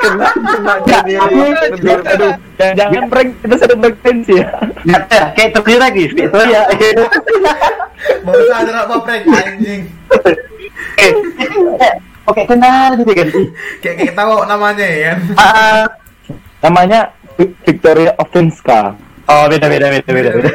Kena 0.00 0.28
kena 0.32 0.74
Ya, 1.04 1.20
lebih 1.28 1.92
aduh, 2.08 2.32
jangan, 2.56 3.04
prank 3.06 3.28
kita 3.38 3.54
sudah 3.58 3.76
bertensi 3.78 4.32
ya. 4.40 4.48
Ingat 4.80 5.04
ya 5.12 5.24
kayak 5.36 5.50
terus 5.54 5.76
lagi. 5.76 6.04
Victoria. 6.08 6.60
Baru 8.24 8.42
sadar 8.48 8.76
apa 8.80 8.94
prank? 9.04 9.22
Anjing. 9.28 9.82
Eh, 10.96 11.12
oke 12.24 12.42
kenal 12.48 12.96
gitu 12.96 13.12
kan? 13.12 13.28
Kayak 13.84 13.94
kayak 14.00 14.14
tahu 14.16 14.34
namanya 14.48 14.86
ya. 14.88 15.12
Kan. 15.12 15.18
Ah, 15.36 15.84
Namanya 16.60 17.00
Vi- 17.36 17.56
Victoria 17.64 18.12
Ovenska. 18.16 18.96
Oh 19.30 19.44
beda 19.46 19.66
beda 19.66 19.86
beda 19.88 20.10
beda 20.10 20.30
beda 20.34 20.50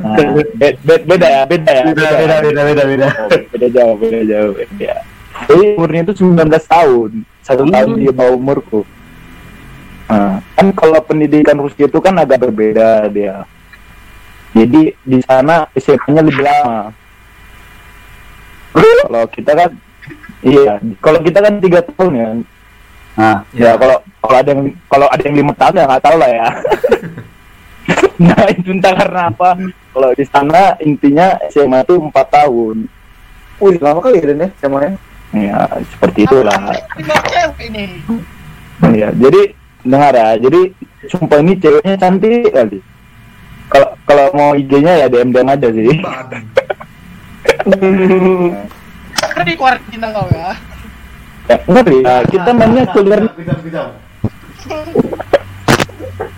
Nah, 0.00 0.16
be- 0.56 0.78
be- 0.78 1.04
beda 1.06 1.26
ya, 1.26 1.42
beda 1.44 1.70
ya. 1.70 1.82
beda 1.86 2.08
beda 2.10 2.36
beda 2.40 2.62
beda 2.64 2.82
beda 2.84 3.06
Oh, 3.10 3.28
beda 3.48 3.66
jauh, 3.68 3.94
beda 3.96 4.20
jauh. 4.22 4.52
Ya. 4.76 4.96
Jadi 5.46 5.62
umurnya 5.74 6.00
itu 6.04 6.14
19 6.20 6.36
tahun, 6.66 7.10
satu 7.40 7.62
Hmm. 7.64 7.72
tahun 7.72 7.90
di 7.96 8.10
bawah 8.10 8.34
umurku. 8.34 8.80
Nah, 10.06 10.42
kan 10.52 10.66
kalau 10.72 10.98
pendidikan 11.00 11.56
Rusia 11.56 11.86
itu 11.86 11.98
kan 11.98 12.12
agak 12.14 12.40
berbeda 12.40 13.06
dia. 13.08 13.46
Jadi 14.50 14.92
di 14.98 15.18
sana 15.22 15.70
SMA-nya 15.72 16.20
lebih 16.20 16.42
lama. 16.42 16.90
Kalau 19.00 19.24
kita 19.28 19.52
kan, 19.54 19.70
iya, 20.40 20.72
kalau 20.98 21.18
kita 21.20 21.38
kan 21.38 21.54
tiga 21.58 21.80
tahun 21.84 22.12
ya. 22.14 22.28
nah 23.12 23.36
Ya 23.52 23.74
kalau 23.74 23.98
kalau 24.18 24.36
ada 24.38 24.50
yang 24.50 24.62
kalau 24.86 25.06
ada 25.06 25.22
yang 25.22 25.36
lima 25.36 25.52
tahun 25.52 25.74
ya 25.76 25.84
nggak 25.84 26.02
tahu 26.02 26.16
lah 26.16 26.30
ya. 26.30 26.46
nah 28.20 28.44
itu 28.52 28.70
entah 28.76 28.92
karena 28.92 29.32
apa. 29.32 29.56
Kalau 29.90 30.10
di 30.12 30.24
sana 30.28 30.76
intinya 30.84 31.40
SMA 31.48 31.80
itu 31.82 31.96
empat 31.96 32.26
tahun. 32.28 32.84
Wih, 33.60 33.76
lama 33.80 34.00
kali 34.00 34.20
ya 34.20 34.24
Dan 34.32 34.44
ya 34.44 34.48
semuanya. 34.60 34.92
Ya 35.32 35.58
seperti 35.94 36.28
itulah. 36.28 36.58
Ini. 37.60 38.02
Ya 38.92 39.08
jadi 39.16 39.56
dengar 39.82 40.12
ya. 40.12 40.36
Jadi 40.36 40.76
sumpah 41.08 41.40
ini 41.40 41.56
ceweknya 41.56 41.96
cantik 41.96 42.52
kali. 42.52 42.78
Kalau 43.70 43.88
kalau 44.04 44.26
mau 44.34 44.50
IG-nya 44.58 45.06
ya 45.06 45.06
DM 45.08 45.30
DM 45.32 45.48
aja 45.48 45.68
sih. 45.70 45.88
Kuarantina 49.56 50.08
kau 50.12 50.26
ya. 50.32 50.52
Ya, 51.48 51.56
ngeri. 51.66 51.98
Nah, 52.04 52.22
kita 52.30 52.50
mainnya 52.54 52.84
kejam. 52.94 53.26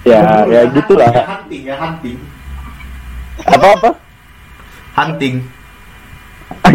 ya 0.03 0.21
ya 0.47 0.61
gitulah. 0.71 1.09
Hunting 1.11 1.63
ya 1.67 1.77
hunting. 1.79 2.17
Apa 3.47 3.67
apa? 3.77 3.91
Hunting. 4.97 5.35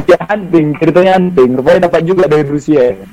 Ya 0.07 0.17
hunting, 0.25 0.73
ceritanya 0.79 1.21
hunting. 1.21 1.53
Rupanya 1.53 1.85
dapat 1.85 2.01
juga 2.03 2.25
dari 2.25 2.41
Rusia. 2.43 2.97
ya. 2.97 3.05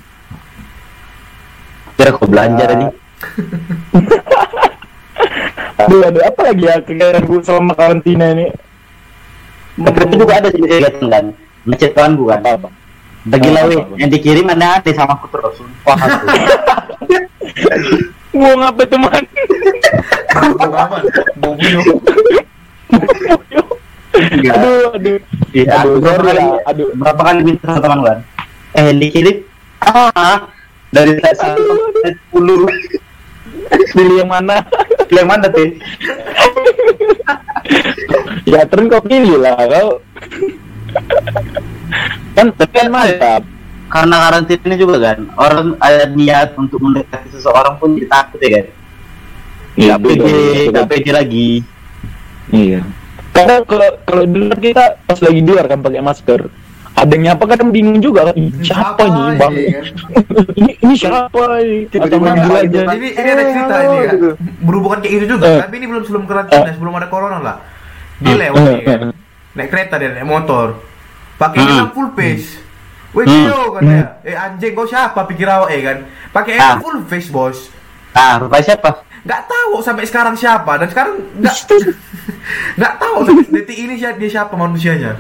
kira 1.95 2.11
kau 2.11 2.27
belanja 2.27 2.59
Ya. 2.59 2.67
tadi 2.67 2.85
Aduh, 5.85 6.01
aduh, 6.03 6.23
apa 6.25 6.41
lagi 6.43 6.65
ya 6.65 6.77
kegiatan 6.81 7.23
gue 7.23 7.41
selama 7.41 7.75
karantina 7.75 8.33
ini? 8.33 8.47
tapi 9.75 10.15
juga 10.15 10.39
ada 10.39 10.49
sih 10.49 10.59
kegiatan 10.59 11.03
kan 11.03 11.25
kawan 11.91 12.12
gue 12.15 12.27
kan 12.27 12.41
Apa-apa? 12.41 12.69
bagi 13.25 13.49
Apa, 13.51 13.57
lawe 13.59 13.75
apa? 13.75 13.95
yang 13.99 14.11
dikirim 14.11 14.45
mana 14.45 14.79
ada 14.79 14.91
sama 14.91 15.19
aku 15.19 15.27
terus 15.29 15.57
aku 15.59 15.67
Mau 18.34 18.53
ngapa 18.59 18.82
teman? 18.88 19.22
Aman. 20.34 21.03
Bau 21.38 21.53
buyuk. 21.55 21.99
aduh, 24.51 24.90
aduh. 24.95 25.18
Iya, 25.55 25.86
Aduh, 25.86 26.03
berapa 26.03 26.22
kali, 26.22 26.42
lah, 26.42 26.59
aduh. 26.66 26.88
berapa 26.99 27.20
kali 27.22 27.40
minta 27.47 27.66
sama 27.70 27.78
teman 27.78 27.99
kan? 28.03 28.18
Eh, 28.74 28.90
dikirim 28.99 29.36
ah 29.86 30.51
dari 30.90 31.14
satu 31.22 31.62
sepuluh. 32.03 32.66
Pilih 33.95 34.26
yang 34.26 34.30
mana? 34.30 34.66
Pilih 35.07 35.22
yang 35.22 35.30
mana 35.30 35.47
tuh? 35.47 35.70
ya 38.51 38.66
tren 38.66 38.90
kau 38.90 39.01
pilih 39.01 39.38
lah 39.38 39.55
kau. 39.62 40.03
kan 42.34 42.51
tapi 42.59 42.74
kan 42.74 42.88
mantap. 42.90 43.42
Karena 43.95 44.16
karantina 44.20 44.62
ini 44.64 44.76
juga 44.76 44.97
kan, 44.99 45.18
orang 45.36 45.78
ada 45.78 46.11
niat 46.11 46.59
untuk 46.59 46.82
mendekati 46.82 47.30
seseorang 47.30 47.78
pun 47.78 47.95
jadi 47.95 48.11
takut 48.11 48.42
ya 48.42 48.51
kan. 48.53 48.66
Iya, 49.74 49.95
pede, 49.97 50.18
betul, 50.18 50.72
gak 50.72 50.86
pede 50.88 51.11
lagi. 51.11 51.51
Iya. 52.51 52.80
Karena 53.30 53.62
kalau 53.62 53.88
kalau 54.05 54.24
dulu 54.24 54.45
kan 54.49 54.59
kita 54.61 54.84
pas 55.01 55.18
lagi 55.18 55.38
di 55.38 55.47
luar 55.47 55.66
kan 55.66 55.78
pakai 55.78 55.99
masker, 56.01 56.40
ada 56.92 57.11
yang 57.11 57.22
nyapa 57.24 57.45
kadang 57.49 57.70
bingung 57.70 57.99
juga 57.99 58.30
kan, 58.30 58.34
"Ih, 58.34 58.51
siapa 58.61 59.03
nih 59.05 59.26
bang? 59.32 59.53
ini, 59.53 59.64
kan? 59.68 59.84
ini, 60.55 60.72
ini 60.76 60.95
siapa 60.95 61.42
ini? 61.61 61.78
Atau 61.90 62.18
manggil 62.18 62.34
nyapa 62.40 62.55
aja. 62.57 62.66
gitu. 62.66 62.78
Jadi 62.88 63.09
ini 63.12 63.28
ada 63.28 63.45
cerita 63.45 63.74
ini 63.76 63.95
ya. 63.97 64.11
gitu. 64.11 64.28
Berhubungan 64.59 64.99
kayak 64.99 65.12
gitu 65.12 65.26
juga, 65.28 65.45
Eh. 65.49 65.61
tapi 65.62 65.74
ini 65.76 65.86
belum 65.86 66.03
sebelum 66.03 66.24
karantina, 66.26 66.70
sebelum 66.72 66.95
ada 66.95 67.07
corona 67.07 67.38
lah. 67.38 67.57
Dia 68.18 68.30
Eh, 68.32 68.38
lewat 68.40 68.59
eh, 68.61 68.78
kan. 68.80 69.01
eh. 69.07 69.12
Naik 69.55 69.68
kereta 69.70 69.95
dia 69.99 70.11
naik 70.11 70.26
motor. 70.26 70.66
Pakai 71.34 71.59
Hmm. 71.61 71.90
full 71.90 72.11
face. 72.14 72.62
Weh, 73.15 73.23
Hmm. 73.23 73.47
Tio, 73.47 73.61
katanya. 73.73 74.05
Eh 74.21 74.35
anjing 74.35 74.73
kau 74.73 74.85
siapa 74.85 75.21
pikir 75.25 75.47
awak 75.47 75.71
eh 75.71 75.81
kan. 75.81 75.99
Pakai 76.31 76.55
Ah. 76.57 76.77
full 76.77 76.99
face, 77.05 77.31
Bos. 77.31 77.71
Nah, 78.11 78.39
rupanya 78.39 78.65
siapa? 78.65 78.91
Nggak 79.23 79.43
tahu 79.47 79.75
sampai 79.81 80.05
sekarang 80.05 80.35
siapa 80.35 80.73
dan 80.77 80.89
sekarang 80.89 81.15
nggak 81.35 81.55
nggak 82.79 82.95
tahu 82.97 83.17
sampai 83.25 83.47
detik 83.53 83.79
ini 83.81 83.95
siapa 83.95 84.17
dia 84.17 84.31
siapa 84.31 84.53
manusianya. 84.53 85.15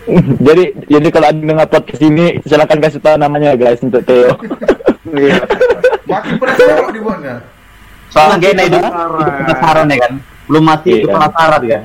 jadi 0.46 0.64
jadi 0.88 1.08
kalau 1.08 1.26
ada 1.28 1.36
yang 1.36 1.50
dengar 1.50 1.68
podcast 1.68 2.00
ini 2.00 2.40
silakan 2.40 2.80
kasih 2.80 2.98
tahu 2.98 3.16
namanya 3.16 3.52
guys 3.54 3.78
untuk 3.80 4.00
Theo. 4.02 4.32
Iya. 5.10 5.42
Makin 6.06 6.34
penasaran 6.36 6.76
kok 6.82 6.92
dibuatnya. 6.92 7.34
Soalnya 8.08 8.36
gak 8.36 8.52
enak 8.52 8.64
hidup, 8.68 8.82
Penasaran. 8.84 9.86
ya 9.88 9.98
kan. 9.98 10.12
Belum 10.44 10.62
mati, 10.62 10.88
Iya. 10.88 10.98
itu 10.98 11.08
penasaran 11.08 11.60
kan. 11.62 11.82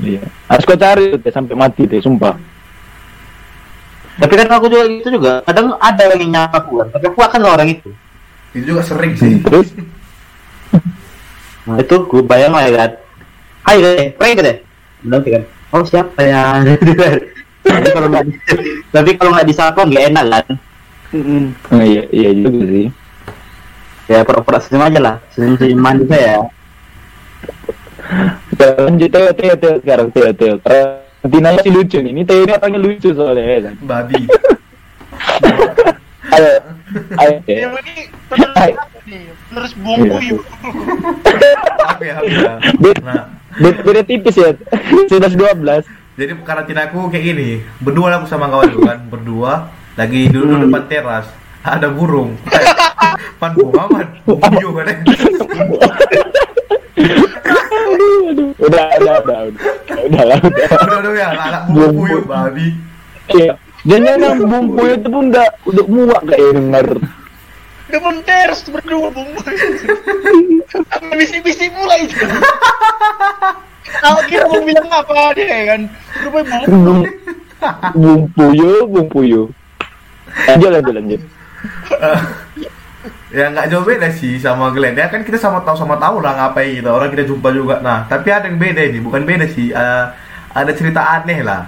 Iya. 0.00 0.20
Harus 0.46 0.64
kau 0.64 0.78
cari 0.78 1.06
sampai 1.26 1.54
mati 1.54 1.82
deh, 1.84 2.00
sumpah. 2.00 2.34
Tapi 4.14 4.32
kan 4.38 4.46
aku 4.54 4.66
juga 4.70 4.84
gitu 4.86 5.08
juga. 5.18 5.32
Kadang 5.42 5.74
ada 5.82 6.02
yang 6.14 6.30
nyapa 6.30 6.62
aku 6.62 6.82
kan, 6.84 6.88
tapi 6.94 7.04
aku 7.10 7.20
akan 7.22 7.40
orang 7.44 7.68
itu. 7.74 7.90
Itu 8.54 8.74
juga 8.74 8.82
sering 8.86 9.18
sih. 9.18 9.42
Terus 9.42 9.74
Nah 11.64 11.80
itu 11.80 11.96
gue 11.96 12.22
bayang 12.24 12.52
lah 12.52 12.68
ya 12.68 12.72
kan. 12.76 12.90
Hai 13.64 13.80
deh, 13.80 14.12
pray 14.20 14.36
deh. 14.36 14.60
Nanti 15.00 15.28
kan. 15.32 15.42
Oh 15.72 15.82
siapa 15.82 16.20
ya? 16.20 16.60
tapi 17.64 17.88
kalau 17.96 18.08
nggak 18.12 18.24
tapi 18.92 19.10
kalau 19.16 19.30
nggak 19.32 19.48
disapa 19.48 19.80
nggak 19.88 20.04
enak 20.12 20.24
kan. 20.28 20.46
Mm-mm. 21.14 21.44
oh, 21.72 21.80
iya 21.80 22.02
iya 22.12 22.30
juga 22.36 22.62
sih. 22.68 22.86
Ya 24.04 24.20
pura-pura 24.20 24.60
senyum 24.60 24.84
aja 24.84 25.00
lah. 25.00 25.16
Senyum-senyum 25.32 25.80
manis 25.80 26.10
ya. 26.12 26.44
Kita 28.52 28.66
lanjut 28.84 29.08
Theo 29.08 29.56
Theo 29.56 29.74
sekarang 29.80 30.08
Theo 30.12 30.30
Theo. 30.36 31.03
Karantina 31.24 31.56
masih 31.56 31.72
lucu 31.72 31.96
nih. 31.98 32.12
Ini 32.12 32.22
Theo 32.22 32.44
ini 32.44 32.52
orangnya 32.52 32.78
lucu 32.78 33.08
soalnya 33.16 33.44
ya 33.48 33.58
kan. 33.64 33.74
Babi. 33.80 34.20
Ayo 36.34 36.50
ayo. 37.16 37.32
Yang 37.48 37.72
ini 37.80 37.94
penerus 38.28 38.76
nih? 39.08 39.22
Penerus 39.48 39.72
bumbu 39.72 40.04
Iya. 40.04 40.28
yuk. 40.28 40.42
Apa 41.80 42.02
ya? 42.04 42.14
apa? 42.20 42.52
Bet- 42.76 43.00
Nah, 43.00 43.24
Beda, 43.54 43.78
beda 43.80 44.02
tipis 44.02 44.36
ya. 44.36 44.50
11 45.08 45.32
12. 45.32 45.88
jadi 46.14 46.32
karantina 46.44 46.92
aku 46.92 47.08
kayak 47.08 47.24
gini. 47.24 47.48
Berdua 47.80 48.12
aku 48.12 48.28
sama 48.28 48.52
kawan 48.52 48.68
dulu 48.68 48.84
kan, 48.84 48.98
berdua 49.08 49.52
lagi 49.94 50.28
duduk 50.28 50.60
Hmm. 50.60 50.68
depan 50.68 50.82
teras. 50.86 51.26
Ada 51.64 51.88
burung. 51.88 52.36
Pan 53.40 53.56
bunga 53.56 53.88
man. 53.88 54.06
Bunyu 54.26 54.76
kan. 54.76 54.86
Eh. 58.58 58.64
Udah, 58.66 58.84
udah, 59.02 59.14
udah, 59.24 59.38
udah. 59.50 59.62
Udah 60.06 60.22
udah. 60.24 60.68
Udah 60.78 60.98
udah 61.02 61.12
ya, 61.12 61.28
anak 61.34 61.62
burung 61.70 61.94
puyuh 61.98 62.22
babi. 62.22 62.78
Iya. 63.34 63.58
Jangan 63.84 64.16
yang 64.16 64.40
bumbu 64.48 64.80
itu 64.88 65.08
pun 65.12 65.28
udah 65.28 65.48
udah 65.68 65.84
muak 65.92 66.22
gak 66.24 66.40
ya 66.40 66.50
denger. 66.56 66.88
Depan 67.92 68.16
teras 68.24 68.64
berdua 68.64 69.12
bumbu. 69.12 69.40
Apa 70.88 71.12
bisik-bisik 71.12 71.68
mulai 71.76 72.08
itu. 72.08 72.16
Aku 74.00 74.20
kira 74.32 74.48
mau 74.48 74.64
bilang 74.64 74.88
apa 74.88 75.36
dia 75.36 75.68
kan. 75.68 75.80
Rupanya 76.24 76.64
bumbu. 76.64 76.94
Bumbu 77.92 78.44
yo, 78.56 78.88
bumbu 78.88 79.20
yo. 79.20 79.42
Lanjut, 80.48 80.70
lanjut, 80.72 80.94
lanjut. 80.96 81.22
Ya 83.34 83.50
nggak 83.50 83.66
jauh 83.66 83.82
beda 83.82 84.08
sih 84.14 84.38
sama 84.38 84.70
Glenn. 84.70 84.94
Ya 84.94 85.10
kan 85.10 85.26
kita 85.26 85.34
sama 85.36 85.58
tahu 85.66 85.74
sama 85.74 85.98
tahu 85.98 86.22
lah 86.22 86.38
ngapain 86.38 86.78
gitu. 86.78 86.86
Orang 86.88 87.10
kita 87.10 87.26
jumpa 87.26 87.50
juga. 87.50 87.82
Nah 87.82 88.06
tapi 88.06 88.30
ada 88.30 88.46
yang 88.46 88.56
beda 88.56 88.82
ini. 88.86 89.02
Bukan 89.02 89.26
beda 89.26 89.50
sih. 89.50 89.74
Eh, 89.74 90.04
ada 90.54 90.70
cerita 90.72 91.02
aneh 91.02 91.42
lah. 91.42 91.66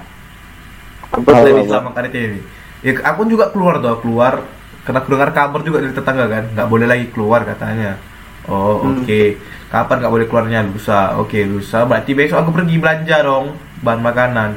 Apa 1.11 1.43
tuh? 1.43 1.67
sama 1.67 1.91
karetnya 1.91 2.23
ini. 2.31 2.41
Ya 2.87 2.93
aku 3.03 3.27
juga 3.27 3.51
keluar 3.51 3.83
tuh. 3.83 3.99
Keluar. 3.99 4.47
Karena 4.87 5.03
aku 5.03 5.11
dengar 5.11 5.35
kabar 5.35 5.61
juga 5.67 5.83
dari 5.83 5.91
tetangga 5.91 6.31
kan. 6.31 6.45
Nggak 6.55 6.69
boleh 6.71 6.87
lagi 6.87 7.07
keluar 7.11 7.43
katanya. 7.43 7.99
Oh 8.47 8.79
Hmm. 8.79 9.03
oke. 9.03 9.23
Kapan 9.67 9.97
nggak 9.99 10.13
boleh 10.15 10.27
keluarnya? 10.31 10.61
Lusa. 10.63 11.19
Oke 11.19 11.43
lusa. 11.43 11.83
Berarti 11.83 12.15
besok 12.15 12.47
aku 12.47 12.55
pergi 12.55 12.79
belanja 12.79 13.17
dong. 13.27 13.59
Bahan 13.83 14.01
makanan. 14.01 14.51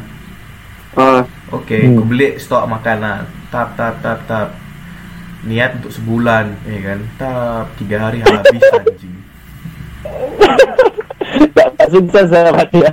Ah, 0.93 1.21
oke 1.49 1.73
Hmm. 1.73 1.97
aku 1.97 2.03
beli 2.05 2.37
stok 2.37 2.69
makanan. 2.69 3.25
Tap 3.49 3.73
tap 3.73 3.97
tap 4.05 4.21
tap 4.29 4.68
niat 5.41 5.79
untuk 5.79 5.91
sebulan 5.91 6.45
ya 6.63 6.79
kan 6.83 6.99
tap 7.15 7.67
tiga 7.75 7.95
hari 8.03 8.19
habis 8.19 8.63
anjing 8.75 9.15
Gak, 11.53 11.67
gak 11.75 11.89
sukses 11.91 12.27
sama 12.27 12.63
dia. 12.67 12.91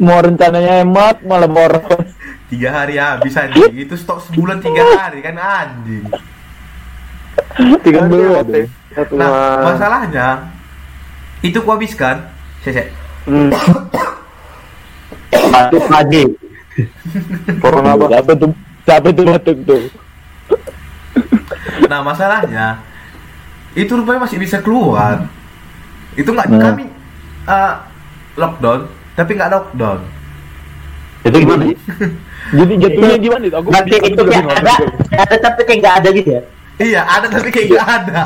Mau 0.00 0.18
rencananya 0.18 0.80
hemat, 0.80 1.20
malah 1.22 1.46
boros. 1.46 2.08
tiga 2.48 2.72
hari 2.74 2.96
habis 2.96 3.36
anjing 3.36 3.70
itu 3.76 3.94
stok 3.94 4.24
sebulan 4.26 4.58
tiga 4.58 4.82
hari 4.98 5.22
kan 5.22 5.38
anjing 5.38 6.02
tiga 7.80 7.98
Aduh, 8.02 8.34
hari 8.34 8.42
aduh. 8.42 8.66
Satu 8.90 9.12
nah 9.14 9.70
masalahnya 9.70 10.50
itu 11.40 11.56
ku 11.62 11.70
habiskan 11.70 12.26
saya 12.60 12.72
saya 12.74 12.88
Hmm. 13.22 13.52
Batuk 15.52 15.86
lagi. 15.86 16.24
Corona 17.60 17.92
apa? 17.92 18.04
Siapa 18.08 18.32
tuh? 18.34 18.50
Siapa 18.82 19.08
tuh 19.12 19.24
batuk 19.28 19.58
tuh? 19.62 19.80
Nah 21.90 22.00
masalahnya 22.02 22.78
itu 23.74 23.90
rupanya 23.94 24.26
masih 24.26 24.38
bisa 24.38 24.58
keluar. 24.62 25.26
Itu 26.14 26.30
nggak 26.34 26.48
Nah. 26.50 26.60
kami 26.60 26.84
eh, 27.46 27.72
lockdown, 28.34 28.80
tapi 29.14 29.30
nggak 29.34 29.50
lockdown. 29.50 30.00
Itu 31.26 31.36
gimana? 31.36 31.64
Jadi 32.56 32.72
jatuhnya 32.82 33.16
gimana 33.20 33.44
itu? 33.46 33.56
Aku 33.60 33.68
Nanti 33.70 33.96
itu 34.00 34.22
kayak 34.26 34.46
ada, 34.58 34.74
ada 35.14 35.36
tapi 35.38 35.60
kayak 35.62 35.78
nggak 35.84 35.94
ada 36.02 36.08
gitu 36.10 36.30
ya. 36.34 36.42
Iya 36.80 37.00
ada 37.04 37.26
tapi 37.28 37.48
kayak 37.52 37.66
nggak 37.70 37.88
ada. 37.88 38.20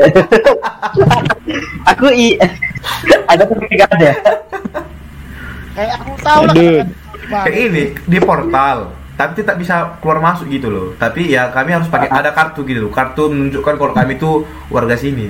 aku 1.94 2.06
i 2.10 2.34
ada 3.30 3.42
tapi 3.46 3.64
kayak 3.70 3.78
nggak 3.78 3.92
ada. 3.96 4.10
Kayak 5.76 5.92
aku 6.02 6.10
tahu 6.20 6.42
lah. 6.50 6.54
Kayak 7.46 7.58
ini 7.70 7.84
di 8.04 8.18
portal, 8.18 8.90
tapi 9.20 9.44
tidak 9.44 9.60
bisa 9.60 10.00
keluar 10.00 10.24
masuk 10.24 10.48
gitu 10.48 10.72
loh. 10.72 10.86
Tapi 10.96 11.28
ya 11.36 11.52
kami 11.52 11.76
harus 11.76 11.92
pakai 11.92 12.08
ada 12.08 12.32
kartu 12.32 12.64
gitu 12.64 12.88
loh. 12.88 12.92
Kartu 12.92 13.28
menunjukkan 13.28 13.74
kalau 13.76 13.92
kami 13.92 14.16
itu 14.16 14.48
warga 14.72 14.96
sini. 14.96 15.28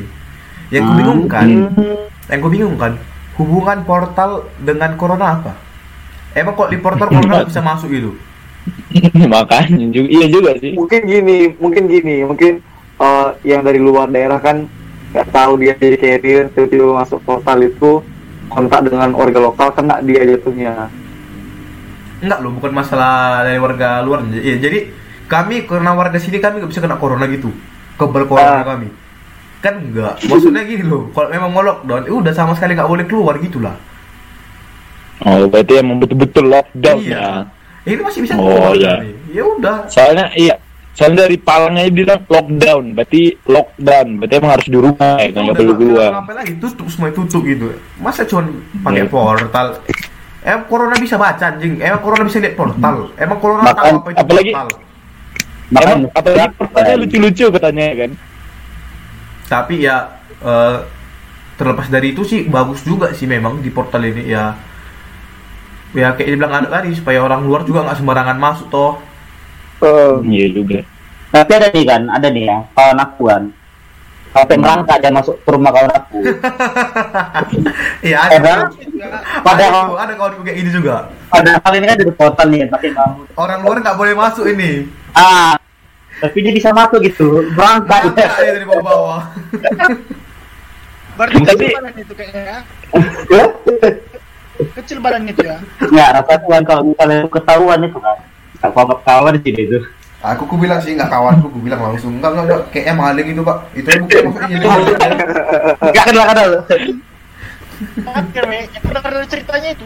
Yang 0.70 0.86
ku 0.86 0.92
bingungkan, 1.02 1.46
yang 2.30 2.38
ku 2.38 2.46
bingungkan 2.46 2.92
hubungan 3.34 3.82
portal 3.82 4.46
dengan 4.62 4.94
corona 4.94 5.42
apa? 5.42 5.52
Emang 6.38 6.54
kok 6.54 6.70
di 6.70 6.78
portal 6.78 7.10
corona 7.10 7.42
bisa 7.42 7.58
masuk 7.58 7.90
gitu? 7.90 8.14
Makanya 9.34 9.90
juga, 9.90 10.08
iya 10.14 10.26
juga 10.30 10.50
sih. 10.60 10.76
mungkin 10.76 11.00
gini 11.08 11.56
mungkin 11.58 11.88
gini 11.88 12.22
mungkin 12.22 12.60
eh, 13.00 13.28
yang 13.42 13.66
dari 13.66 13.80
luar 13.80 14.06
daerah 14.12 14.38
kan 14.38 14.68
nggak 15.10 15.26
tahu 15.34 15.58
dia 15.58 15.74
jadi 15.74 15.96
carrier 15.98 16.44
tiba-tiba 16.54 17.02
masuk 17.02 17.18
portal 17.26 17.58
itu 17.64 18.04
kontak 18.46 18.86
dengan 18.86 19.10
warga 19.14 19.40
lokal 19.42 19.74
kena 19.74 19.98
dia 20.02 20.22
jatuhnya 20.22 20.86
Enggak 22.20 22.38
loh, 22.38 22.52
bukan 22.52 22.72
masalah 22.72 23.42
dari 23.42 23.56
warga 23.56 24.00
luar. 24.00 24.20
Iya, 24.26 24.60
jadi 24.60 24.78
kami 25.24 25.64
karena 25.64 25.90
warga 25.90 26.16
sini 26.16 26.36
kami 26.36 26.60
nggak 26.60 26.70
bisa 26.70 26.80
kena 26.80 26.96
corona 26.96 27.24
gitu. 27.24 27.48
Kebal 27.96 28.24
corona 28.24 28.60
Ah. 28.60 28.66
kami. 28.66 28.88
Kan 29.60 29.80
enggak. 29.82 30.20
Maksudnya 30.22 30.62
gini 30.62 30.82
loh, 30.82 31.08
kalau 31.10 31.28
memang 31.28 31.50
mau 31.50 31.60
lockdown, 31.60 32.04
ya 32.04 32.12
udah 32.12 32.32
sama 32.32 32.52
sekali 32.52 32.72
nggak 32.72 32.86
boleh 32.86 33.04
keluar 33.04 33.36
gitulah. 33.36 33.76
Oh, 35.20 35.44
berarti 35.46 35.72
emang 35.76 36.00
betul-betul 36.00 36.48
lockdown 36.48 36.98
Iya. 36.98 37.12
ya. 37.12 37.28
Ini 37.82 38.00
masih 38.00 38.20
bisa 38.22 38.32
Oh, 38.34 38.44
keluar 38.46 38.72
iya. 38.74 38.92
kami. 38.98 39.08
Ya 39.30 39.42
udah. 39.46 39.76
Soalnya 39.86 40.26
iya, 40.34 40.54
soalnya 40.90 41.24
dari 41.24 41.36
Palangnya 41.36 41.84
bilang 41.88 42.20
lockdown, 42.26 42.84
berarti 42.92 43.20
lockdown, 43.42 44.06
berarti 44.16 44.34
emang 44.34 44.50
harus 44.50 44.66
di 44.66 44.78
rumah 44.78 45.12
ya, 45.16 45.28
kan 45.28 45.40
nggak 45.42 45.44
Udah, 45.46 45.54
perlu 45.54 45.68
nggak- 45.70 45.80
keluar. 45.82 46.00
nggak 46.06 46.18
Sampai 46.18 46.36
lagi 46.36 46.52
tutup 46.56 46.86
semua 46.88 47.08
tutup 47.10 47.42
gitu. 47.42 47.66
Masa 47.96 48.24
cuma 48.24 48.42
pakai 48.82 49.04
Iya. 49.04 49.08
portal? 49.08 49.66
Emang 50.40 50.64
corona 50.66 50.96
bisa 50.96 51.14
baca 51.14 51.44
anjing. 51.46 51.76
Emang 51.78 52.00
corona 52.00 52.24
bisa 52.24 52.38
lihat 52.38 52.54
portal. 52.54 53.12
Emang 53.14 53.38
corona 53.38 53.62
Makan- 53.62 53.76
tahu 53.76 53.96
apa 53.96 54.08
itu 54.08 54.18
apalagi- 54.18 54.54
portal. 54.54 54.68
Emang 55.70 56.00
apalagi 56.10 56.48
pertanyaan 56.56 56.98
lucu-lucu 56.98 57.46
katanya 57.50 57.86
kan. 57.96 58.12
tapi 59.46 59.82
ya 59.82 59.96
eh, 60.38 60.78
terlepas 61.56 61.86
dari 61.86 62.14
itu 62.14 62.22
sih 62.22 62.46
bagus 62.46 62.80
juga 62.80 63.10
sih 63.10 63.26
memang 63.26 63.58
di 63.58 63.66
portal 63.68 63.98
ini 64.00 64.22
ya 64.24 64.54
ya 65.90 66.14
kayak 66.14 66.30
dibilang 66.30 66.54
anak 66.56 66.70
tadi 66.70 66.94
supaya 66.94 67.18
orang 67.18 67.42
luar 67.42 67.66
juga 67.66 67.82
nggak 67.82 67.98
sembarangan 67.98 68.38
masuk 68.38 68.70
toh 68.70 68.92
Eh, 69.80 70.14
Iya 70.22 70.46
juga. 70.54 70.78
Tapi 71.30 71.50
ada 71.50 71.66
nih 71.68 71.82
kan, 71.82 72.02
ada 72.06 72.28
nih 72.28 72.44
ya, 72.44 72.62
kawan 72.70 72.98
aku 73.00 73.22
kan. 73.26 73.42
Sampai 74.30 74.56
merangkak 74.56 75.02
aja 75.02 75.10
masuk 75.10 75.34
ke 75.36 75.50
rumah 75.50 75.70
kawan 75.70 75.90
aku. 75.90 76.18
iya 78.06 78.16
Ada. 78.24 78.36
ada 78.38 78.54
Pada 79.42 79.64
ada 79.64 79.80
ada 79.96 80.12
kawan 80.14 80.38
kayak 80.40 80.56
gini 80.56 80.70
juga 80.70 81.10
padahal 81.26 81.72
ini 81.74 81.84
kan 81.84 81.96
ada 81.96 82.12
portal 82.12 82.46
nih, 82.46 82.68
pakai 82.68 82.90
bambu. 82.92 83.22
orang 83.34 83.58
luar 83.60 83.76
nggak 83.80 83.96
boleh 83.96 84.14
masuk 84.14 84.44
ini 84.46 84.86
Ah, 85.10 85.58
tapi 86.18 86.36
dia 86.40 86.52
bisa 86.52 86.70
masuk 86.70 87.00
gitu, 87.00 87.42
berangkat. 87.52 88.12
Angkat 88.12 88.30
dia 88.38 88.52
dari 88.52 88.62
bawah-bawah 88.62 89.20
Berarti 91.18 91.36
Tapi- 91.42 91.66
kecil 91.66 91.76
badan 91.76 91.94
itu 91.96 92.12
kayaknya 92.14 92.42
ya. 92.42 92.58
Kecil 94.76 94.98
badan 95.00 95.22
itu 95.26 95.42
ya. 95.42 95.56
Nggak, 95.80 96.08
rasanya 96.16 96.46
kan 96.46 96.62
kalau 96.64 96.82
misalnya 96.86 97.18
ketahuan 97.26 97.80
itu 97.82 97.98
kan. 97.98 98.16
Kawan 99.02 99.32
di 99.34 99.40
sini 99.42 99.60
itu. 99.66 99.78
Aku 100.20 100.42
ku 100.44 100.56
bilang 100.60 100.80
sih 100.84 100.92
nggak 100.92 101.08
kawanku 101.08 101.48
ku 101.48 101.58
bilang 101.64 101.80
langsung 101.80 102.20
enggak 102.20 102.36
enggak, 102.36 102.44
enggak. 102.44 102.62
kayaknya 102.76 102.94
maling 102.96 103.28
itu 103.32 103.42
pak 103.42 103.56
itu 103.72 103.88
bukan 103.88 104.20
maksudnya 104.28 104.58
Enggak 105.80 106.04
kenal 106.12 106.24
kenal. 106.28 106.50
Kan 108.04 108.24
yang 108.60 108.84
dengar 108.84 109.14
ceritanya 109.24 109.68
itu 109.72 109.84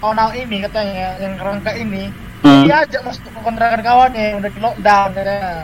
aku 0.00 0.32
ini 0.32 0.56
katanya 0.64 1.06
yang 1.20 1.36
kerangka 1.36 1.72
ini 1.76 2.08
Hmm. 2.40 2.64
dia 2.64 2.88
ajak 2.88 3.04
masuk 3.04 3.20
ke 3.28 3.40
kontrakan 3.44 3.84
kawannya 3.84 4.32
yang 4.32 4.36
udah 4.40 4.48
di 4.48 4.60
lockdown 4.64 5.08
katanya. 5.12 5.60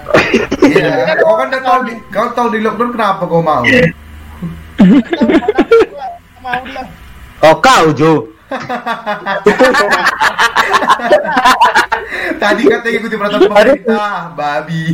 iya 0.61 1.16
kau 1.16 1.40
kan 1.40 1.49
udah 1.49 1.62
tahu 1.64 1.80
di 1.88 1.94
kau 2.12 2.28
tahu 2.36 2.49
di 2.53 2.61
lockdown 2.61 2.90
kenapa 2.92 3.24
kau 3.24 3.40
mau 3.40 3.64
mau 6.44 6.61
dia. 6.68 6.84
Oh 7.40 7.57
kau 7.64 7.97
Jo. 7.97 8.28
Tadi 12.36 12.62
katanya 12.64 12.94
ikuti 12.94 13.14
peraturan 13.18 13.51
pemerintah 13.51 14.30
babi 14.32 14.84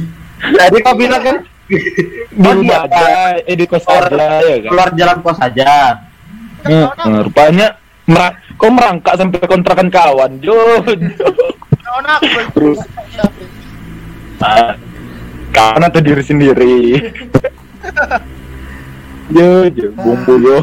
Tadi 0.42 0.78
kau 0.82 0.96
bilang 0.98 1.22
kan 1.22 1.36
Di 1.70 1.78
rumah 2.36 2.84
aja, 2.84 3.38
eh 3.46 3.56
di 3.56 3.64
kos 3.64 3.86
aja 3.86 4.44
ya 4.44 4.56
kan. 4.60 4.70
keluar 4.74 4.90
jalan 4.92 5.18
kos 5.24 5.38
aja. 5.40 5.96
Hmm, 6.68 6.84
hmm, 6.84 7.20
rupanya 7.24 7.80
merang, 8.04 8.34
kok 8.60 8.68
merangkak 8.68 9.14
sampai 9.16 9.40
kontrakan 9.48 9.88
kawan, 9.88 10.36
Jo. 10.44 10.84
Terus. 12.52 12.76
Kawan 15.48 15.86
atau 15.86 16.00
diri 16.02 16.20
sendiri. 16.20 16.76
Jo, 19.32 19.64
Jo, 19.72 19.86
bumbu 19.96 20.34
Jo. 20.44 20.58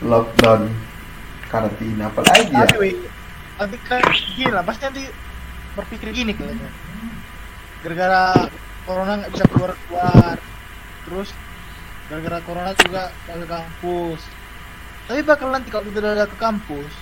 lockdown 0.00 0.72
karantina 1.48 2.10
apa 2.10 2.20
lagi 2.26 2.52
ya 2.52 2.66
nanti 3.56 3.76
kan 3.88 4.02
gila, 4.36 4.60
pasti 4.60 4.82
nanti 4.84 5.02
berpikir 5.72 6.12
gini 6.12 6.36
kayaknya. 6.36 6.68
Gara-gara 7.80 8.48
corona 8.84 9.12
nggak 9.20 9.32
bisa 9.32 9.44
keluar 9.48 9.72
keluar, 9.88 10.36
terus 11.08 11.28
gara-gara 12.12 12.38
corona 12.44 12.72
juga 12.76 13.08
ke 13.24 13.46
kampus. 13.48 14.20
Tapi 15.06 15.20
bakal 15.22 15.48
nanti 15.54 15.68
kalau 15.70 15.86
kita 15.88 16.02
udah 16.02 16.28
ke 16.28 16.36
kampus, 16.36 16.92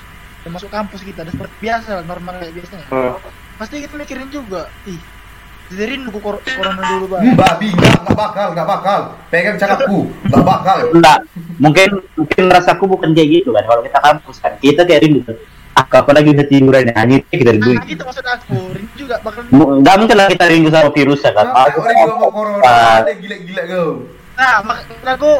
udah 0.44 0.50
masuk 0.54 0.70
kampus 0.70 1.00
kita, 1.02 1.24
udah 1.24 1.34
seperti 1.34 1.54
biasa 1.58 1.88
lah, 1.98 2.04
normal 2.04 2.36
kayak 2.38 2.54
biasanya. 2.54 2.86
eh, 2.86 3.14
Pasti 3.56 3.74
kita 3.80 3.94
mikirin 3.96 4.28
juga, 4.28 4.68
ih, 4.84 5.00
jadi 5.74 5.90
rindu 5.92 6.10
kor- 6.14 6.38
corona 6.40 6.82
dulu 6.88 7.06
bang. 7.10 7.22
Hmm, 7.22 7.36
babi 7.36 7.68
nggak 7.70 8.14
bakal 8.14 8.46
nggak 8.52 8.68
bakal 8.68 8.98
pegang 9.28 9.56
cakapku 9.56 9.98
nggak 10.24 10.44
bakal 10.44 10.76
Enggak, 10.90 11.18
mungkin 11.56 11.88
mungkin 12.14 12.44
rasaku 12.48 12.84
bukan 12.86 13.10
kayak 13.10 13.28
gitu 13.34 13.50
kan. 13.50 13.62
Kalau 13.62 13.82
kita 13.82 13.98
kampus 13.98 14.36
kan, 14.38 14.52
kita 14.58 14.80
kayak 14.82 15.00
rindu 15.02 15.20
kan. 15.22 15.36
Ah, 15.74 15.82
kapan 15.84 16.14
lagi 16.16 16.28
bisa 16.32 16.46
tiduran 16.46 16.82
ya? 16.84 16.94
Itu 17.02 17.34
kita 17.34 17.50
rindu. 17.50 17.70
Nah, 17.72 17.82
gitu 17.84 18.02
maksud 18.02 18.22
aku, 18.24 18.56
rindu 18.70 18.94
juga 18.96 19.16
bakal. 19.20 19.42
Mu- 19.48 19.82
Nggak 19.82 19.94
mungkin 19.98 20.16
lah 20.16 20.26
kita 20.28 20.44
rindu 20.46 20.68
sama 20.68 20.88
virusnya 20.88 21.30
kan. 21.32 21.46
Masa 21.48 21.66
Aku- 21.66 21.80
orang 21.82 21.96
juga 21.98 22.14
mau 22.16 22.30
corona 22.30 22.62
ada 22.62 23.12
gila-gila 23.12 23.62
kau 23.64 23.90
Nah, 24.34 24.54
maksud 24.62 25.04
aku 25.04 25.30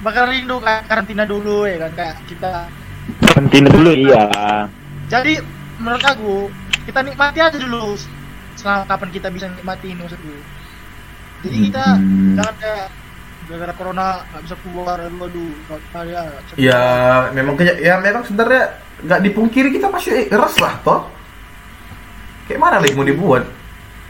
bakal 0.00 0.24
rindu 0.28 0.56
kayak 0.58 0.82
karantina 0.84 1.24
dulu 1.24 1.64
ya 1.64 1.76
kan 1.80 1.92
kayak 1.94 2.16
kita 2.26 2.52
Kantin 3.24 3.64
dulu 3.64 3.90
iya. 3.92 4.24
Jadi 5.06 5.36
menurut 5.76 6.02
aku 6.02 6.34
kita 6.84 7.00
nikmati 7.00 7.38
aja 7.38 7.54
dulu 7.54 7.94
selama 8.64 8.88
kapan 8.88 9.10
kita 9.12 9.28
bisa 9.28 9.46
nikmati 9.46 9.92
ini 9.92 10.00
maksudku. 10.00 10.32
Jadi 11.44 11.56
kita 11.68 11.84
Hmm. 12.00 12.32
jangan 12.32 12.54
kayak 12.56 12.86
gara-gara 13.44 13.74
corona 13.76 14.06
nggak 14.32 14.42
bisa 14.48 14.56
keluar. 14.64 14.96
Aduh 15.04 15.28
aduh 15.28 15.50
ya. 16.08 16.22
Ya 16.56 16.82
memang 17.36 17.60
kenya- 17.60 17.76
ya 17.76 17.94
memang 18.00 18.24
sebenarnya 18.24 18.80
nggak 19.04 19.20
dipungkiri 19.20 19.68
kita 19.68 19.92
pasti 19.92 20.32
resah 20.32 20.80
toh. 20.80 21.12
Kayak 22.48 22.60
mana 22.60 22.76
lagi 22.80 22.96
mau 22.96 23.04
dibuat? 23.04 23.44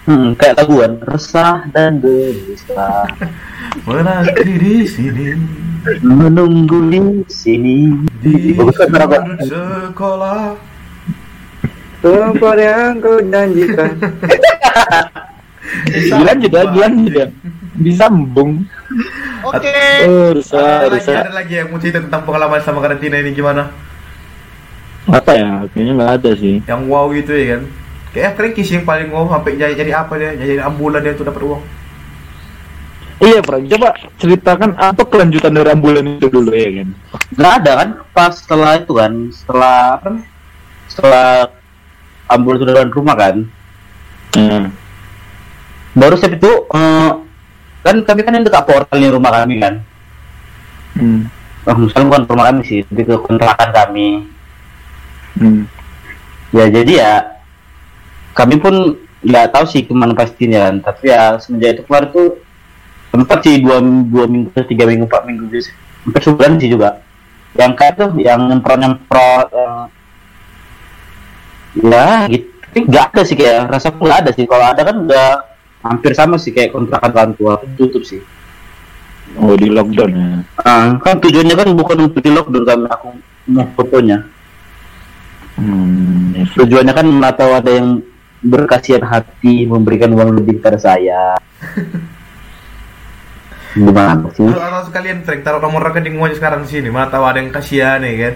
Hmm, 0.07 0.37
kayak 0.39 0.63
laguan 0.63 1.01
resah 1.03 1.67
dan 1.75 1.99
gelisah 1.99 3.09
menanti 3.89 4.53
di 4.55 4.75
sini. 4.87 5.35
Menunggu 6.01 6.81
di 6.89 7.01
sini. 7.27 7.93
di 8.23 8.57
kan, 8.57 9.37
sekolah 9.43 10.57
tempat 12.05 12.57
yang 12.59 13.01
kau 13.01 13.17
janjikan. 13.25 13.93
Lanjut 16.21 16.51
ya, 16.51 16.63
lanjut 16.69 17.15
ya. 17.15 17.27
Disambung. 17.75 18.63
oke 19.43 19.75
Oh, 20.07 20.29
rusak, 20.31 20.55
ada 20.55 20.87
lagi 20.87 20.95
rusak. 20.95 21.17
ada 21.19 21.33
lagi 21.35 21.55
yang 21.57 21.69
mau 21.69 21.79
cerita 21.79 21.99
tentang 21.99 22.23
pengalaman 22.23 22.61
sama 22.61 22.79
karantina 22.79 23.19
ini 23.19 23.33
gimana 23.33 23.73
Apa 25.05 25.35
ya? 25.35 25.51
Kayaknya 25.69 25.93
nggak 25.95 26.13
ada 26.15 26.31
sih. 26.35 26.57
yang 26.65 26.87
wow 26.87 27.11
gitu 27.11 27.35
ya 27.35 27.57
kan 27.57 27.63
kayak 28.15 28.31
Frankie 28.39 28.63
sih 28.63 28.79
yang 28.79 28.87
paling 28.87 29.11
wow 29.11 29.27
sampai 29.27 29.59
jadi 29.59 29.75
jadi 29.75 29.93
apa 29.97 30.15
dia 30.15 30.31
jadi 30.33 30.63
ambulan 30.63 31.03
dia 31.03 31.13
tuh 31.13 31.27
dapat 31.27 31.43
uang 31.43 31.63
Iya, 33.17 33.41
Frank. 33.41 33.65
Coba 33.71 33.89
ceritakan 34.17 34.71
apa 34.75 35.03
kelanjutan 35.05 35.55
dari 35.55 35.71
ambulan 35.71 36.05
itu 36.13 36.27
dulu 36.27 36.51
ya 36.51 36.83
kan? 36.83 36.89
Nggak 37.33 37.53
ada 37.59 37.73
kan 37.75 37.89
pas 38.11 38.33
setelah 38.35 38.73
itu 38.77 38.93
kan 38.93 39.13
setelah 39.31 39.77
apa 39.97 40.09
setelah 40.87 41.29
ambul 42.35 42.59
itu 42.59 42.67
dalam 42.67 42.91
rumah 42.91 43.17
kan 43.17 43.37
Hmm. 44.35 44.75
baru 45.95 46.19
saat 46.19 46.35
itu 46.35 46.51
eh, 46.51 47.11
kan 47.87 47.97
kami 48.03 48.21
kan 48.27 48.35
yang 48.35 48.43
dekat 48.43 48.67
portal 48.67 48.99
nih 48.99 49.15
rumah 49.15 49.31
kami 49.31 49.63
kan 49.63 49.75
Hmm. 50.99 51.31
oh, 51.67 51.77
misalnya 51.79 52.11
bukan 52.11 52.25
rumah 52.27 52.45
kami 52.51 52.61
sih 52.67 52.83
lebih 52.91 53.15
ke 53.15 53.17
kontrakan 53.23 53.71
kami 53.71 54.27
Hmm. 55.39 55.67
ya 56.51 56.67
jadi 56.67 56.93
ya 56.95 57.13
kami 58.35 58.59
pun 58.59 58.99
nggak 59.23 59.51
tahu 59.51 59.65
sih 59.67 59.87
ke 59.87 59.95
mana 59.95 60.15
pastinya 60.15 60.67
kan 60.71 60.83
tapi 60.83 61.11
ya 61.11 61.39
semenjak 61.39 61.79
itu 61.79 61.83
keluar 61.87 62.11
tuh 62.11 62.39
sempat 63.15 63.39
sih 63.41 63.63
dua, 63.63 63.79
dua 64.11 64.27
minggu 64.27 64.51
tiga 64.67 64.85
minggu 64.85 65.07
empat 65.07 65.23
minggu 65.25 65.47
gitu 65.49 65.71
sampai 66.05 66.21
sebulan 66.21 66.59
sih 66.59 66.71
juga 66.71 66.99
yang 67.55 67.73
kayak 67.79 67.95
tuh 67.97 68.11
yang 68.19 68.51
nyemprot 68.51 68.79
nyemprot 68.83 69.49
eh, 69.55 69.85
ya 71.79 72.27
gitu 72.31 72.47
tapi 72.65 72.79
nggak 72.91 73.05
ada 73.15 73.23
sih 73.23 73.37
kayak 73.39 73.61
rasa 73.71 73.87
nggak 73.91 74.19
ada 74.27 74.31
sih 74.35 74.45
kalau 74.47 74.67
ada 74.67 74.83
kan 74.83 74.97
udah 74.99 75.27
hampir 75.85 76.11
sama 76.11 76.35
sih 76.39 76.51
kayak 76.51 76.75
kontrakan 76.75 77.11
orang 77.15 77.33
tua 77.35 77.55
tutup 77.79 78.03
sih 78.03 78.23
Oh, 79.35 79.59
di 79.59 79.67
lockdown 79.67 80.15
ya. 80.15 80.27
Ah, 80.63 80.95
kan 81.03 81.19
tujuannya 81.19 81.59
kan 81.59 81.67
bukan 81.75 82.07
untuk 82.07 82.23
di 82.23 82.31
lockdown 82.31 82.63
kami 82.67 82.87
aku 82.87 83.09
mau 83.51 83.67
fotonya 83.75 84.19
Hmm. 85.55 86.35
ya. 86.35 86.43
tujuannya 86.59 86.91
kan 86.91 87.07
atau 87.23 87.55
ada 87.55 87.71
yang 87.71 88.03
berkasihan 88.43 89.07
hati 89.07 89.71
memberikan 89.71 90.11
uang 90.11 90.43
lebih 90.43 90.59
kepada 90.59 90.83
saya 90.83 91.39
gimana 93.75 94.31
sih 94.35 94.47
Kalau 94.47 94.59
kalau 94.59 94.83
sekalian 94.87 95.23
Frank 95.23 95.43
taruh 95.43 95.63
nomor 95.63 95.83
rekening 95.83 96.15
sekarang 96.35 96.63
di 96.63 96.69
sini. 96.71 96.89
Mana 96.91 97.11
tahu 97.11 97.27
ada 97.27 97.39
yang 97.43 97.51
kasihan 97.51 97.99
ya 98.03 98.31
kan. 98.31 98.35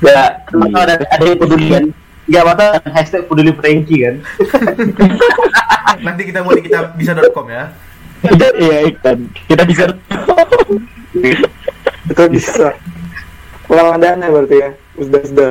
ya 0.00 0.22
ada 0.76 0.94
ada 1.00 1.24
yang 1.24 1.40
peduli 1.40 1.66
kan 1.72 1.84
nggak 2.32 2.48
apa 2.48 2.80
hashtag 2.96 3.28
peduli 3.28 3.52
Frankie 3.52 4.00
kan 4.08 4.16
Nanti 6.02 6.22
kita 6.26 6.42
buat 6.42 6.58
di 6.58 6.64
kita 6.66 6.96
bisa.com 6.98 7.46
ya. 7.46 7.70
Iya, 8.26 8.48
iya, 8.58 8.78
ikan. 8.90 9.18
Kita 9.46 9.62
bisa 9.62 9.84
Itu 12.08 12.22
bisa. 12.30 12.74
Kurang 13.66 14.02
dana 14.02 14.26
berarti 14.26 14.56
ya. 14.58 14.70
Sudah 14.98 15.22
sudah. 15.22 15.50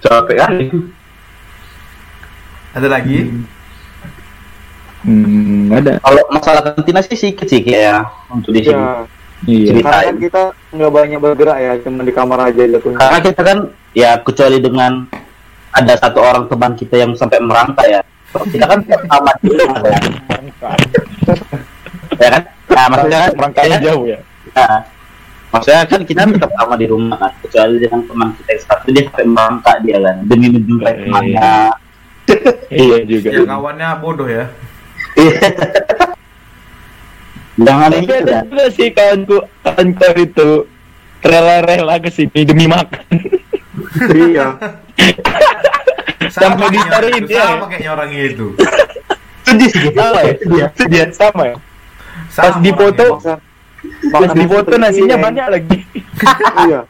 capek 0.00 0.36
kali 0.40 0.66
Ada 2.72 2.88
lagi? 2.88 3.28
Hmm, 5.04 5.68
ada. 5.70 6.00
kalau 6.00 6.24
masalah 6.32 6.72
kantina 6.72 7.04
sih 7.04 7.14
sedikit 7.14 7.46
sih 7.46 7.60
kayak 7.62 7.82
ya 7.84 7.98
untuk 8.32 8.50
di 8.50 8.64
sini 8.64 8.74
Ya. 8.74 9.04
Iya. 9.44 9.68
Cerita. 9.68 9.86
Karena 9.86 10.00
kan 10.02 10.16
kita 10.16 10.42
nggak 10.72 10.92
banyak 10.92 11.18
bergerak 11.20 11.58
ya, 11.58 11.72
cuma 11.80 12.00
di 12.00 12.10
kamar 12.10 12.38
aja 12.42 12.62
jatuhnya. 12.64 12.98
karena 12.98 13.20
kita 13.20 13.42
kan 13.42 13.58
ya 13.92 14.10
kecuali 14.18 14.58
dengan 14.58 14.92
ada 15.70 15.94
satu 15.94 16.18
orang 16.18 16.44
teman 16.46 16.72
kita 16.72 16.94
yang 16.96 17.12
sampai 17.12 17.36
merangkak 17.38 17.84
ya 17.86 18.00
kita 18.48 18.64
kan 18.64 18.80
sama 19.10 19.32
ya 22.16 22.28
kan 22.30 22.42
Nah, 22.66 22.86
maksudnya 22.90 23.18
kan 23.22 23.32
Merangkanya 23.36 23.78
jauh 23.80 24.04
ya. 24.04 24.18
Nah, 24.52 24.78
maksudnya 25.48 25.80
kan 25.86 26.00
kita 26.02 26.20
tetap 26.26 26.50
sama 26.52 26.74
di 26.74 26.86
rumah 26.86 27.16
kan 27.16 27.32
kecuali 27.40 27.76
dengan 27.78 28.00
teman 28.04 28.28
kita 28.34 28.48
yang 28.50 28.62
satu 28.64 28.86
dia 28.90 29.02
sampai 29.06 29.24
merangkak 29.24 29.76
dia 29.80 29.96
kan 29.96 30.16
demi 30.26 30.46
menjumpai 30.50 30.84
Eh. 30.86 30.96
temannya 30.98 31.52
Iya 32.68 32.96
juga. 33.10 33.28
Ya 33.30 33.40
kawannya 33.46 33.88
bodoh 33.96 34.28
ya. 34.28 34.44
jangan 37.56 37.88
Tapi 37.88 38.00
gitu 38.02 38.14
ada 38.14 38.32
kan 38.32 38.44
juga 38.46 38.66
sih 38.70 38.88
kawanku, 38.90 39.36
kawan-kawan 39.62 40.16
itu 40.18 40.48
rela-rela 41.18 41.94
ke 41.98 42.10
sini 42.10 42.40
demi 42.42 42.66
makan. 42.66 43.04
iya 44.12 44.46
Sampai 46.28 46.68
kayaknya- 46.68 46.84
dicariin, 46.84 47.24
ya. 47.26 47.44
Sama 47.46 47.66
kayaknya 47.66 47.90
orangnya 47.92 48.22
itu. 48.26 48.46
sedih 49.42 49.70
sih 49.70 49.80
gitu 49.84 49.96
Sama 49.96 50.20
ya? 50.20 50.68
Dia 50.84 51.04
sama 51.10 51.42
ya? 51.46 51.56
Pas 51.56 52.50
Sama 52.50 52.60
di 52.60 52.70
foto, 52.72 53.04
orangnya. 53.06 53.36
pas 54.10 54.30
di 54.30 54.44
foto 54.44 54.72
nasinya 54.76 55.16
banyak 55.16 55.46
lagi. 55.48 55.78
iya 56.62 56.80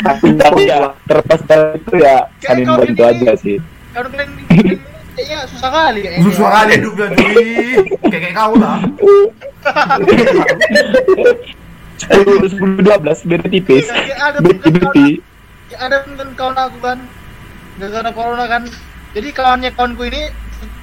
Tapi 0.00 0.60
ya 0.62 0.78
terlepas 1.04 1.40
dari 1.42 1.76
itu 1.76 1.92
ya 1.96 2.16
kau 2.40 2.76
bantu 2.78 3.02
aja 3.02 3.32
sih. 3.36 3.56
Kayaknya 5.10 5.38
susah 5.48 5.70
kali 5.70 5.98
kayaknya. 6.00 6.24
Susah 6.24 6.48
kali 6.50 6.72
hidupnya 6.78 7.06
cuy. 7.12 7.48
Kayak 8.08 8.20
kayak 8.22 8.34
kau 8.34 8.52
lah. 8.56 8.78
Sepuluh 12.00 12.80
dua 12.80 12.96
belas 12.96 13.20
beda 13.22 13.46
tipis. 13.46 13.86
Iya, 13.86 13.96
iya, 14.06 14.16
ada 14.18 14.38
Beda 14.40 14.56
bukan 14.56 14.72
kawan, 14.80 14.94
tipis. 14.96 15.18
ya, 15.68 15.76
ada 15.78 15.96
bukan 16.06 16.28
kawan 16.34 16.56
aku 16.56 16.78
kan. 16.80 16.98
Gara-gara 17.76 18.10
corona 18.12 18.44
kan. 18.46 18.62
Jadi 19.10 19.28
kawannya 19.30 19.70
kawanku 19.74 20.02
ini 20.06 20.22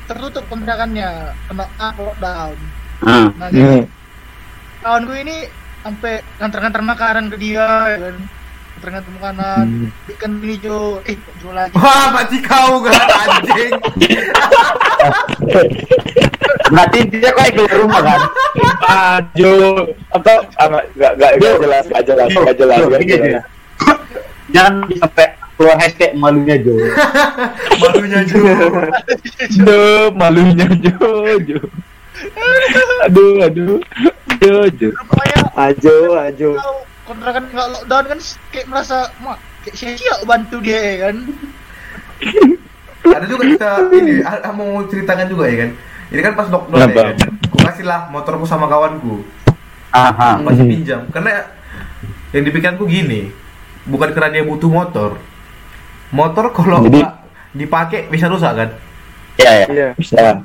tertutup 0.07 0.43
kontrakannya 0.47 1.09
kena 1.47 1.65
ah, 1.78 1.93
lockdown. 1.95 2.57
hmm. 3.01 3.28
Nah, 3.38 3.47
jadi 3.51 3.65
Hmm. 3.67 3.86
kawanku 4.80 5.13
ini 5.15 5.36
sampai 5.82 6.13
nganter-nganter 6.38 6.84
makanan 6.84 7.25
ke 7.32 7.38
dia 7.38 7.67
ya 7.88 7.97
kan. 7.97 8.15
Nganter-nganter 8.78 9.11
makanan. 9.17 9.65
Hmm. 9.89 9.89
Ikan 10.13 10.32
ini 10.38 10.55
Jo, 10.61 11.01
eh 11.01 11.17
Jo 11.41 11.49
lagi. 11.49 11.73
Wah, 11.73 12.13
mati 12.13 12.38
kau 12.45 12.78
kan 12.86 12.93
anjing. 12.93 13.73
berarti 16.67 16.99
dia 17.07 17.32
kok 17.32 17.47
keluar 17.53 17.73
rumah 17.80 18.01
kan 18.03 18.21
Ajo 18.84 19.88
atau 20.11 20.38
apa 20.59 20.78
gak 20.99 21.13
gak 21.15 21.32
gak 21.39 21.53
jelas 21.63 21.86
gak 21.88 22.03
jelas 22.03 22.28
gak 22.28 22.55
jelas 22.59 22.80
gak 22.82 23.01
Gini 23.01 23.15
aja. 23.15 23.39
jelas. 23.39 23.43
jangan 24.51 24.73
sampai 24.99 25.28
keluar 25.55 25.78
hashtag 25.80 26.11
malunya 26.13 26.55
Jo 26.59 26.75
Malunya 27.82 28.19
Jo. 28.25 28.41
Duh, 29.63 30.07
malunya 30.11 30.67
Jo 30.75 31.07
Jo. 31.39 31.59
Aduh 33.05 33.32
aduh 33.39 33.80
Jo 34.43 34.55
Jo. 34.75 34.89
Ajo 35.55 35.95
ajo 36.19 36.49
kontrakan 37.08 37.43
nggak 37.47 37.68
lockdown 37.74 38.05
kan 38.05 38.20
kayak 38.51 38.68
merasa 38.68 38.97
mak 39.18 39.39
kayak 39.64 39.76
sia-sia 39.76 40.14
bantu 40.24 40.60
dia 40.60 40.76
ya 40.78 40.95
kan. 41.08 41.16
Ada 43.08 43.26
juga 43.26 43.43
kita 43.47 43.70
ini 43.95 44.14
mau 44.51 44.84
ceritakan 44.86 45.28
juga 45.32 45.43
ya 45.47 45.58
kan. 45.66 45.70
Ini 46.08 46.22
kan 46.22 46.34
pas 46.36 46.47
lockdown 46.47 46.89
ya 46.91 47.03
kan. 47.16 47.16
Ku 47.47 47.58
kasih 47.64 47.86
lah 47.88 48.12
motorku 48.12 48.43
sama 48.43 48.68
kawanku. 48.68 49.24
aha 49.88 50.43
Masih 50.43 50.68
Hmm. 50.68 50.74
pinjam 50.76 51.01
karena 51.10 51.47
yang 52.36 52.43
dipikirku 52.43 52.84
gini, 52.84 53.32
bukan 53.88 54.12
karena 54.12 54.30
dia 54.30 54.43
butuh 54.43 54.68
motor. 54.68 55.16
Motor 56.12 56.51
kalau 56.51 56.84
Jadi- 56.84 56.99
nggak 57.01 57.14
dipakai 57.55 57.99
bisa 58.12 58.28
rusak 58.28 58.51
kan. 58.53 58.70
ya 59.38 59.51
ya 59.64 59.68
iya 59.72 59.88
Bisa. 59.95 60.43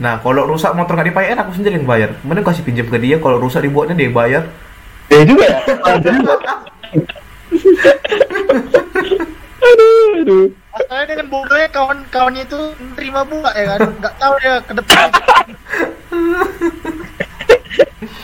Nah, 0.00 0.16
kalau 0.24 0.48
rusak 0.48 0.72
motor 0.72 0.96
nggak 0.96 1.12
dipakai 1.12 1.36
kan 1.36 1.44
aku 1.44 1.52
sendiri 1.52 1.76
yang 1.76 1.84
bayar. 1.84 2.16
Mending 2.24 2.40
kasih 2.40 2.64
pinjam 2.64 2.88
ke 2.88 2.96
dia, 2.96 3.20
kalau 3.20 3.36
rusak 3.36 3.60
dibuatnya 3.60 3.92
dia 3.92 4.08
bayar. 4.08 4.48
Ya 5.10 5.20
juga 5.26 5.44
ya. 5.44 5.58
Aduh 9.60 10.22
aduh. 10.22 10.46
Masalahnya 10.70 11.06
dengan 11.10 11.26
bodohnya 11.28 11.68
kawan-kawannya 11.68 12.42
itu 12.46 12.58
nerima 12.94 13.20
bunga 13.26 13.50
ya 13.52 13.64
kan. 13.76 13.80
Nggak 13.98 14.14
tahu 14.16 14.34
dia 14.40 14.54
ke 14.62 14.72
depan. 14.78 15.08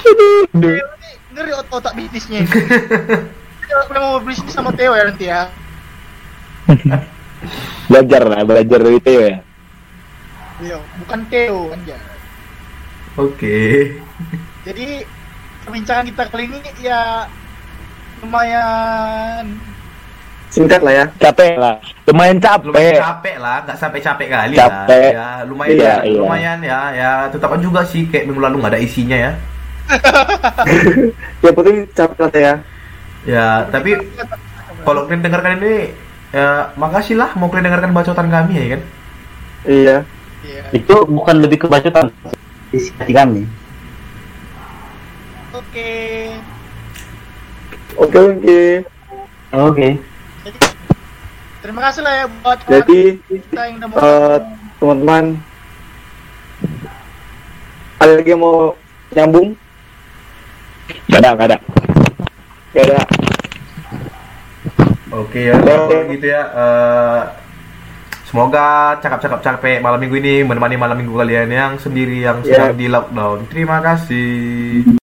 Aduh. 0.06 0.46
Theo 0.54 0.86
ini 0.96 1.10
ngeri 1.34 1.52
ot- 1.52 1.70
otak 1.70 1.92
bisnisnya. 1.98 2.46
Dia 2.46 3.76
mau 3.92 4.22
bisnis 4.22 4.54
sama 4.54 4.70
Theo 4.72 4.94
ya 4.94 5.04
nanti 5.10 5.26
ya. 5.26 5.50
Belajar 7.90 8.22
lah, 8.26 8.40
belajar 8.46 8.78
dari 8.80 8.98
Theo 9.02 9.20
ya. 9.20 9.38
Iya, 10.62 10.78
bukan 11.04 11.20
Theo 11.28 11.74
ya. 11.84 11.98
Oke. 13.18 13.92
Jadi 14.64 15.04
perbincangan 15.66 16.04
kita 16.06 16.22
kali 16.30 16.44
ini 16.46 16.58
ya 16.78 17.26
lumayan 18.22 19.44
singkat 20.46 20.80
lah 20.80 20.94
ya 20.94 21.04
Capek 21.18 21.58
lah. 21.58 21.76
Lumayan 22.06 22.38
Lumayan 22.38 22.38
capek. 22.38 22.96
capek 22.96 23.36
lah, 23.36 23.56
nggak 23.66 23.76
sampai 23.76 23.98
capek 24.00 24.28
kali 24.30 24.54
Capek. 24.54 25.10
lah. 25.10 25.12
Ya, 25.12 25.44
lumayan 25.44 25.74
Iya, 25.74 25.84
ya, 25.84 25.96
iya. 26.06 26.20
lumayan 26.22 26.58
ya, 26.62 26.80
ya 26.94 27.10
tetap 27.28 27.50
juga 27.58 27.82
sih 27.82 28.06
kayak 28.06 28.24
minggu 28.24 28.40
lalu 28.40 28.62
nggak 28.62 28.72
ada 28.72 28.80
isinya 28.80 29.18
ya. 29.18 29.32
yang 31.44 31.54
penting 31.54 31.76
capek 31.92 32.18
lah 32.20 32.32
ya 32.32 32.54
Ya, 33.26 33.46
tapi 33.68 33.98
kalau 34.80 35.02
kalian 35.04 35.18
dengarkan 35.20 35.58
ini 35.58 35.90
ya 36.30 36.70
makasih 36.74 37.18
lah 37.18 37.34
mau 37.34 37.50
kalian 37.50 37.66
dengarkan 37.66 37.90
bacotan 37.90 38.30
kami 38.30 38.52
ya 38.54 38.66
kan. 38.70 38.82
iya 39.66 39.96
Iya. 40.46 40.62
itu 40.70 40.94
bukan 41.04 41.42
lebih 41.42 41.66
kebacotan 41.66 42.06
isi 42.70 42.94
hati 42.94 43.10
kami 43.10 43.42
Oke. 45.76 46.32
oke 48.00 48.16
oke 48.16 48.60
oke 49.52 49.88
Jadi 50.40 50.58
terima 51.60 51.80
kasih 51.84 52.00
lah 52.00 52.12
ya 52.14 52.26
buat 52.32 52.58
jadi 52.64 53.00
kita 53.20 53.60
yang 53.60 53.76
udah 53.76 53.88
mau 53.92 53.96
eh, 54.00 54.36
teman-teman 54.80 55.24
ada 57.98 58.12
lagi 58.14 58.30
yang 58.30 58.40
mau 58.40 58.72
nyambung 59.12 59.48
Gak 61.12 61.20
ada, 61.20 61.30
gak 61.34 61.46
ada. 61.46 61.58
gak 62.72 62.84
ada 62.86 62.98
Oke 65.12 65.40
ya, 65.44 65.60
kalau 65.60 66.08
gitu 66.08 66.24
ya. 66.26 66.42
eh, 66.56 67.20
semoga 68.24 68.66
cakap-cakap 68.96 69.40
capek 69.42 69.76
malam 69.80 70.00
minggu 70.00 70.16
ini 70.16 70.40
menemani 70.40 70.80
malam 70.80 70.96
minggu 70.96 71.12
kalian 71.12 71.52
yang 71.52 71.72
sendiri 71.76 72.24
yang 72.24 72.40
sedang 72.40 72.72
Ya. 72.72 72.80
di 72.80 72.86
lockdown. 72.88 73.44
Terima 73.48 73.84
kasih. 73.84 74.88